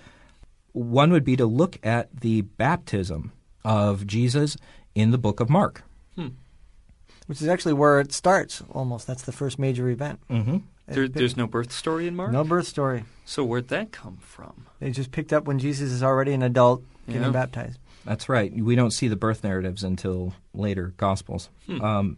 One 0.74 1.12
would 1.12 1.24
be 1.24 1.36
to 1.38 1.46
look 1.46 1.78
at 1.86 2.20
the 2.22 2.42
baptism 2.42 3.32
of 3.63 4.06
Jesus 4.08 4.58
in 4.96 5.12
the 5.12 5.18
book 5.18 5.39
of 5.39 5.50
Mark. 5.50 5.84
which 7.28 7.42
is 7.42 7.48
actually 7.48 7.74
where 7.74 8.00
it 8.00 8.12
starts 8.12 8.62
almost. 8.72 9.08
That's 9.08 9.24
the 9.24 9.32
first 9.32 9.58
major 9.58 9.89
event. 9.89 10.20
Mm-hmm. 10.30 10.58
There, 10.88 11.08
there's 11.08 11.38
no 11.38 11.48
birth 11.48 11.72
story 11.72 12.08
in 12.08 12.16
Mark. 12.16 12.32
no 12.34 12.44
birth 12.44 12.68
story. 12.68 13.06
So 13.24 13.46
where'd 13.46 13.70
that 13.70 13.92
come 13.94 14.18
from? 14.18 14.66
They 14.82 14.92
just 14.92 15.12
picked 15.12 15.32
up 15.32 15.46
when 15.46 15.58
Jesus 15.60 15.92
is 15.92 16.04
already 16.04 16.34
an 16.34 16.44
adult 16.44 16.84
getting 17.08 17.22
Yeah. 17.22 17.30
baptized. 17.30 17.80
That's 18.04 18.28
right. 18.28 18.54
We 18.54 18.76
don't 18.76 18.92
see 18.92 19.08
the 19.08 19.16
birth 19.16 19.46
narratives 19.46 19.82
until 19.84 20.34
later 20.54 20.94
Gospels. 20.98 21.50
Um, 21.70 22.18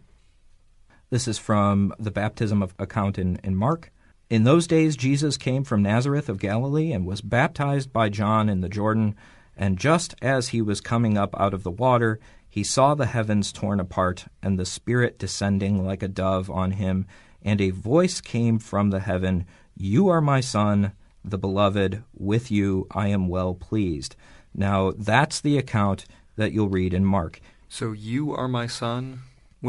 this 1.10 1.28
is 1.28 1.38
from 1.38 1.94
the 1.98 2.10
baptism 2.10 2.62
of 2.62 2.74
account 2.78 3.18
in, 3.18 3.38
in 3.44 3.54
Mark. 3.54 3.90
In 4.28 4.44
those 4.44 4.66
days, 4.66 4.96
Jesus 4.96 5.36
came 5.36 5.62
from 5.62 5.82
Nazareth 5.82 6.28
of 6.28 6.40
Galilee 6.40 6.92
and 6.92 7.06
was 7.06 7.20
baptized 7.20 7.92
by 7.92 8.08
John 8.08 8.48
in 8.48 8.60
the 8.60 8.68
Jordan. 8.68 9.14
And 9.56 9.78
just 9.78 10.14
as 10.20 10.48
he 10.48 10.60
was 10.60 10.80
coming 10.80 11.16
up 11.16 11.38
out 11.38 11.54
of 11.54 11.62
the 11.62 11.70
water, 11.70 12.18
he 12.48 12.64
saw 12.64 12.94
the 12.94 13.06
heavens 13.06 13.52
torn 13.52 13.78
apart 13.78 14.26
and 14.42 14.58
the 14.58 14.66
Spirit 14.66 15.18
descending 15.18 15.84
like 15.84 16.02
a 16.02 16.08
dove 16.08 16.50
on 16.50 16.72
him. 16.72 17.06
And 17.42 17.60
a 17.60 17.70
voice 17.70 18.20
came 18.20 18.58
from 18.58 18.90
the 18.90 19.00
heaven 19.00 19.46
You 19.76 20.08
are 20.08 20.20
my 20.20 20.40
Son, 20.40 20.92
the 21.24 21.38
beloved. 21.38 22.02
With 22.12 22.50
you 22.50 22.86
I 22.90 23.08
am 23.08 23.28
well 23.28 23.54
pleased. 23.54 24.16
Now, 24.54 24.92
that's 24.96 25.40
the 25.40 25.58
account 25.58 26.06
that 26.36 26.52
you'll 26.52 26.68
read 26.68 26.94
in 26.94 27.04
Mark. 27.04 27.40
So 27.68 27.92
you 27.92 28.34
are 28.34 28.48
my 28.48 28.66
son, 28.66 29.20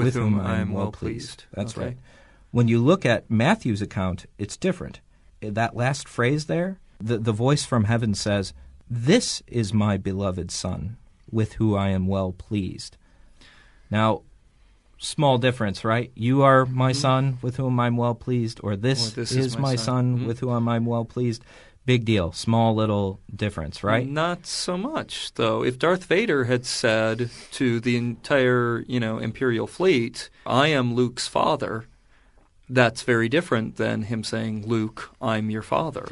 with, 0.05 0.13
whom, 0.15 0.39
I 0.39 0.57
am 0.60 0.71
well 0.71 0.91
pleased. 0.91 1.45
That's 1.53 1.77
Okay. 1.77 1.86
right. 1.88 1.97
When 2.51 2.67
you 2.67 2.79
look 2.79 3.05
at 3.05 3.29
Matthew's 3.29 3.81
account, 3.81 4.25
it's 4.38 4.55
different. 4.57 4.99
That 5.41 5.75
last 5.75 6.07
phrase 6.07 6.45
there, 6.45 6.79
the, 6.99 7.17
the 7.17 7.31
voice 7.33 7.65
from 7.65 7.83
heaven 7.86 8.13
says, 8.13 8.53
This 8.89 9.43
is 9.47 9.73
my 9.73 9.97
beloved 9.97 10.49
Son, 10.51 10.97
with 11.31 11.53
whom 11.53 11.75
I 11.75 11.89
am 11.89 12.07
well 12.07 12.31
pleased. 12.31 12.97
Now, 13.91 14.21
small 14.97 15.38
difference, 15.38 15.83
right? 15.83 16.12
You 16.15 16.41
are 16.41 16.65
my 16.65 16.91
son, 16.91 17.38
with 17.41 17.57
whom 17.57 17.79
I'm 17.79 17.97
well 17.97 18.15
pleased, 18.15 18.60
or 18.63 18.75
this, 18.75 19.12
Mm-hmm. 19.12 19.19
Or 19.19 19.23
this 19.23 19.31
is, 19.33 19.45
is 19.47 19.57
my 19.57 19.75
son. 19.75 19.86
son, 19.86 20.19
Mhm. 20.19 20.27
with 20.27 20.39
whom 20.39 20.67
I'm 20.69 20.86
well 20.86 21.05
pleased. 21.05 21.43
Big 21.88 22.04
deal. 22.04 22.34
Small 22.34 22.76
little 22.76 23.21
difference, 23.34 23.82
right? 23.82 24.06
Not 24.06 24.45
so 24.45 24.78
much, 24.78 25.34
though. 25.36 25.63
If 25.63 25.80
Darth 25.80 26.04
Vader 26.04 26.43
had 26.43 26.65
said 26.65 27.30
to 27.54 27.80
the 27.80 27.95
entire, 27.95 28.84
you 28.89 29.00
know, 29.00 29.19
Imperial 29.19 29.67
fleet, 29.67 30.30
"I 30.45 30.67
am 30.67 30.93
Luke's 30.93 31.30
father," 31.30 31.86
that's 32.69 33.04
very 33.04 33.30
different 33.30 33.78
than 33.78 34.02
him 34.02 34.26
saying, 34.26 34.67
"Luke, 34.67 35.12
I'm 35.21 35.50
your 35.50 35.62
father." 35.62 36.10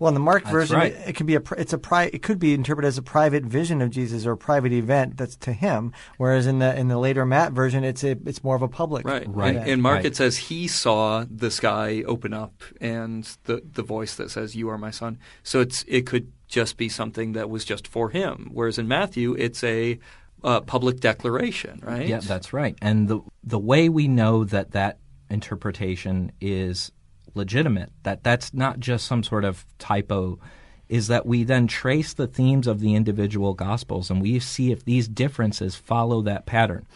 Well, 0.00 0.08
in 0.08 0.14
the 0.14 0.20
Mark 0.20 0.42
That's 0.44 0.52
version, 0.52 0.76
right. 0.76 0.92
it, 0.92 1.10
it 1.10 1.14
can 1.14 1.26
be 1.26 1.36
a 1.36 1.42
it's 1.58 1.72
a 1.74 1.78
pri- 1.78 2.10
it 2.12 2.22
could 2.22 2.38
be 2.40 2.54
interpreted 2.54 2.88
as 2.88 2.96
a 2.98 3.02
private 3.02 3.44
vision 3.44 3.80
of 3.82 3.90
Jesus 3.90 4.24
or 4.26 4.32
a 4.32 4.36
private 4.36 4.72
event 4.72 5.18
that's 5.18 5.36
to 5.36 5.52
him. 5.52 5.92
Whereas 6.16 6.46
in 6.46 6.58
the 6.58 6.74
in 6.76 6.88
the 6.88 6.98
later 6.98 7.24
Matt 7.26 7.52
version, 7.52 7.84
it's 7.84 8.02
a, 8.02 8.12
it's 8.24 8.42
more 8.42 8.56
of 8.56 8.62
a 8.62 8.68
public 8.68 9.06
Right. 9.06 9.26
Right. 9.28 9.56
In, 9.56 9.68
in 9.68 9.80
Mark, 9.82 9.96
Right. 9.96 10.06
it 10.06 10.16
says 10.16 10.38
he 10.38 10.66
saw 10.66 11.24
the 11.30 11.50
sky 11.50 12.02
open 12.06 12.32
up 12.32 12.62
and 12.80 13.24
the 13.44 13.62
the 13.72 13.82
voice 13.82 14.14
that 14.16 14.30
says, 14.30 14.56
"You 14.56 14.70
are 14.70 14.78
my 14.78 14.90
son." 14.90 15.18
So 15.42 15.60
it's 15.60 15.84
it 15.86 16.06
could 16.06 16.32
just 16.48 16.78
be 16.78 16.88
something 16.88 17.32
that 17.34 17.50
was 17.50 17.64
just 17.66 17.86
for 17.86 18.08
him. 18.10 18.48
Whereas 18.52 18.78
in 18.78 18.88
Matthew, 18.88 19.34
it's 19.38 19.62
a 19.62 19.98
uh, 20.42 20.62
public 20.62 20.98
declaration, 21.00 21.78
right? 21.84 22.08
Yeah, 22.08 22.20
that's 22.20 22.54
right. 22.54 22.74
And 22.80 23.06
the 23.06 23.20
the 23.44 23.58
way 23.58 23.90
we 23.90 24.08
know 24.08 24.44
that 24.44 24.70
that 24.72 24.98
interpretation 25.28 26.32
is 26.40 26.90
legitimate, 27.34 27.90
that 28.02 28.22
that's 28.22 28.52
not 28.54 28.80
just 28.80 29.06
some 29.06 29.22
sort 29.22 29.44
of 29.44 29.64
typo, 29.78 30.38
is 30.88 31.08
that 31.08 31.26
we 31.26 31.44
then 31.44 31.66
trace 31.66 32.12
the 32.12 32.26
themes 32.26 32.66
of 32.66 32.80
the 32.80 32.94
individual 32.94 33.54
gospels 33.54 34.10
and 34.10 34.20
we 34.20 34.38
see 34.40 34.72
if 34.72 34.84
these 34.84 35.06
differences 35.06 35.76
follow 35.76 36.20
that 36.22 36.46
pattern. 36.46 36.86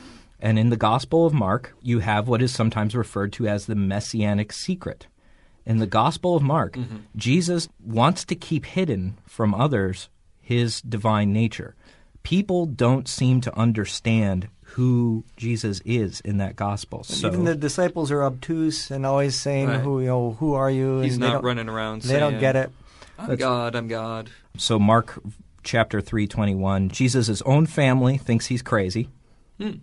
And 0.40 0.59
in 0.59 0.68
the 0.68 0.77
Gospel 0.77 1.25
of 1.25 1.33
Mark, 1.33 1.75
you 1.81 2.01
have 2.01 2.29
what 2.29 2.42
is 2.42 2.53
sometimes 2.53 2.94
referred 2.94 3.33
to 3.35 3.47
as 3.47 3.66
the 3.66 3.75
messianic 3.75 4.53
secret. 4.53 5.07
In 5.64 5.79
the 5.79 5.87
Gospel 5.87 6.37
of 6.37 6.42
Mark, 6.42 6.75
mm-hmm. 6.75 6.97
Jesus 7.16 7.68
wants 7.83 8.25
to 8.27 8.35
keep 8.35 8.66
hidden 8.66 9.16
from 9.27 9.55
others 9.55 10.11
his 10.42 10.83
divine 10.83 11.33
nature. 11.33 11.75
People 12.23 12.66
don't 12.66 13.09
seem 13.09 13.40
to 13.42 13.59
understand 13.59 14.49
who 14.75 15.25
Jesus 15.37 15.81
is 15.85 16.21
in 16.21 16.38
that 16.38 16.57
gospel. 16.57 16.98
And 16.98 17.07
So 17.07 17.29
even 17.29 17.44
the 17.44 17.55
disciples 17.55 18.11
are 18.11 18.23
obtuse 18.25 18.90
and 18.90 19.07
always 19.07 19.35
saying, 19.37 19.69
Right. 19.69 19.81
"Who 19.81 20.01
you 20.01 20.07
know? 20.07 20.37
Who 20.40 20.55
are 20.55 20.71
you?" 20.71 21.01
He's 21.01 21.15
and 21.15 21.23
they 21.23 21.27
not 21.29 21.33
don't, 21.35 21.44
running 21.44 21.69
around. 21.69 22.03
They 22.03 22.19
don't 22.19 22.40
get 22.40 22.57
it. 22.57 22.71
I'm 23.19 23.37
God. 23.37 23.77
I'm 23.77 23.87
God. 23.88 24.31
so 24.57 24.79
Mark 24.79 25.21
chapter 25.63 26.01
321, 26.01 26.88
Jesus' 26.88 27.40
own 27.42 27.67
family 27.67 28.19
thinks 28.19 28.46
he's 28.46 28.63
crazy. 28.63 29.09
Hmm. 29.61 29.75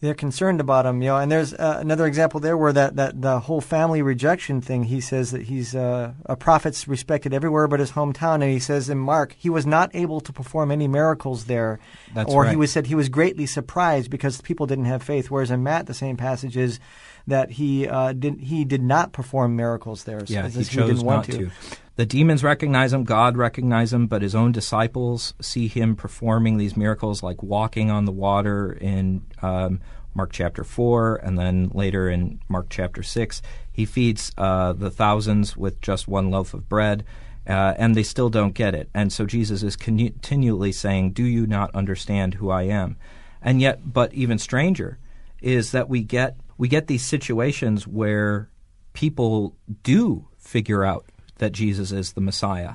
They're 0.00 0.14
concerned 0.14 0.60
about 0.60 0.84
him, 0.84 1.00
you 1.00 1.08
know. 1.08 1.16
And 1.16 1.32
there's 1.32 1.54
uh, 1.54 1.78
another 1.80 2.06
example 2.06 2.38
there 2.38 2.56
where 2.56 2.72
that, 2.72 2.96
that 2.96 3.22
the 3.22 3.40
whole 3.40 3.60
family 3.62 4.02
rejection 4.02 4.60
thing. 4.60 4.84
He 4.84 5.00
says 5.00 5.30
that 5.30 5.42
he's 5.42 5.74
uh, 5.74 6.12
a 6.26 6.36
prophet's 6.36 6.86
respected 6.86 7.32
everywhere 7.32 7.66
but 7.66 7.80
his 7.80 7.92
hometown, 7.92 8.34
and 8.34 8.44
he 8.44 8.58
says 8.58 8.90
in 8.90 8.98
Mark 8.98 9.34
he 9.38 9.48
was 9.48 9.64
not 9.64 9.90
able 9.94 10.20
to 10.20 10.32
perform 10.32 10.70
any 10.70 10.86
miracles 10.86 11.46
there, 11.46 11.80
That's 12.14 12.32
or 12.32 12.42
right. 12.42 12.50
he 12.50 12.56
was 12.56 12.72
said 12.72 12.86
he 12.86 12.94
was 12.94 13.08
greatly 13.08 13.46
surprised 13.46 14.10
because 14.10 14.40
people 14.42 14.66
didn't 14.66 14.84
have 14.84 15.02
faith. 15.02 15.30
Whereas 15.30 15.50
in 15.50 15.62
Matt, 15.62 15.86
the 15.86 15.94
same 15.94 16.16
passage 16.16 16.56
is 16.56 16.78
that 17.26 17.52
he 17.52 17.88
uh, 17.88 18.12
did 18.12 18.40
he 18.40 18.64
did 18.64 18.82
not 18.82 19.12
perform 19.12 19.56
miracles 19.56 20.04
there. 20.04 20.26
So 20.26 20.34
Yeah, 20.34 20.48
he 20.48 20.64
chose 20.64 20.88
didn't 20.90 21.06
want 21.06 21.28
not 21.28 21.38
to. 21.38 21.50
The 21.96 22.06
demons 22.06 22.44
recognize 22.44 22.92
him, 22.92 23.04
God 23.04 23.38
recognizes 23.38 23.94
him, 23.94 24.06
but 24.06 24.20
his 24.20 24.34
own 24.34 24.52
disciples 24.52 25.32
see 25.40 25.66
him 25.66 25.96
performing 25.96 26.58
these 26.58 26.76
miracles 26.76 27.22
like 27.22 27.42
walking 27.42 27.90
on 27.90 28.04
the 28.04 28.12
water 28.12 28.72
in 28.72 29.22
um, 29.40 29.80
Mark 30.14 30.30
chapter 30.32 30.62
4, 30.62 31.16
and 31.16 31.38
then 31.38 31.70
later 31.72 32.10
in 32.10 32.40
Mark 32.48 32.66
chapter 32.68 33.02
6. 33.02 33.40
He 33.72 33.86
feeds 33.86 34.32
uh, 34.36 34.74
the 34.74 34.90
thousands 34.90 35.56
with 35.56 35.80
just 35.80 36.06
one 36.06 36.30
loaf 36.30 36.52
of 36.52 36.68
bread, 36.68 37.04
uh, 37.46 37.74
and 37.78 37.94
they 37.94 38.02
still 38.02 38.28
don't 38.28 38.54
get 38.54 38.74
it. 38.74 38.90
And 38.92 39.10
so 39.10 39.24
Jesus 39.24 39.62
is 39.62 39.76
continually 39.76 40.72
saying, 40.72 41.12
Do 41.12 41.24
you 41.24 41.46
not 41.46 41.74
understand 41.74 42.34
who 42.34 42.50
I 42.50 42.62
am? 42.62 42.96
And 43.40 43.60
yet, 43.60 43.92
but 43.92 44.12
even 44.12 44.38
stranger 44.38 44.98
is 45.40 45.72
that 45.72 45.88
we 45.88 46.02
get 46.02 46.36
we 46.58 46.68
get 46.68 46.86
these 46.86 47.04
situations 47.04 47.86
where 47.86 48.50
people 48.94 49.54
do 49.82 50.26
figure 50.38 50.84
out 50.84 51.04
that 51.38 51.52
Jesus 51.52 51.92
is 51.92 52.12
the 52.14 52.20
Messiah, 52.20 52.72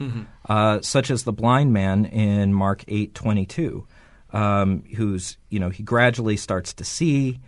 uh, 0.47 0.81
such 0.81 1.09
as 1.11 1.23
the 1.23 1.33
blind 1.33 1.73
man 1.73 2.05
in 2.05 2.53
Mark 2.53 2.83
eight 2.87 3.13
twenty 3.15 3.45
two, 3.45 3.87
um, 4.33 4.83
who's 4.95 5.37
you 5.49 5.59
know 5.59 5.69
he 5.69 5.83
gradually 5.83 6.37
starts 6.37 6.73
to 6.73 6.83
see. 6.83 7.39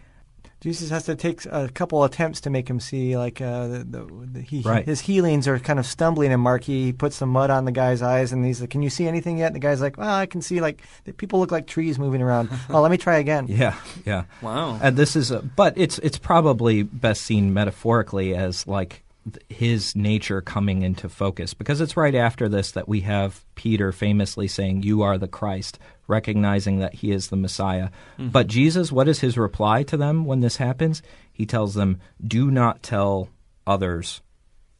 Jesus 0.62 0.90
has 0.92 1.04
to 1.08 1.16
take 1.18 1.46
a 1.48 1.68
couple 1.68 2.06
attempts 2.06 2.40
to 2.40 2.50
make 2.50 2.70
him 2.70 2.80
see. 2.80 3.18
Like 3.18 3.42
uh, 3.42 3.68
the, 3.68 3.78
the, 3.80 4.28
the 4.32 4.42
he, 4.42 4.62
Right. 4.62 4.86
his 4.86 5.02
healings 5.02 5.46
are 5.46 5.60
kind 5.60 5.78
of 5.78 5.86
stumbling. 5.86 6.32
And 6.32 6.42
Mark 6.42 6.64
he 6.64 6.94
puts 6.94 7.18
some 7.18 7.28
mud 7.28 7.50
on 7.50 7.66
the 7.66 7.74
guy's 7.74 8.02
eyes, 8.02 8.32
and 8.32 8.46
he's 8.46 8.62
like, 8.62 8.70
"Can 8.70 8.82
you 8.82 8.90
see 8.90 9.06
anything 9.06 9.38
yet?" 9.40 9.48
And 9.48 9.56
the 9.56 9.60
guy's 9.60 9.82
like, 9.82 9.98
"Well, 9.98 10.10
I 10.10 10.26
can 10.26 10.42
see 10.42 10.62
like 10.62 10.82
the 11.04 11.12
people 11.12 11.40
look 11.40 11.52
like 11.52 11.68
trees 11.68 12.00
moving 12.00 12.22
around." 12.22 12.50
oh, 12.70 12.80
let 12.80 12.92
me 12.92 12.98
try 12.98 13.18
again. 13.18 13.48
Yeah, 13.50 13.76
yeah. 14.06 14.24
Wow. 14.42 14.80
And 14.82 14.96
this 14.96 15.18
is, 15.18 15.32
a, 15.32 15.42
but 15.42 15.74
it's 15.78 16.00
it's 16.00 16.18
probably 16.18 16.84
best 16.84 17.24
seen 17.24 17.54
metaphorically 17.54 18.34
as 18.34 18.66
like 18.66 18.90
th- 18.90 19.03
his 19.50 19.96
nature 19.96 20.42
coming 20.42 20.82
into 20.82 21.08
focus 21.08 21.54
because 21.54 21.80
it's 21.80 21.96
right 21.96 22.16
after 22.16 22.50
this 22.50 22.72
that 22.72 22.90
we 22.90 23.02
have 23.02 23.46
Peter 23.56 23.92
famously 23.92 24.48
saying, 24.48 24.84
"You 24.84 25.02
are 25.02 25.18
the 25.18 25.28
Christ," 25.28 25.80
recognizing 26.08 26.80
that 26.80 26.96
he 26.96 27.12
is 27.12 27.30
the 27.30 27.38
Messiah. 27.38 27.90
But 28.20 28.48
Jesus, 28.48 28.92
what 28.92 29.08
is 29.08 29.20
his 29.20 29.38
reply 29.38 29.84
to 29.84 29.98
them 29.98 30.26
when 30.26 30.42
this 30.42 30.58
happens? 30.58 31.02
He 31.32 31.46
tells 31.46 31.74
them, 31.74 32.00
"Do 32.26 32.52
not 32.52 32.84
tell 32.84 33.30
others." 33.66 34.22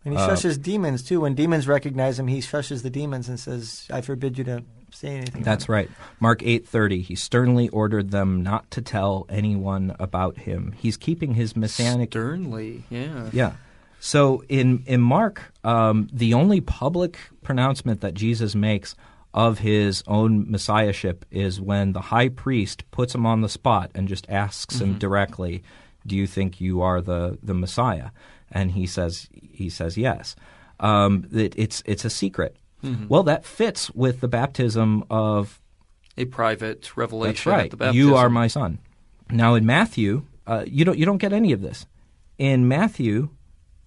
And 0.06 0.14
he 0.14 0.20
Uh, 0.20 0.30
shushes 0.30 0.62
demons 0.62 1.04
too. 1.04 1.22
When 1.22 1.34
demons 1.34 1.68
recognize 1.68 2.20
him, 2.20 2.28
he 2.28 2.40
shushes 2.40 2.84
the 2.84 2.90
demons 2.90 3.30
and 3.30 3.40
says, 3.40 3.88
"I 3.90 4.02
forbid 4.02 4.38
you 4.38 4.44
to 4.44 4.64
say 4.92 5.16
anything." 5.16 5.44
That's 5.44 5.70
right. 5.70 5.90
Mark 6.20 6.44
8:30 6.44 7.02
he 7.02 7.16
sternly 7.16 7.70
ordered 7.70 8.12
them 8.12 8.44
not 8.44 8.70
to 8.72 8.82
tell 8.82 9.26
anyone 9.30 9.96
about 10.00 10.40
him. 10.40 10.74
He's 10.78 10.98
keeping 10.98 11.36
his 11.36 11.56
messianic 11.56 12.12
Sternly, 12.12 12.84
yeah. 12.90 13.30
Yeah. 13.32 13.54
So 14.06 14.44
in 14.50 14.84
in 14.86 15.00
Mark, 15.00 15.54
um, 15.64 16.10
the 16.12 16.34
only 16.34 16.60
public 16.60 17.18
pronouncement 17.42 18.02
that 18.02 18.14
Jesus 18.14 18.54
makes 18.54 18.96
of 19.34 19.60
his 19.60 20.04
own 20.08 20.52
messiahship 20.52 21.26
is 21.32 21.62
when 21.62 21.94
the 21.94 22.02
high 22.02 22.28
priest 22.28 22.84
puts 22.92 23.16
him 23.16 23.26
on 23.26 23.40
the 23.40 23.48
spot 23.48 23.92
and 23.96 24.10
just 24.10 24.30
asks 24.30 24.82
him 24.82 25.00
directly, 25.00 25.64
"Do 26.06 26.18
you 26.18 26.28
think 26.28 26.60
you 26.60 26.82
are 26.82 27.00
the 27.00 27.40
the 27.42 27.54
Messiah?" 27.54 28.10
And 28.52 28.72
he 28.72 28.88
says 28.88 29.30
he 29.32 29.70
says 29.70 29.98
yes. 29.98 30.36
Um, 30.82 31.26
it, 31.32 31.54
it's 31.58 31.82
it's 31.86 32.04
a 32.04 32.10
secret. 32.10 32.58
Well, 33.08 33.24
that 33.24 33.46
fits 33.46 33.90
with 33.92 34.20
the 34.20 34.28
baptism 34.28 35.06
of 35.10 35.62
A 36.18 36.26
private 36.26 36.98
revelation 36.98 37.36
that's 37.36 37.46
right. 37.46 37.66
at 37.66 37.72
the 37.72 37.78
baptism. 37.78 38.10
You 38.10 38.16
are 38.18 38.30
my 38.30 38.48
son. 38.48 38.80
Now 39.32 39.56
in 39.56 39.66
Matthew, 39.66 40.26
uh, 40.46 40.66
you 40.68 40.84
don't 40.84 40.98
you 40.98 41.06
don't 41.06 41.20
get 41.20 41.32
any 41.32 41.54
of 41.54 41.62
this. 41.62 41.86
In 42.38 42.68
Matthew, 42.68 43.30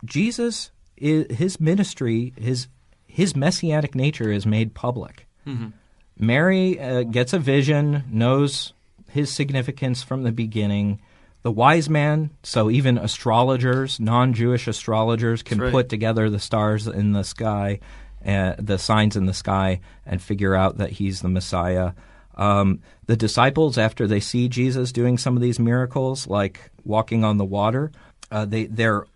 Jesus 0.07 0.71
his 0.97 1.61
ministry, 1.61 2.33
his 2.37 2.69
his 3.07 3.37
messianic 3.37 3.95
nature 3.95 4.31
is 4.31 4.47
made 4.47 4.75
public. 4.75 5.27
Mm-hmm. 5.47 5.69
Mary 6.19 6.81
uh, 6.81 7.03
gets 7.03 7.33
a 7.33 7.39
vision, 7.39 8.05
knows 8.11 8.73
his 9.11 9.33
significance 9.33 10.03
from 10.03 10.23
the 10.23 10.33
beginning. 10.33 11.01
The 11.43 11.51
wise 11.51 11.89
man, 11.89 12.31
so 12.43 12.71
even 12.71 12.99
astrologers, 12.99 14.01
non-Jewish 14.01 14.67
astrologers, 14.67 15.43
can 15.43 15.59
right. 15.59 15.71
put 15.71 15.89
together 15.89 16.29
the 16.29 16.41
stars 16.41 16.87
in 16.87 17.13
the 17.13 17.23
sky, 17.23 17.81
uh, 18.27 18.55
the 18.59 18.79
signs 18.79 19.17
in 19.17 19.27
the 19.27 19.35
sky, 19.35 19.81
and 20.05 20.21
figure 20.21 20.55
out 20.55 20.79
that 20.79 20.93
he's 20.93 21.21
the 21.21 21.29
Messiah. 21.29 21.93
Um, 22.35 22.81
the 23.07 23.17
disciples, 23.17 23.79
after 23.79 24.07
they 24.07 24.21
see 24.21 24.49
Jesus 24.49 24.93
doing 24.93 25.17
some 25.17 25.37
of 25.37 25.43
these 25.43 25.61
miracles, 25.61 26.27
like 26.27 26.71
walking 26.85 27.25
on 27.25 27.39
the 27.39 27.45
water, 27.45 27.93
uh, 28.31 28.45
they 28.45 28.67
they're 28.67 29.07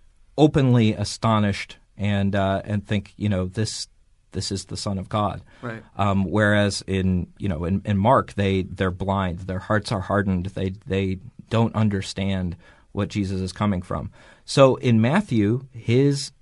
openly 0.41 0.95
astonished 0.95 1.77
and 1.97 2.35
uh, 2.35 2.63
and 2.65 2.87
think, 2.87 3.13
you 3.17 3.29
know, 3.29 3.45
this 3.47 3.87
this 4.33 4.51
is 4.51 4.65
the 4.67 4.77
Son 4.77 4.97
of 4.99 5.09
God. 5.09 5.43
Right. 5.61 5.83
Um, 5.97 6.25
whereas 6.25 6.83
in 6.87 7.29
you 7.39 7.49
know 7.49 7.65
in, 7.65 7.83
in 7.85 7.99
Mark, 7.99 8.35
they 8.35 8.63
they're 8.63 8.91
blind, 8.91 9.41
their 9.41 9.59
hearts 9.59 9.93
are 9.93 10.01
hardened, 10.01 10.47
they 10.47 10.71
they 10.87 11.19
don't 11.51 11.75
understand 11.75 12.57
what 12.93 13.09
Jesus 13.09 13.41
is 13.41 13.53
coming 13.53 13.83
from. 13.83 14.11
So 14.45 14.77
in 14.77 15.01
Matthew, 15.01 15.67
his 15.73 16.33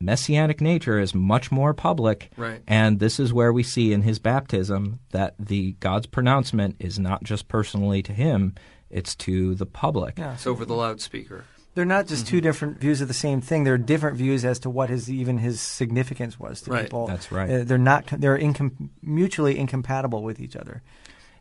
messianic 0.00 0.60
nature 0.60 0.98
is 0.98 1.14
much 1.14 1.52
more 1.52 1.72
public, 1.74 2.30
Right. 2.36 2.60
and 2.66 2.98
this 2.98 3.20
is 3.20 3.32
where 3.32 3.52
we 3.52 3.62
see 3.62 3.92
in 3.92 4.02
his 4.02 4.18
baptism 4.18 4.98
that 5.10 5.34
the 5.38 5.72
God's 5.78 6.06
pronouncement 6.06 6.76
is 6.80 6.98
not 6.98 7.22
just 7.22 7.46
personally 7.48 8.02
to 8.02 8.12
him; 8.12 8.54
it's 8.90 9.14
to 9.16 9.54
the 9.54 9.66
public. 9.66 10.18
Yeah. 10.18 10.34
It's 10.34 10.46
over 10.46 10.64
the 10.64 10.74
loudspeaker. 10.74 11.44
They're 11.74 11.84
not 11.86 12.06
just 12.06 12.26
Mm-hmm. 12.26 12.30
two 12.30 12.40
different 12.42 12.78
views 12.80 13.00
of 13.00 13.08
the 13.08 13.14
same 13.14 13.40
thing. 13.40 13.64
They're 13.64 13.78
different 13.78 14.16
views 14.18 14.44
as 14.44 14.58
to 14.60 14.70
what 14.70 14.90
his 14.90 15.10
even 15.10 15.38
his 15.38 15.60
significance 15.60 16.38
was 16.38 16.60
to 16.62 16.70
Right. 16.70 16.84
people. 16.84 17.06
That's 17.06 17.32
right. 17.32 17.50
Uh, 17.50 17.64
they're 17.64 17.78
not. 17.78 18.06
They're 18.08 18.38
incom- 18.38 18.90
mutually 19.02 19.58
incompatible 19.58 20.22
with 20.22 20.38
each 20.40 20.54
other. 20.56 20.82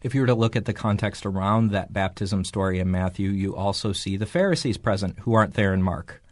If 0.01 0.15
you 0.15 0.21
were 0.21 0.27
to 0.27 0.34
look 0.36 0.55
at 0.55 0.65
the 0.65 0.73
context 0.73 1.25
around 1.25 1.71
that 1.71 1.93
baptism 1.93 2.43
story 2.45 2.79
in 2.79 2.89
Matthew, 2.89 3.29
you 3.29 3.55
also 3.55 3.91
see 3.93 4.17
the 4.17 4.25
Pharisees 4.25 4.77
present 4.77 5.19
who 5.19 5.34
aren't 5.34 5.53
there 5.55 5.73
in 5.73 5.84
Mark. 5.84 6.23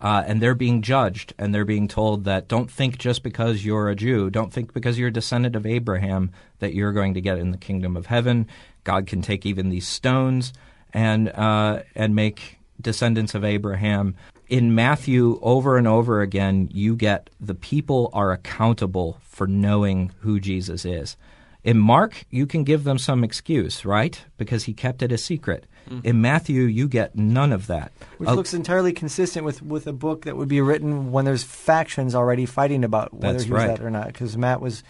Uh, 0.00 0.24
and 0.26 0.40
they're 0.40 0.54
being 0.54 0.80
judged, 0.80 1.34
and 1.38 1.54
they're 1.54 1.66
being 1.66 1.86
told 1.86 2.24
that 2.24 2.48
don't 2.48 2.70
think 2.70 2.96
just 2.96 3.22
because 3.22 3.66
you're 3.66 3.90
a 3.90 3.94
Jew, 3.94 4.30
don't 4.30 4.50
think 4.50 4.72
because 4.72 4.98
you're 4.98 5.08
a 5.08 5.12
descendant 5.12 5.54
of 5.54 5.66
Abraham 5.66 6.30
that 6.60 6.72
you're 6.72 6.92
going 6.92 7.12
to 7.12 7.20
get 7.20 7.36
in 7.36 7.50
the 7.50 7.58
kingdom 7.58 7.98
of 7.98 8.06
heaven. 8.06 8.46
God 8.84 9.06
can 9.06 9.20
take 9.20 9.44
even 9.44 9.68
these 9.68 9.86
stones 9.86 10.54
and 10.94 11.28
uh, 11.28 11.82
and 11.94 12.14
make 12.14 12.59
descendants 12.82 13.34
of 13.34 13.44
Abraham. 13.44 14.14
In 14.48 14.74
Matthew, 14.74 15.38
over 15.42 15.76
and 15.76 15.86
over 15.86 16.20
again, 16.20 16.68
you 16.72 16.96
get 16.96 17.30
the 17.40 17.54
people 17.54 18.10
are 18.12 18.32
accountable 18.32 19.18
for 19.22 19.46
knowing 19.46 20.12
who 20.20 20.40
Jesus 20.40 20.84
is. 20.84 21.16
In 21.62 21.78
Mark, 21.78 22.24
you 22.30 22.46
can 22.46 22.64
give 22.64 22.84
them 22.84 22.98
some 22.98 23.22
excuse, 23.22 23.84
right? 23.84 24.22
Because 24.38 24.64
he 24.64 24.72
kept 24.72 25.02
it 25.02 25.12
a 25.12 25.18
secret. 25.18 25.66
In 26.04 26.20
Matthew, 26.20 26.62
you 26.62 26.86
get 26.86 27.16
none 27.16 27.52
of 27.52 27.66
that. 27.66 27.90
Which 28.18 28.28
Uh, 28.28 28.34
looks 28.34 28.54
entirely 28.54 28.92
consistent 28.92 29.44
with, 29.44 29.60
with 29.60 29.88
a 29.88 29.92
book 29.92 30.24
that 30.24 30.36
would 30.36 30.46
be 30.46 30.60
written 30.60 31.10
when 31.10 31.24
there's 31.24 31.42
factions 31.42 32.14
already 32.14 32.46
fighting 32.46 32.84
about 32.84 33.12
whether 33.12 33.42
he 33.42 33.50
was 33.50 33.62
right. 33.62 33.66
that 33.66 33.80
or 33.80 33.90
not. 33.90 34.06
Because 34.06 34.36
Matt 34.36 34.60
was, 34.60 34.84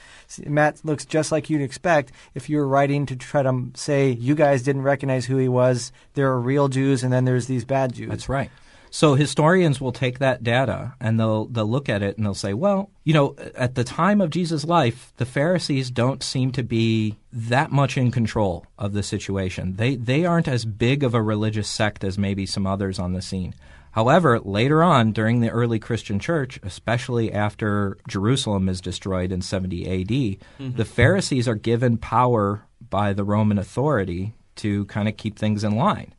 Matt 0.45 0.85
looks 0.85 1.07
just 1.07 1.33
like 1.33 1.49
you'd 1.49 1.63
expect 1.63 2.13
if 2.35 2.51
you 2.51 2.59
were 2.59 2.69
writing 2.69 3.07
to 3.07 3.17
try 3.17 3.43
to 3.43 3.71
say 3.73 4.11
you 4.11 4.35
guys 4.35 4.63
didn't 4.63 4.83
recognize 4.83 5.25
who 5.25 5.39
he 5.39 5.49
was. 5.49 5.91
There 6.15 6.29
are 6.29 6.39
real 6.39 6.69
Jews, 6.69 7.03
and 7.03 7.11
then 7.11 7.25
there's 7.25 7.47
these 7.47 7.65
bad 7.65 7.95
Jews. 7.95 8.11
That's 8.11 8.29
right. 8.29 8.51
So 8.91 9.15
historians 9.15 9.81
will 9.81 9.93
take 9.93 10.19
that 10.19 10.43
data 10.43 10.95
and 11.01 11.19
they'll 11.19 11.47
they'll 11.47 11.71
look 11.71 11.89
at 11.89 12.03
it 12.03 12.17
and 12.17 12.27
they'll 12.27 12.35
say, 12.35 12.55
well, 12.55 12.91
you 13.05 13.15
know, 13.15 13.37
at 13.55 13.77
the 13.77 13.85
time 13.85 14.21
of 14.21 14.31
Jesus' 14.31 14.65
life, 14.65 15.13
the 15.17 15.25
Pharisees 15.25 15.91
don't 15.91 16.23
seem 16.23 16.51
to 16.53 16.63
be 16.63 17.17
that 17.33 17.71
much 17.71 17.97
in 17.97 18.11
control 18.11 18.67
of 18.77 18.93
the 18.93 19.03
situation. 19.03 19.77
They 19.77 19.95
they 19.95 20.27
aren't 20.27 20.49
as 20.49 20.65
big 20.65 21.05
of 21.05 21.15
a 21.15 21.23
religious 21.23 21.69
sect 21.69 22.03
as 22.03 22.19
maybe 22.19 22.47
some 22.47 22.67
others 22.67 22.99
on 22.99 23.13
the 23.13 23.23
scene. 23.23 23.55
However, 23.93 24.39
later 24.39 24.83
on 24.83 25.13
during 25.13 25.41
the 25.41 25.51
early 25.51 25.79
Christian 25.79 26.19
church, 26.21 26.61
especially 26.63 27.33
after 27.33 27.97
Jerusalem 28.09 28.69
is 28.69 28.81
destroyed 28.81 29.33
in 29.33 29.43
70 29.43 29.85
AD, 29.87 30.09
mm-hmm. 30.09 30.77
the 30.77 30.85
Pharisees 30.85 31.49
are 31.49 31.57
given 31.57 31.97
power 31.97 32.67
by 32.89 33.13
the 33.13 33.25
Roman 33.25 33.59
authority 33.59 34.35
to 34.57 34.85
kind 34.87 35.09
of 35.09 35.17
keep 35.17 35.39
things 35.39 35.65
in 35.65 35.75
line 35.75 36.13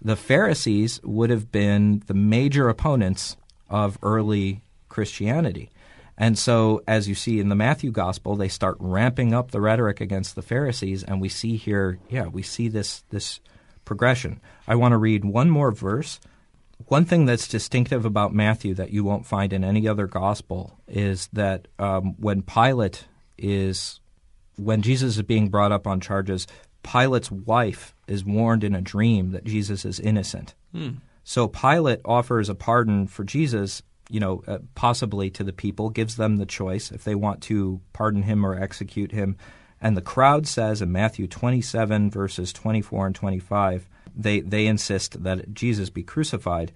the 0.00 0.16
Pharisees 0.16 1.00
would 1.02 1.30
have 1.30 1.50
been 1.50 2.02
the 2.06 2.14
major 2.14 2.68
opponents 2.68 3.36
of 3.68 3.98
early 4.02 4.62
Christianity. 4.88 5.70
And 6.18 6.38
so, 6.38 6.82
as 6.88 7.08
you 7.08 7.14
see 7.14 7.40
in 7.40 7.50
the 7.50 7.54
Matthew 7.54 7.90
Gospel, 7.90 8.36
they 8.36 8.48
start 8.48 8.76
ramping 8.80 9.34
up 9.34 9.50
the 9.50 9.60
rhetoric 9.60 10.00
against 10.00 10.34
the 10.34 10.42
Pharisees, 10.42 11.04
and 11.04 11.20
we 11.20 11.28
see 11.28 11.56
here, 11.56 11.98
yeah, 12.08 12.26
we 12.26 12.42
see 12.42 12.68
this 12.68 13.04
this 13.10 13.40
progression. 13.84 14.40
I 14.66 14.76
want 14.76 14.92
to 14.92 14.98
read 14.98 15.24
one 15.24 15.50
more 15.50 15.72
verse. 15.72 16.18
One 16.86 17.04
thing 17.04 17.24
that's 17.24 17.48
distinctive 17.48 18.04
about 18.04 18.34
Matthew 18.34 18.74
that 18.74 18.90
you 18.90 19.04
won't 19.04 19.26
find 19.26 19.52
in 19.52 19.64
any 19.64 19.88
other 19.88 20.06
gospel 20.06 20.78
is 20.86 21.28
that 21.32 21.68
um, 21.78 22.14
when 22.18 22.42
Pilate 22.42 23.06
is, 23.38 24.00
when 24.56 24.82
Jesus 24.82 25.16
is 25.16 25.22
being 25.22 25.48
brought 25.48 25.72
up 25.72 25.86
on 25.86 26.00
charges, 26.00 26.46
Pilate's 26.82 27.30
wife 27.30 27.94
is 28.08 28.24
warned 28.24 28.64
in 28.64 28.74
a 28.74 28.80
dream 28.80 29.30
that 29.32 29.44
Jesus 29.44 29.84
is 29.84 30.00
innocent. 30.00 30.54
So 31.24 31.48
Pilate 31.48 32.00
offers 32.04 32.48
a 32.48 32.54
pardon 32.54 33.06
for 33.08 33.24
Jesus, 33.24 33.82
you 34.08 34.20
know, 34.20 34.42
uh, 34.46 34.58
possibly 34.74 35.30
to 35.30 35.42
the 35.42 35.52
people, 35.52 35.90
gives 35.90 36.16
them 36.16 36.36
the 36.36 36.46
choice 36.46 36.92
if 36.92 37.02
they 37.04 37.16
want 37.16 37.42
to 37.42 37.80
pardon 37.92 38.22
him 38.22 38.46
or 38.46 38.54
execute 38.54 39.10
him. 39.12 39.36
And 39.80 39.96
the 39.96 40.02
crowd 40.02 40.46
says 40.46 40.80
in 40.80 40.92
Matthew 40.92 41.26
27, 41.26 42.10
verses 42.10 42.52
24 42.52 43.06
and 43.06 43.14
25, 43.14 43.88
they, 44.14 44.40
they 44.40 44.66
insist 44.66 45.22
that 45.24 45.52
Jesus 45.52 45.90
be 45.90 46.02
crucified. 46.02 46.72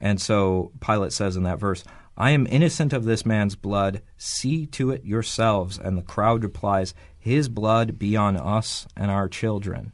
And 0.00 0.20
so 0.20 0.70
Pilate 0.80 1.12
says 1.12 1.36
in 1.36 1.42
that 1.44 1.58
verse, 1.58 1.82
I 2.16 2.30
am 2.30 2.46
innocent 2.46 2.92
of 2.92 3.04
this 3.04 3.26
man's 3.26 3.56
blood. 3.56 4.02
See 4.16 4.66
to 4.66 4.90
it 4.90 5.04
yourselves. 5.04 5.78
And 5.78 5.98
the 5.98 6.02
crowd 6.02 6.44
replies, 6.44 6.94
His 7.18 7.48
blood 7.48 7.98
be 7.98 8.16
on 8.16 8.36
us 8.36 8.86
and 8.96 9.10
our 9.10 9.28
children. 9.28 9.92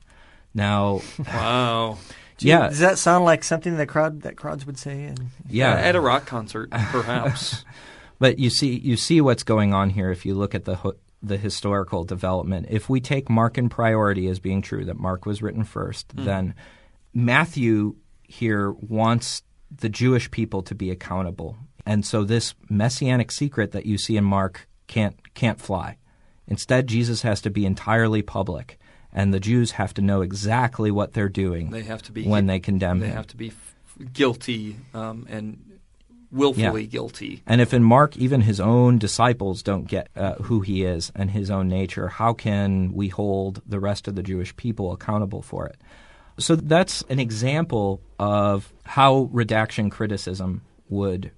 Now, 0.54 1.02
Wow. 1.26 1.98
yeah, 2.38 2.68
Does 2.68 2.78
that 2.78 2.98
sound 2.98 3.24
like 3.24 3.44
something 3.44 3.76
that 3.76 3.86
crowd 3.86 4.22
that 4.22 4.36
crowds 4.36 4.66
would 4.66 4.78
say? 4.78 5.04
And 5.04 5.30
yeah. 5.48 5.74
At 5.74 5.96
a 5.96 6.00
rock 6.00 6.26
concert, 6.26 6.70
perhaps. 6.70 7.64
But 8.20 8.38
you 8.38 8.50
see, 8.50 8.78
you 8.78 8.96
see 8.98 9.22
what's 9.22 9.42
going 9.42 9.72
on 9.72 9.88
here 9.88 10.10
if 10.10 10.26
you 10.26 10.34
look 10.34 10.54
at 10.54 10.66
the 10.66 10.76
ho- 10.76 10.96
the 11.22 11.38
historical 11.38 12.04
development. 12.04 12.66
If 12.70 12.88
we 12.88 13.00
take 13.00 13.28
Markan 13.28 13.70
priority 13.70 14.28
as 14.28 14.38
being 14.38 14.62
true, 14.62 14.84
that 14.84 14.98
Mark 14.98 15.26
was 15.26 15.42
written 15.42 15.64
first, 15.64 16.12
hmm. 16.12 16.24
then 16.24 16.54
Matthew 17.14 17.96
here 18.22 18.72
wants 18.72 19.42
the 19.74 19.88
Jewish 19.88 20.30
people 20.30 20.62
to 20.62 20.74
be 20.74 20.90
accountable, 20.90 21.56
and 21.86 22.04
so 22.04 22.22
this 22.22 22.54
messianic 22.68 23.32
secret 23.32 23.72
that 23.72 23.86
you 23.86 23.96
see 23.96 24.16
in 24.18 24.24
Mark 24.24 24.68
can't 24.86 25.16
can't 25.34 25.60
fly. 25.60 25.96
Instead, 26.46 26.88
Jesus 26.88 27.22
has 27.22 27.40
to 27.40 27.50
be 27.50 27.64
entirely 27.64 28.20
public, 28.22 28.78
and 29.12 29.32
the 29.34 29.40
Jews 29.40 29.72
have 29.72 29.92
to 29.94 30.02
know 30.02 30.20
exactly 30.22 30.90
what 30.90 31.12
they're 31.14 31.28
doing 31.28 31.70
They 31.70 31.82
have 31.82 32.02
to 32.02 32.12
be 32.12 32.24
when 32.26 32.46
they 32.46 32.60
condemn 32.60 33.00
they 33.00 33.08
him. 33.08 33.16
have 33.16 33.26
to 33.28 33.36
be 33.36 33.48
f- 33.48 33.74
guilty 34.12 34.76
um, 34.94 35.26
and 35.28 35.78
willfully 36.32 36.82
Yeah. 36.82 36.88
guilty. 36.88 37.42
And 37.46 37.60
if 37.60 37.74
in 37.74 37.82
Mark 37.82 38.16
even 38.16 38.42
his 38.42 38.60
own 38.60 38.98
disciples 38.98 39.62
don't 39.62 39.88
get 39.88 40.08
uh, 40.16 40.34
who 40.34 40.60
he 40.60 40.84
is 40.84 41.10
and 41.16 41.30
his 41.32 41.50
own 41.50 41.68
nature, 41.68 42.06
how 42.08 42.32
can 42.34 42.92
we 42.92 43.08
hold 43.08 43.62
the 43.66 43.80
rest 43.80 44.06
of 44.06 44.14
the 44.14 44.22
Jewish 44.22 44.54
people 44.56 44.92
accountable 44.92 45.42
for 45.42 45.66
it? 45.66 45.76
So 46.38 46.54
that's 46.56 47.02
an 47.08 47.18
example 47.18 48.00
of 48.18 48.72
how 48.84 49.28
redaction 49.32 49.90
criticism 49.90 50.62
would 50.88 51.32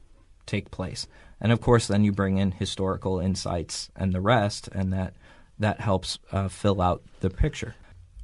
take 0.47 0.71
place. 0.71 1.07
And 1.41 1.51
of 1.51 1.61
course, 1.61 1.89
then 1.89 2.05
you 2.05 2.13
bring 2.13 2.37
in 2.39 2.53
historical 2.53 3.19
insights 3.19 3.91
and 3.97 4.13
the 4.13 4.21
rest, 4.21 4.69
and 4.73 4.93
that 4.93 5.15
that 5.63 5.81
helps 5.81 6.19
uh, 6.31 6.49
fill 6.49 6.81
out 6.81 7.03
the 7.21 7.31
picture. 7.31 7.75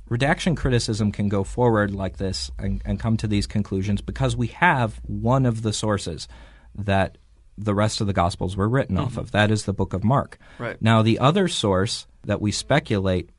Redaction 0.08 0.56
criticism 0.56 1.12
can 1.12 1.28
go 1.28 1.44
forward 1.44 1.94
like 1.94 2.16
this 2.16 2.50
and, 2.58 2.80
and 2.84 2.98
come 2.98 3.16
to 3.18 3.26
these 3.26 3.46
conclusions 3.46 4.00
because 4.00 4.36
we 4.36 4.46
have 4.48 5.00
one 5.06 5.44
of 5.44 5.62
the 5.62 5.72
sources 5.72 6.28
that 6.74 7.18
the 7.58 7.74
rest 7.74 8.00
of 8.00 8.06
the 8.06 8.12
Gospels 8.12 8.56
were 8.56 8.68
written 8.68 8.96
off 8.98 9.16
of. 9.16 9.32
That 9.32 9.50
is 9.50 9.64
the 9.64 9.72
book 9.72 9.92
of 9.92 10.04
Mark. 10.04 10.38
Right. 10.58 10.80
Now, 10.80 11.02
the 11.02 11.18
other 11.18 11.48
source 11.48 12.06
that 12.24 12.40
we 12.40 12.52
speculate 12.52 13.30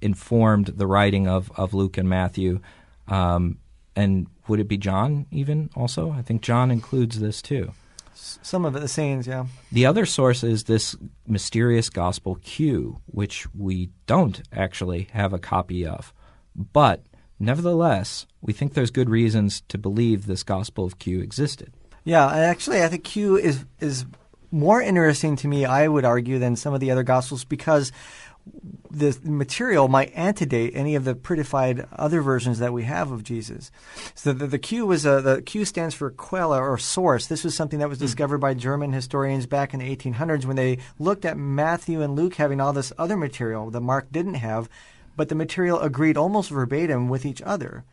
informed 0.00 0.66
the 0.66 0.86
writing 0.86 1.26
of, 1.26 1.50
of 1.56 1.74
Luke 1.74 1.96
and 1.96 2.08
Matthew, 2.08 2.60
um, 3.08 3.58
and 3.96 4.26
would 4.46 4.60
it 4.60 4.68
be 4.68 4.76
John 4.76 5.26
even 5.30 5.70
also? 5.74 6.10
I 6.10 6.22
think 6.22 6.42
John 6.42 6.70
includes 6.70 7.18
this 7.18 7.40
too. 7.40 7.72
Some 8.22 8.64
of 8.64 8.76
it, 8.76 8.80
the 8.80 8.88
sayings, 8.88 9.26
yeah. 9.26 9.46
The 9.70 9.86
other 9.86 10.06
source 10.06 10.44
is 10.44 10.64
this 10.64 10.96
mysterious 11.26 11.90
gospel 11.90 12.36
Q, 12.36 13.00
which 13.06 13.46
we 13.54 13.90
don't 14.06 14.42
actually 14.52 15.08
have 15.12 15.32
a 15.32 15.38
copy 15.38 15.86
of. 15.86 16.12
But 16.54 17.04
nevertheless, 17.38 18.26
we 18.40 18.52
think 18.52 18.74
there's 18.74 18.90
good 18.90 19.10
reasons 19.10 19.62
to 19.68 19.78
believe 19.78 20.26
this 20.26 20.42
gospel 20.42 20.84
of 20.84 20.98
Q 20.98 21.20
existed. 21.20 21.72
Yeah, 22.04 22.26
actually, 22.28 22.82
I 22.82 22.88
think 22.88 23.04
Q 23.04 23.36
is 23.36 23.64
is 23.80 24.06
more 24.50 24.82
interesting 24.82 25.34
to 25.36 25.48
me. 25.48 25.64
I 25.64 25.88
would 25.88 26.04
argue 26.04 26.38
than 26.38 26.56
some 26.56 26.74
of 26.74 26.80
the 26.80 26.90
other 26.90 27.02
gospels 27.02 27.44
because 27.44 27.90
the 28.90 29.18
material 29.24 29.88
might 29.88 30.12
antedate 30.14 30.76
any 30.76 30.94
of 30.94 31.04
the 31.04 31.14
prettified 31.14 31.86
other 31.92 32.20
versions 32.20 32.58
that 32.58 32.72
we 32.72 32.82
have 32.84 33.10
of 33.10 33.24
Jesus. 33.24 33.70
So 34.14 34.32
the, 34.32 34.46
the 34.46 34.58
Q 34.58 34.86
was 34.86 35.06
a, 35.06 35.20
the 35.22 35.40
Q 35.42 35.64
stands 35.64 35.94
for 35.94 36.10
Quelle 36.10 36.52
or 36.52 36.76
source. 36.76 37.26
This 37.26 37.44
was 37.44 37.54
something 37.54 37.78
that 37.78 37.88
was 37.88 37.98
hmm. 37.98 38.04
discovered 38.04 38.38
by 38.38 38.54
German 38.54 38.92
historians 38.92 39.46
back 39.46 39.72
in 39.72 39.80
the 39.80 39.96
1800s 39.96 40.44
when 40.44 40.56
they 40.56 40.78
looked 40.98 41.24
at 41.24 41.38
Matthew 41.38 42.02
and 42.02 42.14
Luke 42.14 42.34
having 42.34 42.60
all 42.60 42.72
this 42.72 42.92
other 42.98 43.16
material 43.16 43.70
that 43.70 43.80
Mark 43.80 44.12
didn't 44.12 44.34
have, 44.34 44.68
but 45.16 45.28
the 45.28 45.34
material 45.34 45.80
agreed 45.80 46.16
almost 46.16 46.50
verbatim 46.50 47.08
with 47.08 47.24
each 47.24 47.40
other. 47.42 47.84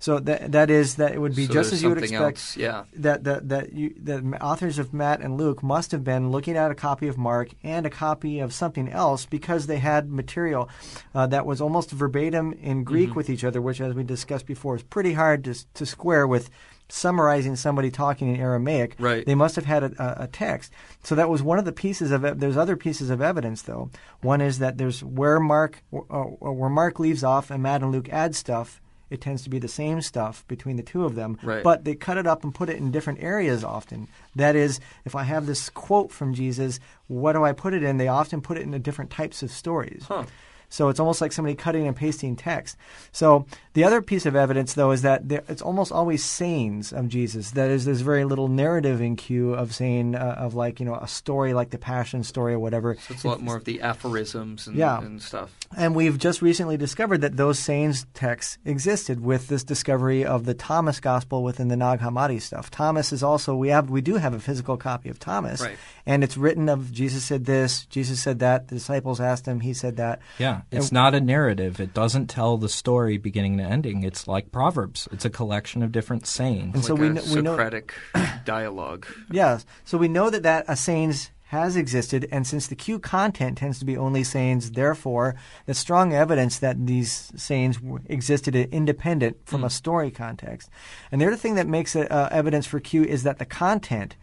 So 0.00 0.18
that 0.18 0.50
that 0.52 0.70
is 0.70 0.96
that 0.96 1.12
it 1.12 1.20
would 1.20 1.36
be 1.36 1.46
So 1.46 1.52
just 1.52 1.72
as 1.74 1.82
you 1.82 1.90
would 1.90 1.98
expect 1.98 2.38
else, 2.38 2.56
yeah. 2.56 2.84
that 2.94 3.22
that 3.24 3.48
that 3.50 3.72
you, 3.74 3.94
the 4.02 4.22
authors 4.42 4.78
of 4.78 4.94
Matt 4.94 5.20
and 5.20 5.36
Luke 5.36 5.62
must 5.62 5.92
have 5.92 6.02
been 6.02 6.30
looking 6.30 6.56
at 6.56 6.70
a 6.70 6.74
copy 6.74 7.06
of 7.06 7.18
Mark 7.18 7.50
and 7.62 7.84
a 7.84 7.90
copy 7.90 8.40
of 8.40 8.52
something 8.54 8.88
else 8.88 9.26
because 9.26 9.66
they 9.66 9.76
had 9.76 10.10
material 10.10 10.70
uh, 11.14 11.26
that 11.26 11.44
was 11.44 11.60
almost 11.60 11.90
verbatim 11.90 12.54
in 12.54 12.82
Greek 12.82 13.10
Mm-hmm. 13.10 13.16
with 13.16 13.30
each 13.30 13.44
other, 13.44 13.60
which, 13.62 13.80
as 13.80 13.94
we 13.94 14.02
discussed 14.02 14.46
before, 14.46 14.74
is 14.76 14.82
pretty 14.82 15.12
hard 15.12 15.44
to 15.44 15.54
to 15.74 15.84
square 15.86 16.26
with 16.26 16.50
summarizing 16.88 17.56
somebody 17.56 17.90
talking 17.90 18.34
in 18.34 18.40
Aramaic. 18.40 18.96
Right. 18.98 19.24
They 19.24 19.34
must 19.34 19.54
have 19.56 19.64
had 19.66 19.82
a, 19.84 19.92
a, 19.98 20.24
a 20.24 20.26
text. 20.26 20.72
So 21.02 21.14
that 21.14 21.28
was 21.30 21.42
one 21.42 21.58
of 21.58 21.64
the 21.64 21.72
pieces 21.72 22.10
of. 22.10 22.22
There's 22.40 22.56
other 22.56 22.76
pieces 22.76 23.10
of 23.10 23.20
evidence 23.20 23.62
though. 23.62 23.90
One 24.22 24.40
is 24.40 24.58
that 24.60 24.78
there's 24.78 25.04
where 25.04 25.40
Mark 25.40 25.82
uh, 25.92 26.24
where 26.58 26.70
Mark 26.70 26.98
leaves 26.98 27.22
off 27.22 27.50
and 27.50 27.62
Matt 27.62 27.82
and 27.82 27.92
Luke 27.92 28.08
add 28.08 28.34
stuff. 28.34 28.80
It 29.10 29.20
tends 29.20 29.42
to 29.42 29.50
be 29.50 29.58
the 29.58 29.68
same 29.68 30.00
stuff 30.00 30.44
between 30.48 30.76
the 30.76 30.82
two 30.82 31.04
of 31.04 31.14
them, 31.16 31.36
Right. 31.42 31.62
but 31.64 31.84
they 31.84 31.94
cut 31.96 32.16
it 32.16 32.26
up 32.26 32.44
and 32.44 32.54
put 32.54 32.68
it 32.70 32.76
in 32.76 32.90
different 32.92 33.20
areas 33.22 33.64
often. 33.64 34.08
That 34.36 34.54
is, 34.56 34.78
if 35.04 35.14
I 35.16 35.24
have 35.24 35.46
this 35.46 35.68
quote 35.68 36.12
from 36.12 36.32
Jesus, 36.32 36.78
what 37.08 37.32
do 37.32 37.44
I 37.44 37.52
put 37.52 37.74
it 37.74 37.82
in? 37.82 37.96
They 37.98 38.08
often 38.08 38.40
put 38.40 38.56
it 38.56 38.62
in 38.62 38.70
the 38.70 38.78
different 38.78 39.10
types 39.10 39.42
of 39.42 39.50
stories. 39.50 40.04
Huh. 40.06 40.24
So 40.70 40.88
it's 40.88 40.98
almost 41.00 41.20
like 41.20 41.32
somebody 41.32 41.54
cutting 41.54 41.86
and 41.86 41.94
pasting 41.94 42.36
text. 42.36 42.76
So 43.12 43.44
the 43.74 43.84
other 43.84 44.00
piece 44.00 44.24
of 44.24 44.34
evidence, 44.34 44.72
though, 44.74 44.92
is 44.92 45.02
that 45.02 45.28
there, 45.28 45.42
it's 45.48 45.60
almost 45.60 45.92
always 45.92 46.24
sayings 46.24 46.92
of 46.92 47.08
Jesus. 47.08 47.50
That 47.50 47.70
is, 47.70 47.84
there's 47.84 48.00
very 48.00 48.24
little 48.24 48.48
narrative 48.48 49.00
in 49.02 49.16
Q 49.16 49.52
of 49.54 49.74
saying 49.74 50.14
uh, 50.14 50.36
of 50.38 50.54
like 50.54 50.80
you 50.80 50.86
know 50.86 50.94
a 50.94 51.06
story 51.08 51.52
like 51.52 51.70
the 51.70 51.78
Passion 51.78 52.22
story 52.24 52.54
or 52.54 52.58
whatever. 52.58 52.94
So 52.94 53.14
it's 53.14 53.24
a 53.24 53.28
lot 53.28 53.42
more 53.42 53.56
of 53.56 53.64
the 53.64 53.80
aphorisms 53.82 54.66
and, 54.66 54.76
Yeah. 54.76 55.00
and 55.02 55.20
stuff. 55.20 55.54
And 55.76 55.94
we've 55.94 56.18
just 56.18 56.40
recently 56.42 56.76
discovered 56.76 57.18
that 57.20 57.36
those 57.36 57.58
sayings 57.58 58.06
texts 58.14 58.58
existed 58.64 59.20
with 59.24 59.48
this 59.48 59.62
discovery 59.62 60.24
of 60.24 60.44
the 60.44 60.54
Thomas 60.54 60.98
Gospel 61.00 61.42
within 61.44 61.68
the 61.68 61.76
Nag 61.76 62.00
Hammadi 62.00 62.40
stuff. 62.40 62.70
Thomas 62.70 63.12
is 63.12 63.22
also 63.22 63.54
we 63.54 63.68
have 63.68 63.90
we 63.90 64.00
do 64.00 64.14
have 64.16 64.34
a 64.34 64.40
physical 64.40 64.76
copy 64.76 65.08
of 65.08 65.18
Thomas, 65.18 65.60
Right. 65.60 65.76
and 66.06 66.22
it's 66.24 66.36
written 66.36 66.68
of 66.68 66.92
Jesus 66.92 67.24
said 67.24 67.44
this, 67.44 67.86
Jesus 67.86 68.20
said 68.22 68.38
that. 68.38 68.68
The 68.68 68.76
disciples 68.76 69.20
asked 69.20 69.46
him, 69.46 69.60
he 69.60 69.72
said 69.74 69.96
that. 69.96 70.20
Yeah, 70.38 70.59
it's 70.70 70.86
And- 70.86 70.92
not 70.92 71.14
a 71.14 71.20
narrative. 71.20 71.80
It 71.80 71.94
doesn't 71.94 72.26
tell 72.28 72.56
the 72.56 72.68
story 72.68 73.18
beginning 73.18 73.58
to 73.58 73.64
ending. 73.64 74.02
It's 74.02 74.26
like 74.28 74.52
Proverbs. 74.52 75.08
It's 75.12 75.24
a 75.24 75.30
collection 75.30 75.82
of 75.82 75.92
different 75.92 76.26
sayings. 76.26 76.74
And 76.74 76.84
so 76.84 76.94
we 76.94 77.08
a 77.08 77.14
kn- 77.14 77.34
we 77.34 77.40
know- 77.42 77.52
Socratic 77.52 77.94
dialogue. 78.44 79.06
Yes. 79.30 79.64
So 79.84 79.98
we 79.98 80.08
know 80.08 80.30
that 80.30 80.42
that 80.44 80.64
a 80.68 80.76
sayings 80.76 81.30
has 81.50 81.74
existed, 81.74 82.28
and 82.30 82.46
since 82.46 82.68
the 82.68 82.76
Q 82.76 83.00
content 83.00 83.58
tends 83.58 83.80
to 83.80 83.84
be 83.84 83.96
only 83.96 84.22
sayings, 84.22 84.70
therefore, 84.70 85.34
there's 85.66 85.78
strong 85.78 86.14
evidence 86.14 86.60
that 86.60 86.86
these 86.86 87.32
sayings 87.34 87.80
existed 88.06 88.54
independent 88.54 89.36
from 89.46 89.64
a 89.64 89.70
story 89.70 90.12
context. 90.12 90.70
And 91.10 91.20
the 91.20 91.26
other 91.26 91.34
thing 91.34 91.56
that 91.56 91.66
makes 91.66 91.96
it 91.96 92.08
uh, 92.08 92.28
evidence 92.30 92.66
for 92.66 92.78
Q 92.78 93.02
is 93.02 93.24
that 93.24 93.40
the 93.40 93.44
content 93.44 94.14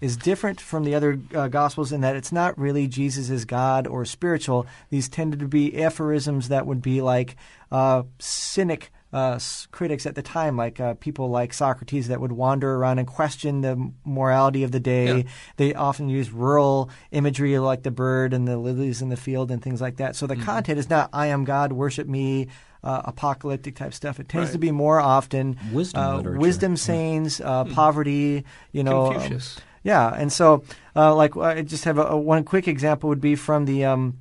is 0.00 0.16
different 0.16 0.60
from 0.60 0.84
the 0.84 0.94
other 0.94 1.18
uh, 1.34 1.48
gospels 1.48 1.90
in 1.90 2.02
that 2.02 2.14
it's 2.14 2.30
not 2.30 2.56
really 2.56 2.86
Jesus 2.86 3.30
is 3.30 3.44
God 3.44 3.88
or 3.88 4.04
spiritual. 4.04 4.64
These 4.88 5.08
tended 5.08 5.40
to 5.40 5.48
be 5.48 5.82
aphorisms 5.82 6.50
that 6.50 6.68
would 6.68 6.82
be 6.82 7.02
like 7.02 7.34
uh, 7.72 8.04
cynic 8.20 8.92
uh, 9.12 9.38
critics 9.70 10.04
at 10.06 10.14
the 10.14 10.22
time, 10.22 10.56
like 10.56 10.80
uh, 10.80 10.94
people 10.94 11.30
like 11.30 11.52
Socrates, 11.54 12.08
that 12.08 12.20
would 12.20 12.32
wander 12.32 12.74
around 12.74 12.98
and 12.98 13.06
question 13.08 13.60
the 13.62 13.92
morality 14.04 14.62
of 14.64 14.72
the 14.72 14.80
day. 14.80 15.18
Yeah. 15.18 15.22
They 15.56 15.74
often 15.74 16.08
use 16.08 16.30
rural 16.32 16.90
imagery 17.12 17.58
like 17.58 17.82
the 17.82 17.90
bird 17.90 18.32
and 18.34 18.46
the 18.46 18.58
lilies 18.58 19.00
in 19.02 19.08
the 19.08 19.16
field 19.16 19.50
and 19.50 19.62
things 19.62 19.80
like 19.80 19.96
that. 19.96 20.16
So 20.16 20.26
the 20.26 20.34
Mm-hmm. 20.34 20.44
content 20.44 20.78
is 20.78 20.90
not 20.90 21.08
"I 21.12 21.26
am 21.28 21.44
God, 21.44 21.72
worship 21.72 22.06
me." 22.08 22.48
Uh, 22.84 23.02
apocalyptic 23.06 23.74
type 23.74 23.92
stuff. 23.92 24.20
It 24.20 24.28
tends 24.28 24.48
Right. 24.50 24.52
to 24.52 24.58
be 24.58 24.70
more 24.70 25.00
often 25.00 25.56
Wisdom 25.72 26.00
uh, 26.02 26.38
wisdom 26.38 26.72
Yeah. 26.72 26.76
sayings, 26.76 27.40
uh, 27.40 27.64
poverty. 27.64 28.44
You 28.70 28.84
know, 28.84 29.06
um, 29.06 29.12
Confucius. 29.14 29.58
yeah, 29.82 30.14
and 30.14 30.30
so 30.32 30.62
uh, 30.94 31.12
like 31.12 31.36
I 31.36 31.62
just 31.62 31.82
have 31.84 31.98
a, 31.98 32.04
a 32.04 32.16
one 32.16 32.44
quick 32.44 32.68
example 32.68 33.08
would 33.08 33.20
be 33.20 33.34
from 33.34 33.64
the 33.64 33.84
um, 33.86 34.18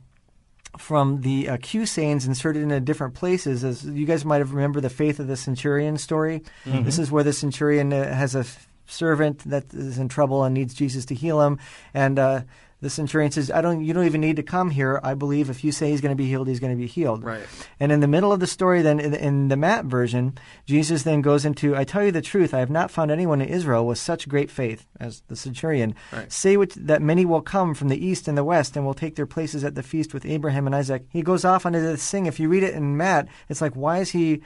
from 0.78 1.21
the 1.21 1.49
uh, 1.49 1.57
Q 1.61 1.86
sayings 1.86 2.26
inserted 2.28 2.63
into 2.63 2.80
different 2.80 3.13
places. 3.13 3.63
As 3.63 3.86
you 3.86 4.05
guys 4.05 4.26
might 4.26 4.39
have 4.39 4.53
remember 4.53 4.82
the 4.82 4.89
faith 4.89 5.19
of 5.19 5.28
the 5.28 5.36
centurion 5.38 5.97
story. 5.97 6.43
This 6.84 6.99
is 6.99 7.11
where 7.11 7.23
the 7.23 7.34
centurion 7.34 7.93
uh, 7.93 8.13
has 8.13 8.36
a 8.36 8.39
f- 8.39 8.67
servant 8.88 9.39
that 9.49 9.73
is 9.73 9.97
in 9.97 10.09
trouble 10.09 10.43
and 10.43 10.53
needs 10.53 10.73
Jesus 10.73 11.05
to 11.05 11.15
heal 11.15 11.41
him, 11.41 11.59
and 11.93 12.19
uh, 12.19 12.41
the 12.86 12.90
centurion 12.92 13.32
says, 13.32 13.50
"I 13.50 13.62
don't. 13.62 13.84
You 13.84 13.96
don't 13.96 14.06
even 14.06 14.22
need 14.22 14.36
to 14.36 14.44
come 14.44 14.70
here. 14.70 15.00
I 15.02 15.16
believe 15.16 15.50
if 15.50 15.64
you 15.64 15.72
say 15.72 15.90
he's 15.90 16.02
going 16.02 16.12
to 16.12 16.24
be 16.24 16.28
healed, 16.28 16.48
he's 16.48 16.60
going 16.60 16.72
to 16.72 16.78
be 16.78 16.86
healed." 16.86 17.24
Right. 17.24 17.48
And 17.80 17.92
in 17.92 18.00
the 18.00 18.08
middle 18.08 18.32
of 18.32 18.40
the 18.40 18.46
story, 18.46 18.84
then 18.84 19.00
in, 19.00 19.16
in 19.16 19.48
the 19.48 19.58
Matt 19.58 19.86
version, 19.86 20.38
Jesus 20.68 21.02
then 21.02 21.22
goes 21.22 21.46
into, 21.46 21.76
"I 21.76 21.84
tell 21.84 22.04
you 22.06 22.12
the 22.12 22.22
truth, 22.22 22.54
I 22.54 22.60
have 22.60 22.70
not 22.70 22.92
found 22.92 23.10
anyone 23.10 23.42
in 23.42 23.50
Israel 23.50 23.88
with 23.88 23.98
such 23.98 24.30
great 24.30 24.52
faith 24.52 24.86
as 25.00 25.24
the 25.30 25.36
centurion. 25.36 25.96
Right. 26.14 26.32
Say 26.32 26.58
what, 26.58 26.74
that 26.78 27.02
many 27.02 27.26
will 27.26 27.42
come 27.42 27.74
from 27.74 27.90
the 27.90 28.06
east 28.06 28.28
and 28.28 28.38
the 28.38 28.44
west, 28.44 28.78
and 28.78 28.86
will 28.86 28.94
take 28.94 29.16
their 29.16 29.26
places 29.26 29.64
at 29.64 29.74
the 29.74 29.82
feast 29.82 30.14
with 30.14 30.24
Abraham 30.24 30.68
and 30.68 30.76
Isaac." 30.76 31.06
He 31.10 31.24
goes 31.24 31.44
off 31.44 31.66
onto 31.66 31.82
this 31.82 32.08
thing. 32.12 32.28
If 32.28 32.40
you 32.40 32.50
read 32.50 32.62
it 32.62 32.76
in 32.76 32.96
Matt, 32.96 33.28
it's 33.50 33.62
like, 33.62 33.74
why 33.74 33.98
is 33.98 34.12
he? 34.12 34.44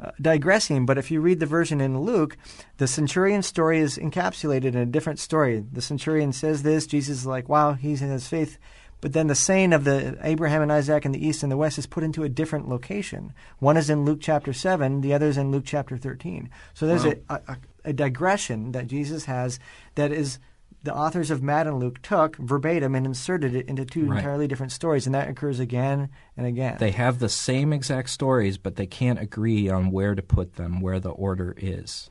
Uh, 0.00 0.10
digressing, 0.20 0.84
but 0.86 0.98
if 0.98 1.10
you 1.10 1.20
read 1.20 1.38
the 1.38 1.46
version 1.46 1.80
in 1.80 2.00
Luke, 2.00 2.36
the 2.78 2.86
centurion 2.88 3.42
story 3.42 3.78
is 3.78 3.98
encapsulated 3.98 4.64
in 4.64 4.76
a 4.76 4.86
different 4.86 5.18
story. 5.20 5.64
The 5.72 5.82
centurion 5.82 6.32
says 6.32 6.62
this, 6.62 6.86
Jesus 6.86 7.18
is 7.18 7.26
like, 7.26 7.48
wow, 7.48 7.74
he's 7.74 8.02
in 8.02 8.10
his 8.10 8.26
faith. 8.26 8.58
But 9.00 9.12
then 9.12 9.26
the 9.26 9.34
saying 9.34 9.72
of 9.72 9.84
the 9.84 10.16
Abraham 10.22 10.62
and 10.62 10.72
Isaac 10.72 11.04
in 11.04 11.12
the 11.12 11.24
east 11.24 11.42
and 11.42 11.50
the 11.52 11.56
west 11.56 11.76
is 11.76 11.86
put 11.86 12.04
into 12.04 12.22
a 12.22 12.28
different 12.28 12.68
location. 12.68 13.32
One 13.58 13.76
is 13.76 13.90
in 13.90 14.04
Luke 14.04 14.20
chapter 14.20 14.52
7, 14.52 15.00
the 15.02 15.12
other 15.12 15.26
is 15.26 15.36
in 15.36 15.50
Luke 15.50 15.64
chapter 15.66 15.96
13. 15.96 16.48
So 16.72 16.86
there's 16.86 17.04
Wow. 17.04 17.14
a, 17.28 17.34
a, 17.48 17.56
a 17.86 17.92
digression 17.92 18.72
that 18.72 18.86
Jesus 18.86 19.24
has 19.26 19.58
that 19.96 20.10
is 20.12 20.38
the 20.82 20.94
authors 20.94 21.30
of 21.30 21.42
Matt 21.42 21.66
and 21.66 21.78
Luke 21.78 22.00
took 22.02 22.36
verbatim 22.36 22.94
and 22.94 23.06
inserted 23.06 23.54
it 23.54 23.66
into 23.68 23.84
two 23.84 24.06
Right. 24.06 24.18
entirely 24.18 24.48
different 24.48 24.72
stories, 24.72 25.06
and 25.06 25.14
that 25.14 25.28
occurs 25.28 25.60
again 25.60 26.08
and 26.36 26.46
again. 26.46 26.76
They 26.78 26.90
have 26.90 27.18
the 27.18 27.28
same 27.28 27.72
exact 27.72 28.10
stories, 28.10 28.58
but 28.58 28.76
they 28.76 28.86
can't 28.86 29.20
agree 29.20 29.68
on 29.68 29.90
where 29.90 30.14
to 30.14 30.22
put 30.22 30.56
them, 30.56 30.80
where 30.80 30.98
the 31.00 31.10
order 31.10 31.54
is. 31.56 32.10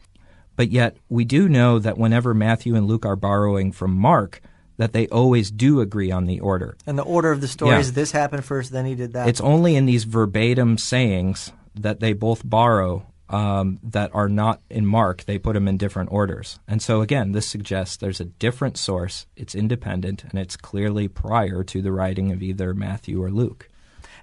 But 0.55 0.69
yet, 0.71 0.97
we 1.09 1.25
do 1.25 1.49
know 1.49 1.79
that 1.79 1.97
whenever 1.97 2.33
Matthew 2.33 2.75
and 2.75 2.85
Luke 2.87 3.05
are 3.05 3.15
borrowing 3.15 3.71
from 3.71 3.95
Mark, 3.95 4.41
that 4.77 4.93
they 4.93 5.07
always 5.07 5.51
do 5.51 5.79
agree 5.81 6.11
on 6.11 6.25
the 6.25 6.39
order. 6.39 6.75
and 6.87 6.97
the 6.97 7.03
order 7.03 7.31
of 7.31 7.41
the 7.41 7.47
stories, 7.47 7.87
Yeah. 7.89 7.95
this 7.95 8.11
happened 8.11 8.43
first, 8.45 8.71
then 8.71 8.85
he 8.85 8.95
did 8.95 9.13
that. 9.13 9.27
It's 9.27 9.41
only 9.41 9.75
in 9.75 9.85
these 9.85 10.05
verbatim 10.05 10.77
sayings 10.77 11.51
that 11.79 11.99
they 11.99 12.13
both 12.13 12.41
borrow 12.47 13.05
um, 13.31 13.79
that 13.81 14.13
are 14.13 14.29
not 14.29 14.61
in 14.69 14.85
Mark. 14.85 15.23
They 15.23 15.39
put 15.39 15.53
them 15.53 15.67
in 15.67 15.77
different 15.77 16.11
orders. 16.11 16.59
And 16.67 16.81
so, 16.81 17.01
again, 17.01 17.31
this 17.31 17.47
suggests 17.47 17.95
there's 17.95 18.19
a 18.19 18.25
different 18.25 18.77
source, 18.77 19.25
it's 19.35 19.55
independent, 19.55 20.25
and 20.25 20.37
it's 20.37 20.57
clearly 20.57 21.07
prior 21.07 21.63
to 21.63 21.81
the 21.81 21.93
writing 21.93 22.31
of 22.31 22.43
either 22.43 22.73
Matthew 22.73 23.23
or 23.23 23.31
Luke. 23.31 23.69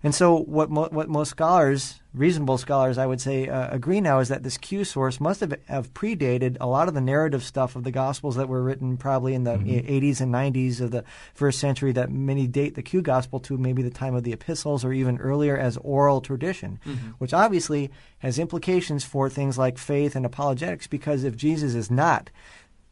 And 0.03 0.15
so, 0.15 0.37
what 0.37 0.71
mo- 0.71 0.89
what 0.91 1.09
most 1.09 1.31
scholars, 1.31 2.01
reasonable 2.15 2.57
scholars, 2.57 2.99
I 2.99 3.07
would 3.07 3.21
say, 3.21 3.49
uh, 3.49 3.69
agree 3.75 4.01
now 4.01 4.21
is 4.21 4.29
that 4.29 4.45
this 4.45 4.57
Q 4.57 4.85
source 4.85 5.21
must 5.21 5.41
have, 5.41 5.55
have 5.67 5.93
predated 5.93 6.57
a 6.61 6.67
lot 6.67 6.87
of 6.87 6.95
the 6.95 7.01
narrative 7.01 7.43
stuff 7.43 7.75
of 7.75 7.83
the 7.83 7.91
Gospels 7.91 8.37
that 8.37 8.49
were 8.49 8.63
written 8.63 8.97
probably 8.97 9.35
in 9.35 9.45
the 9.45 9.57
Mm-hmm. 9.59 9.89
80s 9.93 10.21
and 10.21 10.33
90s 10.33 10.81
of 10.81 10.93
the 10.93 11.05
first 11.35 11.59
century. 11.59 11.91
That 11.93 12.13
many 12.13 12.47
date 12.47 12.77
the 12.77 12.83
Q 12.83 13.03
Gospel 13.03 13.41
to 13.41 13.59
maybe 13.59 13.83
the 13.83 13.91
time 13.91 14.15
of 14.15 14.23
the 14.23 14.33
epistles 14.33 14.85
or 14.85 14.93
even 14.93 15.19
earlier 15.19 15.59
as 15.59 15.77
oral 15.79 16.21
tradition, 16.21 16.79
which 17.19 17.35
obviously 17.35 17.91
has 18.19 18.39
implications 18.39 19.05
for 19.05 19.29
things 19.29 19.59
like 19.59 19.79
faith 19.79 20.15
and 20.15 20.25
apologetics. 20.25 20.87
Because 20.87 21.25
if 21.25 21.37
Jesus 21.37 21.75
is 21.75 21.91
not 21.91 22.31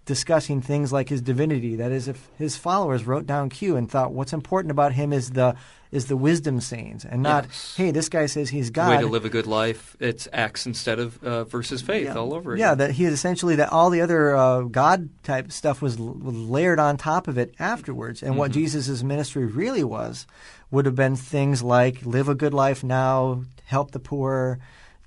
discussing 0.07 0.63
things 0.63 0.93
like 0.93 1.09
his 1.09 1.21
divinity. 1.21 1.75
That 1.75 1.91
is, 1.91 2.07
if 2.07 2.31
his 2.39 2.57
followers 2.57 3.05
wrote 3.07 3.27
down 3.27 3.49
Q 3.51 3.77
and 3.77 3.91
thought 3.91 4.13
what's 4.13 4.33
important 4.33 4.71
about 4.71 4.93
him 4.93 5.13
is 5.13 5.31
the 5.33 5.57
is 5.97 6.07
the 6.07 6.17
wisdom 6.17 6.61
sayings, 6.61 7.05
and 7.05 7.23
not 7.23 7.45
Yes. 7.47 7.75
hey, 7.77 7.91
this 7.91 8.09
guy 8.09 8.27
says 8.27 8.51
he's 8.51 8.71
God. 8.71 8.91
Way 8.91 8.95
God. 8.97 9.01
to 9.01 9.07
live 9.09 9.25
a 9.25 9.29
good 9.29 9.47
life. 9.47 9.97
It's 9.99 10.29
acts 10.33 10.67
instead 10.67 10.99
of 11.01 11.23
uh, 11.25 11.45
versus 11.45 11.83
faith 11.83 12.05
yeah. 12.07 12.15
all 12.15 12.33
over 12.35 12.53
again. 12.53 12.67
Yeah, 12.69 12.75
that 12.77 12.91
he 12.93 13.05
is 13.05 13.13
essentially 13.13 13.57
that 13.57 13.73
all 13.73 13.91
the 13.91 14.01
other 14.03 14.37
uh, 14.37 14.61
God 14.63 15.09
type 15.25 15.51
stuff 15.51 15.83
was, 15.83 15.99
l- 15.99 16.15
was 16.15 16.37
layered 16.37 16.79
on 16.79 16.97
top 16.97 17.27
of 17.27 17.37
it 17.39 17.55
afterwards, 17.59 18.23
and 18.23 18.33
Mm-hmm. 18.33 18.39
what 18.39 18.51
Jesus' 18.53 19.03
ministry 19.03 19.47
really 19.47 19.83
was 19.85 20.27
would 20.71 20.85
have 20.87 20.95
been 20.95 21.17
things 21.17 21.63
like 21.63 22.05
live 22.07 22.29
a 22.29 22.35
good 22.35 22.53
life 22.55 22.85
now, 22.85 23.43
help 23.65 23.93
the 23.93 23.99
poor, 24.01 24.59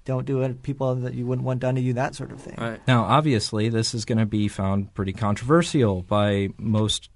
don't 0.06 0.26
do 0.26 0.42
it 0.42 0.64
people 0.64 0.96
that 0.96 1.14
you 1.14 1.26
wouldn't 1.26 1.46
want 1.46 1.60
done 1.60 1.76
to 1.76 1.82
you, 1.82 1.94
that 1.94 2.16
sort 2.16 2.32
of 2.32 2.40
thing. 2.42 2.56
Right. 2.58 2.80
Now, 2.88 3.04
obviously, 3.04 3.70
this 3.70 3.94
is 3.94 4.06
going 4.06 4.18
to 4.18 4.26
be 4.26 4.48
found 4.48 4.94
pretty 4.96 5.14
controversial 5.14 6.02
by 6.02 6.50
most 6.58 7.10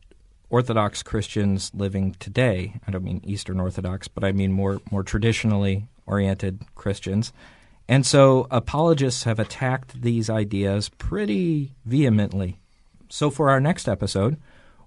Orthodox 0.54 1.02
Christians 1.02 1.72
living 1.74 2.16
today. 2.20 2.80
I 2.88 2.92
don't 2.92 3.04
mean 3.04 3.22
Eastern 3.24 3.60
Orthodox, 3.60 4.08
but 4.08 4.24
I 4.24 4.32
mean 4.32 4.52
more 4.52 4.80
more 4.92 5.02
traditionally 5.02 5.88
oriented 6.06 6.62
Christians. 6.76 7.34
And 7.90 8.06
so 8.06 8.46
apologists 8.52 9.24
have 9.24 9.40
attacked 9.40 10.04
these 10.04 10.30
ideas 10.30 10.90
pretty 10.90 11.74
vehemently. 11.86 12.60
So 13.10 13.32
for 13.32 13.50
our 13.50 13.60
next 13.60 13.90
episode, 13.90 14.38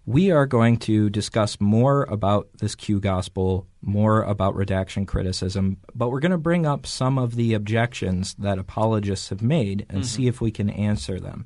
we 0.06 0.30
are 0.30 0.46
going 0.46 0.76
to 0.76 1.10
discuss 1.10 1.60
more 1.60 2.04
about 2.04 2.46
this 2.58 2.76
Q 2.76 3.00
gospel, 3.00 3.66
more 3.82 4.22
about 4.22 4.54
redaction 4.54 5.04
criticism, 5.04 5.78
but 5.96 6.10
we're 6.10 6.20
going 6.20 6.30
to 6.30 6.38
bring 6.38 6.64
up 6.64 6.86
some 6.86 7.18
of 7.18 7.34
the 7.34 7.54
objections 7.54 8.34
that 8.34 8.60
apologists 8.60 9.30
have 9.30 9.42
made 9.42 9.84
and 9.88 10.02
mm-hmm. 10.02 10.02
see 10.02 10.28
if 10.28 10.40
we 10.40 10.52
can 10.52 10.70
answer 10.70 11.18
them. 11.18 11.44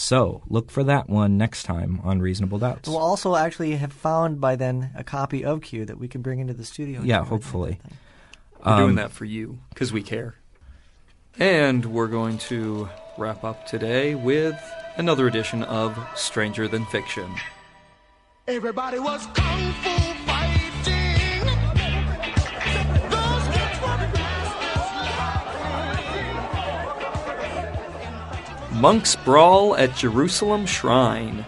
So 0.00 0.42
look 0.48 0.70
for 0.70 0.84
that 0.84 1.08
one 1.08 1.36
next 1.38 1.64
time 1.64 2.00
on 2.04 2.20
Reasonable 2.20 2.58
Doubts. 2.60 2.88
We'll 2.88 2.98
also 2.98 3.34
actually 3.34 3.74
have 3.74 3.92
found 3.92 4.40
by 4.40 4.54
then 4.54 4.92
a 4.94 5.02
copy 5.02 5.44
of 5.44 5.60
Q 5.60 5.84
that 5.86 5.98
we 5.98 6.06
can 6.06 6.22
bring 6.22 6.38
into 6.38 6.54
the 6.54 6.64
studio. 6.64 7.00
Yeah, 7.02 7.16
share 7.16 7.22
with 7.22 7.26
you. 7.26 7.30
hopefully. 7.36 7.80
We're 8.64 8.76
doing 8.76 8.88
Um, 8.90 8.94
that 8.94 9.10
for 9.10 9.24
you 9.24 9.58
because 9.70 9.92
we 9.92 10.02
care. 10.04 10.36
And 11.36 11.84
we're 11.84 12.06
going 12.06 12.38
to 12.38 12.88
wrap 13.18 13.42
up 13.42 13.66
today 13.66 14.14
with 14.14 14.54
another 14.96 15.26
edition 15.26 15.64
of 15.64 15.98
Stranger 16.14 16.68
Than 16.68 16.84
Fiction. 16.86 17.28
Everybody 18.46 19.00
was 19.00 19.26
kung 19.34 19.72
fu 19.82 19.97
Monks 28.80 29.16
Brawl 29.16 29.76
at 29.76 29.96
Jerusalem 29.96 30.64
Shrine. 30.64 31.44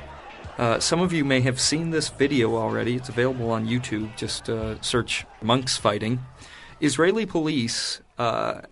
Uh, 0.59 0.81
some 0.81 1.01
of 1.01 1.13
you 1.13 1.25
may 1.25 1.41
have 1.43 1.61
seen 1.61 1.91
this 1.91 2.09
video 2.09 2.57
already. 2.57 2.97
It's 2.97 3.09
available 3.09 3.53
on 3.53 3.69
YouTube. 3.69 4.17
Just 4.17 4.51
uh, 4.51 4.81
search 4.81 5.25
monks 5.41 5.77
fighting. 5.77 6.19
Israeli 6.81 7.27
police 7.27 8.01
uh, 8.19 8.63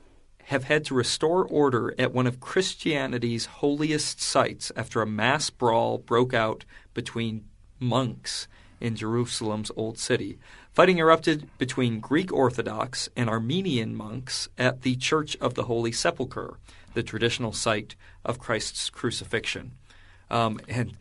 have 0.47 0.65
had 0.65 0.85
to 0.87 0.95
restore 0.95 1.45
order 1.45 1.95
at 2.01 2.13
one 2.13 2.27
of 2.27 2.41
Christianity's 2.41 3.47
holiest 3.47 4.21
sites 4.21 4.73
after 4.75 5.03
a 5.03 5.07
mass 5.07 5.51
brawl 5.51 5.99
broke 5.99 6.35
out 6.35 6.65
between 6.95 7.45
monks 7.79 8.49
in 8.81 8.97
Jerusalem's 8.97 9.71
old 9.77 9.99
city. 9.99 10.37
Fighting 10.73 10.99
erupted 10.99 11.49
between 11.59 12.01
Greek 12.01 12.33
Orthodox 12.33 13.09
and 13.17 13.31
Armenian 13.31 13.95
monks 13.95 14.49
at 14.59 14.83
the 14.83 14.97
Church 14.97 15.37
of 15.37 15.55
the 15.55 15.65
Holy 15.65 15.93
Sepulchre, 15.93 16.59
the 16.99 17.03
traditional 17.05 17.53
site 17.53 17.95
of 18.25 18.41
Christ's 18.41 18.91
crucifixion. 18.91 19.71
Um, 20.31 20.59
and 20.69 20.97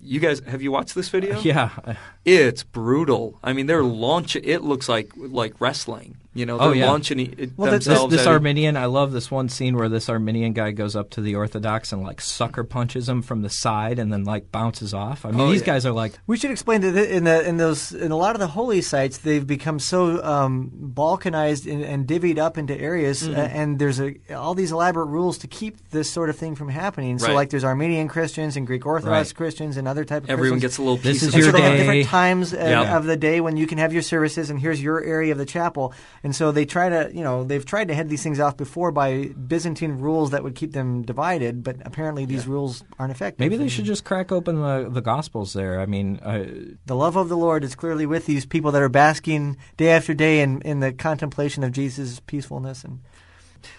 you 0.00 0.20
guys, 0.20 0.38
have 0.46 0.62
you 0.62 0.70
watched 0.70 0.94
this 0.94 1.08
video? 1.08 1.40
Yeah. 1.40 1.96
It's 2.24 2.62
brutal. 2.62 3.40
I 3.42 3.52
mean, 3.52 3.66
they're 3.66 3.82
launching. 3.82 4.44
It 4.44 4.62
looks 4.62 4.88
like 4.88 5.10
like 5.16 5.60
wrestling. 5.60 6.18
You 6.32 6.46
know, 6.46 6.58
they're 6.58 6.68
Oh, 6.68 6.72
yeah. 6.72 6.86
launching 6.86 7.18
it 7.18 7.50
Well, 7.56 7.66
that's- 7.72 7.78
This, 7.80 7.86
themselves. 7.86 8.12
this 8.14 8.20
at. 8.24 8.28
Armenian, 8.32 8.76
I 8.76 8.84
love 8.86 9.10
this 9.10 9.32
one 9.32 9.48
scene 9.48 9.76
where 9.76 9.88
this 9.88 10.08
Armenian 10.08 10.52
guy 10.52 10.70
goes 10.70 10.94
up 10.94 11.10
to 11.10 11.20
the 11.20 11.34
Orthodox 11.34 11.92
and 11.92 12.04
like 12.04 12.20
sucker 12.20 12.62
punches 12.62 13.08
him 13.08 13.20
from 13.20 13.42
the 13.42 13.48
side 13.50 13.98
and 13.98 14.12
then 14.12 14.22
like 14.22 14.52
bounces 14.52 14.94
off. 14.94 15.26
I 15.26 15.32
mean, 15.32 15.40
Oh, 15.40 15.50
these 15.50 15.60
yeah. 15.62 15.66
guys 15.66 15.86
are 15.86 15.90
like 15.92 16.12
We 16.28 16.36
should 16.36 16.52
explain 16.52 16.82
that 16.82 16.96
in 17.10 17.24
the 17.24 17.44
in 17.48 17.56
those 17.56 17.90
in 17.92 18.12
a 18.12 18.16
lot 18.16 18.36
of 18.36 18.40
the 18.40 18.46
holy 18.46 18.80
sites, 18.80 19.18
they've 19.18 19.44
become 19.44 19.80
so 19.80 20.22
um, 20.22 20.70
balkanized 20.94 21.70
and, 21.70 21.82
and 21.82 22.06
divvied 22.06 22.38
up 22.38 22.56
into 22.56 22.78
areas, 22.80 23.22
Mm-hmm. 23.24 23.34
uh, 23.38 23.42
and 23.42 23.78
there's 23.80 24.00
a, 24.00 24.14
all 24.32 24.54
these 24.54 24.70
elaborate 24.70 25.06
rules 25.06 25.36
to 25.38 25.48
keep 25.48 25.90
this 25.90 26.08
sort 26.08 26.30
of 26.30 26.36
thing 26.36 26.54
from 26.54 26.68
happening. 26.68 27.18
So, 27.18 27.26
Right. 27.26 27.34
like, 27.34 27.50
there's 27.50 27.64
Armenian 27.64 28.06
Christians 28.06 28.56
and 28.56 28.66
Greek 28.68 28.86
Orthodox 28.86 29.30
Right. 29.30 29.34
Christians 29.36 29.76
and 29.76 29.88
other 29.88 30.04
type 30.04 30.22
of 30.24 30.30
Everyone 30.30 30.60
Christians. 30.60 30.72
gets 30.74 30.78
a 30.78 30.82
little 30.82 30.96
This 30.96 31.04
piece 31.18 31.22
is 31.22 31.28
of 31.28 31.34
and 31.34 31.42
your 31.42 31.50
so 31.52 31.56
they 31.56 31.62
have 31.64 31.72
day. 31.72 31.78
different 31.78 32.06
times 32.06 32.54
uh, 32.54 32.56
Yeah. 32.60 32.96
of 32.96 33.04
the 33.04 33.16
day 33.16 33.40
when 33.40 33.56
you 33.56 33.66
can 33.66 33.78
have 33.78 33.92
your 33.92 34.02
services, 34.02 34.48
and 34.50 34.60
here's 34.60 34.80
your 34.80 35.02
area 35.02 35.32
of 35.32 35.38
the 35.38 35.46
chapel. 35.46 35.92
And 36.22 36.36
so 36.36 36.52
they 36.52 36.66
try 36.66 36.88
to, 36.90 37.10
you 37.14 37.22
know, 37.24 37.44
they've 37.44 37.64
tried 37.64 37.88
to 37.88 37.94
head 37.94 38.08
these 38.10 38.22
things 38.22 38.38
off 38.40 38.56
before 38.56 38.92
by 38.92 39.28
Byzantine 39.28 39.92
rules 39.98 40.30
that 40.30 40.42
would 40.42 40.54
keep 40.54 40.72
them 40.72 41.02
divided, 41.02 41.62
but 41.64 41.76
apparently 41.84 42.26
these 42.26 42.46
rules 42.46 42.84
aren't 42.98 43.10
effective. 43.12 43.40
maybe 43.40 43.56
they 43.56 43.64
And 43.64 43.72
should 43.72 43.86
just 43.86 44.04
crack 44.04 44.30
open 44.30 44.56
the, 44.60 44.90
the 44.90 45.00
Gospels 45.00 45.54
there. 45.54 45.80
I 45.80 45.86
mean, 45.86 46.18
uh, 46.22 46.44
The 46.84 46.94
love 46.96 47.16
of 47.16 47.28
the 47.30 47.38
Lord 47.38 47.64
is 47.64 47.74
clearly 47.74 48.04
with 48.04 48.26
these 48.26 48.44
people 48.44 48.70
that 48.72 48.82
are 48.82 48.90
basking 48.90 49.56
day 49.78 49.88
after 49.90 50.12
day 50.12 50.40
in, 50.40 50.60
in 50.62 50.80
the 50.80 50.92
contemplation 50.92 51.64
of 51.64 51.72
Jesus' 51.72 52.20
peacefulness. 52.20 52.84
And 52.84 53.00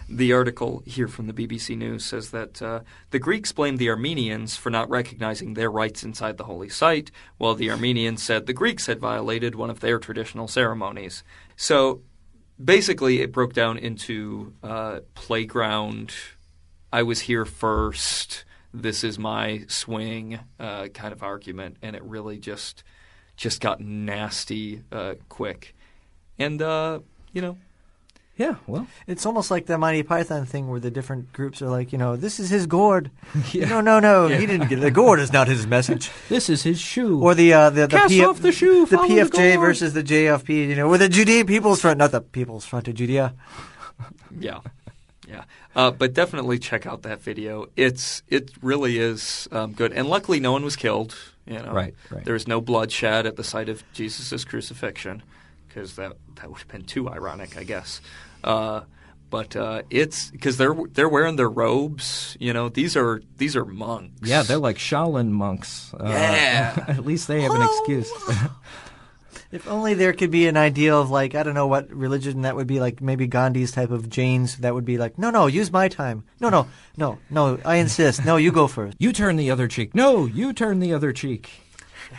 The 0.09 0.33
article 0.33 0.81
here 0.85 1.07
from 1.07 1.27
the 1.27 1.33
BBC 1.33 1.77
News 1.77 2.03
says 2.03 2.31
that 2.31 2.59
uh, 2.61 2.81
the 3.11 3.19
Greeks 3.19 3.51
blamed 3.51 3.77
the 3.77 3.89
Armenians 3.89 4.55
for 4.57 4.69
not 4.71 4.89
recognizing 4.89 5.53
their 5.53 5.69
rights 5.69 6.03
inside 6.03 6.37
the 6.37 6.45
holy 6.45 6.69
site, 6.69 7.11
while 7.37 7.53
the 7.53 7.69
Armenians 7.69 8.23
said 8.23 8.45
the 8.45 8.53
Greeks 8.53 8.87
had 8.87 8.99
violated 8.99 9.53
one 9.53 9.69
of 9.69 9.79
their 9.79 9.99
traditional 9.99 10.47
ceremonies. 10.47 11.23
So 11.55 12.01
basically, 12.64 13.22
it 13.22 13.32
broke 13.32 13.53
down 13.53 13.78
into 13.78 14.53
uh, 14.64 14.99
playground. 15.14 16.14
I 16.91 17.03
was 17.03 17.22
here 17.22 17.45
first. 17.45 18.45
This 18.74 19.03
is 19.03 19.20
my 19.20 19.66
swing 19.68 20.39
uh, 20.59 20.88
kind 20.88 21.12
of 21.14 21.24
argument, 21.24 21.78
and 21.82 21.95
it 21.95 22.03
really 22.03 22.38
just 22.38 22.84
just 23.36 23.59
got 23.59 23.82
nasty 23.82 24.84
uh, 24.91 25.16
quick. 25.30 25.76
And 26.38 26.62
uh, 26.62 26.99
you 27.34 27.41
know, 27.41 27.57
Yeah, 28.38 28.55
well, 28.65 28.88
It's 29.07 29.25
almost 29.25 29.51
like 29.51 29.67
the 29.67 29.77
Monty 29.77 30.03
Python 30.03 30.45
thing 30.45 30.67
where 30.69 30.79
the 30.79 30.89
different 30.89 31.32
groups 31.32 31.61
are 31.61 31.69
like, 31.69 31.91
you 31.91 31.97
know, 31.99 32.15
this 32.15 32.39
is 32.39 32.49
his 32.49 32.65
gourd. 32.65 33.11
Yeah. 33.51 33.67
No, 33.67 33.82
no, 33.82 33.99
no, 33.99 34.27
he 34.29 34.45
didn't 34.45 34.69
get 34.69 34.79
it. 34.79 34.82
The 34.82 34.91
gourd 34.91 35.19
is 35.19 35.34
not 35.34 35.47
his 35.47 35.67
message. 35.67 36.09
this 36.29 36.49
is 36.49 36.63
his 36.63 36.79
shoe. 36.79 37.21
Or 37.21 37.36
the 37.36 37.53
uh, 37.53 37.69
the 37.69 37.82
the, 37.88 37.97
Cast 37.97 38.19
off 38.21 38.39
the 38.41 38.51
shoe, 38.51 38.86
the 38.86 38.97
follow 38.97 39.07
the 39.07 39.21
PFJ 39.21 39.59
versus 39.59 39.93
the 39.93 40.03
JFP. 40.03 40.69
You 40.69 40.75
know, 40.75 40.88
or 40.88 40.97
the 40.97 41.09
Judean 41.09 41.45
People's 41.45 41.82
Front, 41.82 41.97
not 41.97 42.11
the 42.11 42.21
People's 42.21 42.65
Front 42.65 42.88
of 42.88 42.95
Judea. 42.95 43.34
Yeah, 44.39 44.59
yeah. 45.27 45.43
Uh, 45.75 45.91
but 45.91 46.13
definitely 46.13 46.57
check 46.57 46.86
out 46.86 47.01
that 47.03 47.21
video. 47.21 47.67
It's 47.75 48.23
it 48.29 48.51
really 48.61 48.97
is 48.97 49.47
um, 49.51 49.73
good, 49.73 49.91
and 49.91 50.07
luckily 50.07 50.39
no 50.39 50.53
one 50.53 50.63
was 50.63 50.75
killed. 50.75 51.15
You 51.45 51.59
know, 51.59 51.71
Right, 51.73 51.93
right. 52.09 52.23
There 52.23 52.34
was 52.34 52.47
no 52.47 52.61
bloodshed 52.61 53.25
at 53.25 53.36
the 53.36 53.43
site 53.43 53.67
of 53.67 53.84
Jesus' 53.93 54.45
crucifixion, 54.45 55.21
because 55.74 55.95
that 55.95 56.13
that 56.36 56.49
would 56.49 56.59
have 56.59 56.67
been 56.67 56.84
too 56.84 57.09
ironic, 57.09 57.57
I 57.57 57.63
guess. 57.63 58.01
Uh, 58.43 58.82
but 59.30 59.55
uh, 59.55 59.84
it's 59.89 60.30
because 60.30 60.57
they're 60.57 60.76
they're 60.91 61.09
wearing 61.09 61.38
their 61.38 61.49
robes. 61.49 62.36
You 62.39 62.53
know, 62.53 62.69
these 62.69 62.97
are 62.97 63.22
these 63.38 63.55
are 63.55 63.65
monks. 63.65 64.28
yeah, 64.28 64.43
they're 64.43 64.57
like 64.57 64.78
Shaolin 64.78 65.30
monks. 65.30 65.93
Uh, 65.93 66.05
Yeah. 66.09 66.86
at 66.89 67.05
least 67.05 67.28
they 67.28 67.41
have 67.41 67.53
an 67.53 67.61
excuse. 67.61 68.11
If 69.51 69.67
only 69.67 69.95
there 69.95 70.13
could 70.13 70.32
be 70.32 70.47
an 70.47 70.55
ideal 70.55 71.01
of 71.01 71.11
like 71.11 71.36
I 71.36 71.43
don't 71.43 71.53
know 71.53 71.67
what 71.67 71.91
religion 71.91 72.43
that 72.43 72.55
would 72.55 72.67
be 72.67 72.80
like 72.80 73.01
maybe 73.01 73.28
Gandhi's 73.28 73.74
type 73.74 73.91
of 73.91 74.09
Jains 74.09 74.55
that 74.59 74.74
would 74.74 74.86
be 74.86 74.97
like 74.97 75.17
no 75.17 75.30
no 75.30 75.47
use 75.47 75.69
my 75.74 75.89
time 75.89 76.24
no 76.39 76.47
no 76.47 76.67
no 76.95 77.19
no 77.30 77.59
I 77.65 77.76
insist 77.76 78.24
no 78.24 78.38
you 78.38 78.53
go 78.53 78.67
first 78.67 78.95
you 78.97 79.11
turn 79.11 79.36
the 79.36 79.51
other 79.51 79.67
cheek. 79.67 79.93
No, 79.93 80.26
you 80.26 80.53
turn 80.53 80.80
the 80.80 80.93
other 80.93 81.11
cheek. 81.11 81.49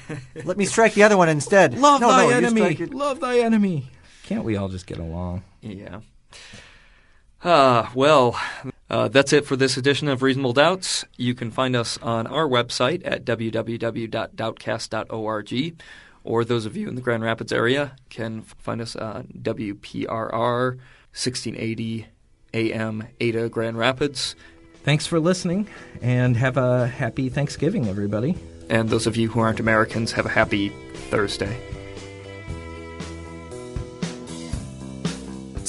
let 0.45 0.57
me 0.57 0.65
strike 0.65 0.95
the 0.95 1.03
other 1.03 1.17
one 1.17 1.29
instead 1.29 1.77
Love 1.79 2.01
no, 2.01 2.09
thy 2.09 2.27
no, 2.27 2.37
enemy. 2.37 2.75
strike. 2.75 2.95
Love 2.95 3.21
thy 3.21 3.39
enemy. 3.41 3.87
Can't 4.25 4.45
we 4.45 4.57
all 4.57 4.69
just 4.69 4.87
get 4.87 4.99
along? 4.99 5.43
Yeah. 5.61 6.01
Ah, 7.45 7.91
well, 7.95 8.39
uh, 8.89 9.09
that's 9.09 9.33
it 9.33 9.45
for 9.45 9.57
this 9.57 9.77
edition 9.77 10.07
of 10.09 10.23
Reasonable 10.23 10.53
Doubts. 10.53 11.05
You 11.17 11.35
can 11.35 11.51
find 11.51 11.75
us 11.75 11.99
on 11.99 12.29
our 12.29 12.47
website 12.47 13.03
at 13.05 13.25
www.doubtcast.org, 13.25 15.83
or 16.25 16.45
those 16.45 16.67
of 16.67 16.77
you 16.77 16.89
in 16.89 16.95
the 16.95 17.01
Grand 17.01 17.25
Rapids 17.25 17.53
area 17.53 17.97
can 18.11 18.43
find 18.43 18.81
us 18.81 18.95
on 18.95 19.27
WPRR 19.43 20.77
1680 21.15 22.07
AM 22.55 23.09
Ada 23.21 23.49
Grand 23.49 23.77
Rapids. 23.77 24.37
Thanks 24.85 25.07
for 25.07 25.19
listening, 25.19 25.67
and 26.01 26.37
have 26.37 26.57
a 26.57 26.87
happy 26.87 27.29
Thanksgiving, 27.29 27.89
everybody. 27.89 28.37
And 28.69 28.89
those 28.89 29.07
of 29.07 29.17
you 29.17 29.29
who 29.29 29.41
aren't 29.41 29.61
Americans, 29.61 30.13
have 30.13 30.27
a 30.27 30.31
happy 30.31 30.73
Thursday. 31.11 31.59